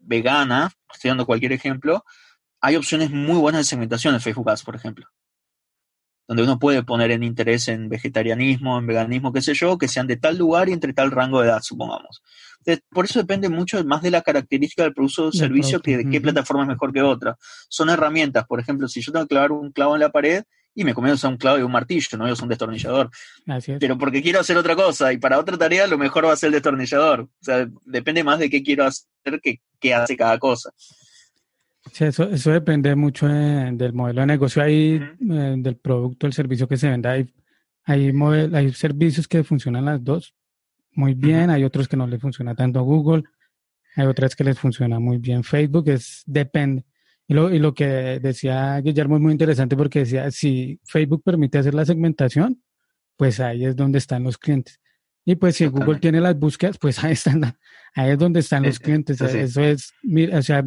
vegana, 0.00 0.70
estoy 0.92 1.08
dando 1.08 1.26
cualquier 1.26 1.52
ejemplo, 1.52 2.04
hay 2.60 2.76
opciones 2.76 3.10
muy 3.10 3.38
buenas 3.38 3.60
de 3.60 3.64
segmentación 3.64 4.14
en 4.14 4.20
Facebook 4.20 4.50
Ads, 4.50 4.62
por 4.62 4.76
ejemplo 4.76 5.06
donde 6.28 6.42
uno 6.42 6.58
puede 6.58 6.82
poner 6.82 7.10
en 7.12 7.22
interés 7.22 7.68
en 7.68 7.88
vegetarianismo, 7.88 8.78
en 8.78 8.86
veganismo, 8.86 9.32
qué 9.32 9.40
sé 9.40 9.54
yo, 9.54 9.78
que 9.78 9.88
sean 9.88 10.06
de 10.06 10.16
tal 10.16 10.36
lugar 10.36 10.68
y 10.68 10.72
entre 10.72 10.92
tal 10.92 11.10
rango 11.10 11.40
de 11.40 11.48
edad, 11.48 11.60
supongamos. 11.62 12.22
Entonces, 12.58 12.84
por 12.90 13.04
eso 13.04 13.20
depende 13.20 13.48
mucho 13.48 13.82
más 13.84 14.02
de 14.02 14.10
la 14.10 14.22
característica 14.22 14.82
del 14.82 14.92
producto 14.92 15.26
o 15.26 15.32
servicio 15.32 15.80
que 15.80 15.98
de 15.98 16.04
qué 16.04 16.18
uh 16.18 16.20
-huh. 16.20 16.22
plataforma 16.22 16.64
es 16.64 16.68
mejor 16.68 16.92
que 16.92 17.02
otra. 17.02 17.36
Son 17.68 17.88
herramientas, 17.90 18.44
por 18.46 18.58
ejemplo, 18.58 18.88
si 18.88 19.00
yo 19.00 19.12
tengo 19.12 19.24
que 19.26 19.30
clavar 19.30 19.52
un 19.52 19.70
clavo 19.70 19.94
en 19.94 20.00
la 20.00 20.10
pared 20.10 20.42
y 20.74 20.84
me 20.84 20.92
comienzo 20.92 21.14
a 21.14 21.16
usar 21.16 21.30
un 21.30 21.38
clavo 21.38 21.58
y 21.58 21.62
un 21.62 21.70
martillo, 21.70 22.18
no 22.18 22.24
usar 22.24 22.42
un 22.42 22.48
destornillador. 22.48 23.10
Pero 23.78 23.96
porque 23.96 24.20
quiero 24.20 24.40
hacer 24.40 24.56
otra 24.58 24.74
cosa 24.74 25.12
y 25.12 25.18
para 25.18 25.38
otra 25.38 25.56
tarea 25.56 25.86
lo 25.86 25.96
mejor 25.96 26.26
va 26.26 26.32
a 26.32 26.36
ser 26.36 26.48
el 26.48 26.54
destornillador. 26.54 27.20
O 27.20 27.44
sea, 27.44 27.68
depende 27.84 28.24
más 28.24 28.40
de 28.40 28.50
qué 28.50 28.62
quiero 28.62 28.84
hacer 28.84 29.40
que 29.40 29.60
qué 29.78 29.94
hace 29.94 30.16
cada 30.16 30.38
cosa. 30.38 30.70
Sí, 31.92 32.04
eso, 32.04 32.24
eso 32.24 32.50
depende 32.50 32.94
mucho 32.94 33.26
de, 33.26 33.72
del 33.72 33.92
modelo 33.92 34.20
de 34.22 34.26
negocio 34.26 34.62
ahí, 34.62 34.96
uh 34.96 35.24
-huh. 35.24 35.54
eh, 35.54 35.54
del 35.58 35.76
producto, 35.76 36.26
el 36.26 36.32
servicio 36.32 36.68
que 36.68 36.76
se 36.76 36.90
venda. 36.90 37.12
Hay, 37.12 37.32
hay, 37.84 38.12
model, 38.12 38.54
hay 38.54 38.72
servicios 38.72 39.26
que 39.28 39.44
funcionan 39.44 39.84
las 39.84 40.02
dos 40.02 40.34
muy 40.92 41.14
bien, 41.14 41.50
uh 41.50 41.52
-huh. 41.52 41.54
hay 41.54 41.64
otros 41.64 41.88
que 41.88 41.96
no 41.96 42.06
les 42.06 42.20
funciona 42.20 42.54
tanto 42.54 42.78
a 42.80 42.82
Google, 42.82 43.24
hay 43.96 44.06
otras 44.06 44.34
que 44.34 44.44
les 44.44 44.58
funciona 44.58 44.98
muy 44.98 45.18
bien 45.18 45.42
Facebook, 45.44 45.88
es 45.88 46.22
depende. 46.26 46.84
Y 47.28 47.34
lo, 47.34 47.52
y 47.52 47.58
lo 47.58 47.74
que 47.74 48.20
decía 48.20 48.80
Guillermo 48.80 49.16
es 49.16 49.22
muy 49.22 49.32
interesante 49.32 49.76
porque 49.76 50.00
decía, 50.00 50.30
si 50.30 50.78
Facebook 50.84 51.22
permite 51.24 51.58
hacer 51.58 51.74
la 51.74 51.84
segmentación, 51.84 52.62
pues 53.16 53.40
ahí 53.40 53.64
es 53.64 53.74
donde 53.74 53.98
están 53.98 54.22
los 54.22 54.38
clientes. 54.38 54.80
Y 55.24 55.34
pues 55.34 55.56
si 55.56 55.64
Totalmente. 55.64 55.86
Google 55.86 56.00
tiene 56.00 56.20
las 56.20 56.38
búsquedas, 56.38 56.78
pues 56.78 57.02
ahí 57.02 57.12
están, 57.12 57.42
ahí 57.94 58.10
es 58.10 58.18
donde 58.18 58.40
están 58.40 58.62
los 58.62 58.78
clientes. 58.78 59.18
Sí. 59.18 59.24
Eso 59.38 59.62
es, 59.62 59.92
mira, 60.02 60.38
o 60.38 60.42
sea, 60.42 60.64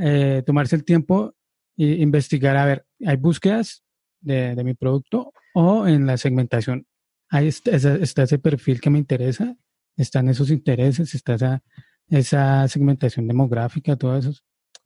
eh, 0.00 0.42
tomarse 0.44 0.76
el 0.76 0.84
tiempo 0.84 1.34
e 1.76 1.84
investigar, 2.02 2.56
a 2.56 2.64
ver, 2.64 2.86
¿hay 3.04 3.16
búsquedas 3.16 3.84
de, 4.20 4.54
de 4.54 4.64
mi 4.64 4.74
producto 4.74 5.32
o 5.54 5.86
en 5.86 6.06
la 6.06 6.16
segmentación? 6.16 6.86
Ahí 7.28 7.48
está, 7.48 7.72
está, 7.72 8.22
ese 8.22 8.38
perfil 8.38 8.80
que 8.80 8.90
me 8.90 8.98
interesa, 8.98 9.56
están 9.96 10.28
esos 10.28 10.50
intereses, 10.50 11.14
está 11.14 11.34
esa, 11.34 11.62
esa 12.08 12.68
segmentación 12.68 13.26
demográfica, 13.26 13.96
todo 13.96 14.16
eso. 14.16 14.32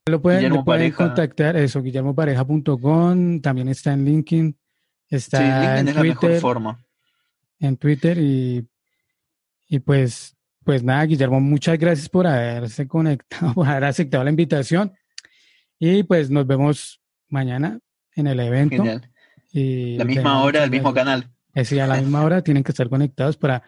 Lo 0.06 0.22
pueden, 0.22 0.52
lo 0.52 0.64
pueden 0.64 0.92
contactar, 0.92 1.56
eso, 1.56 1.82
guillermopareja.com, 1.82 3.40
también 3.40 3.68
está 3.68 3.92
en 3.92 4.04
LinkedIn, 4.04 4.58
está 5.08 5.38
sí, 5.38 5.44
LinkedIn 5.44 5.78
en 5.78 5.88
es 5.88 5.94
Twitter, 5.94 6.04
la 6.06 6.28
mejor 6.28 6.40
forma. 6.40 6.84
En 7.58 7.76
Twitter 7.76 8.18
y, 8.18 8.66
y 9.68 9.78
pues, 9.80 10.36
pues 10.64 10.82
nada, 10.82 11.04
Guillermo, 11.04 11.40
muchas 11.40 11.78
gracias 11.78 12.08
por 12.08 12.26
haberse 12.26 12.88
conectado, 12.88 13.52
por 13.54 13.68
haber 13.68 13.84
aceptado 13.84 14.24
la 14.24 14.30
invitación. 14.30 14.92
Y 15.80 16.02
pues 16.02 16.30
nos 16.30 16.46
vemos 16.46 17.00
mañana 17.28 17.80
en 18.14 18.26
el 18.26 18.38
evento. 18.38 18.76
Genial. 18.76 19.10
Y 19.50 19.96
la 19.96 20.04
misma 20.04 20.42
hora, 20.42 20.62
el 20.62 20.70
mismo 20.70 20.92
canal. 20.92 21.28
Es 21.54 21.68
decir, 21.68 21.80
a 21.80 21.86
la 21.86 21.96
misma 21.96 22.22
hora 22.22 22.42
tienen 22.42 22.62
que 22.62 22.70
estar 22.70 22.88
conectados 22.88 23.36
para, 23.36 23.62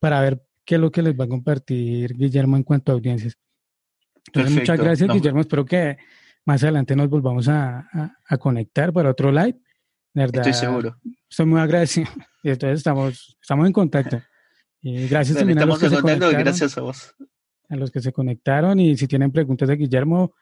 para 0.00 0.20
ver 0.20 0.42
qué 0.64 0.76
es 0.76 0.80
lo 0.80 0.90
que 0.90 1.02
les 1.02 1.14
va 1.14 1.24
a 1.24 1.28
compartir 1.28 2.14
Guillermo 2.16 2.56
en 2.56 2.62
cuanto 2.64 2.90
a 2.90 2.94
audiencias. 2.94 3.38
Entonces, 4.26 4.54
Perfecto. 4.54 4.72
muchas 4.72 4.84
gracias, 4.84 5.08
no. 5.08 5.14
Guillermo. 5.14 5.40
Espero 5.40 5.64
que 5.64 5.98
más 6.46 6.62
adelante 6.62 6.96
nos 6.96 7.08
volvamos 7.08 7.46
a, 7.48 7.86
a, 7.92 8.16
a 8.26 8.38
conectar 8.38 8.92
para 8.92 9.10
otro 9.10 9.30
live. 9.30 9.60
De 10.14 10.22
verdad, 10.22 10.46
estoy 10.46 10.54
seguro. 10.54 10.96
Estoy 11.30 11.46
muy 11.46 11.60
agradecido. 11.60 12.08
Y 12.40 12.50
entonces 12.50 12.78
estamos, 12.78 13.36
estamos 13.42 13.66
en 13.66 13.72
contacto. 13.72 14.22
Y 14.80 15.08
gracias 15.08 15.36
también 15.36 15.58
a 15.58 15.66
los 15.66 15.78
que 15.78 15.90
se 15.90 16.00
conectaron. 16.00 16.40
gracias 16.40 16.78
a 16.78 16.80
vos. 16.82 17.14
a 17.68 17.76
los 17.76 17.90
que 17.90 18.00
se 18.00 18.12
conectaron 18.12 18.78
y 18.78 18.96
si 18.96 19.08
tienen 19.08 19.32
preguntas 19.32 19.68
de 19.68 19.76
Guillermo, 19.76 20.32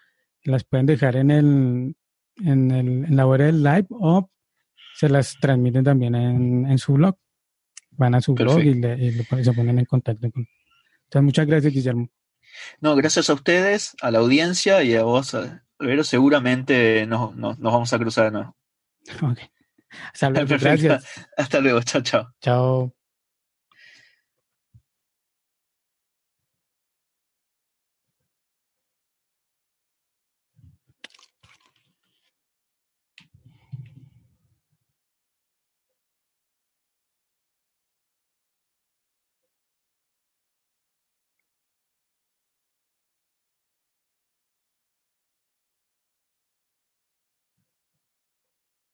las 0.50 0.64
pueden 0.64 0.86
dejar 0.86 1.16
en 1.16 1.30
el 1.30 1.96
en, 2.38 2.70
el, 2.70 2.88
en 3.06 3.16
la 3.16 3.26
hora 3.26 3.46
del 3.46 3.62
live 3.62 3.86
o 3.90 4.30
se 4.94 5.08
las 5.08 5.36
transmiten 5.40 5.84
también 5.84 6.14
en, 6.14 6.66
en 6.66 6.78
su 6.78 6.94
blog. 6.94 7.16
Van 7.92 8.14
a 8.14 8.20
su 8.20 8.34
blog 8.34 8.60
y, 8.60 8.74
le, 8.74 8.94
y 8.96 9.10
lo- 9.12 9.24
se 9.44 9.52
ponen 9.52 9.78
en 9.78 9.84
contacto 9.86 10.30
con. 10.30 10.46
Entonces, 11.04 11.24
muchas 11.24 11.46
gracias, 11.46 11.72
Guillermo. 11.72 12.08
No, 12.80 12.94
gracias 12.96 13.30
a 13.30 13.34
ustedes, 13.34 13.94
a 14.02 14.10
la 14.10 14.18
audiencia 14.18 14.82
y 14.82 14.94
a 14.94 15.02
vos, 15.02 15.34
Alvero. 15.78 16.04
Seguramente 16.04 17.06
nos, 17.06 17.34
nos, 17.36 17.58
nos 17.58 17.72
vamos 17.72 17.92
a 17.92 17.98
cruzar 17.98 18.26
de 18.26 18.30
nuevo. 18.32 18.56
Ok. 19.22 19.38
Hasta 20.12 20.30
luego, 20.30 20.46
Perfecto. 20.48 20.84
gracias. 20.88 21.26
Hasta 21.36 21.60
luego. 21.60 21.80
Chao, 21.82 22.02
chao. 22.02 22.28
Chao. 22.40 22.95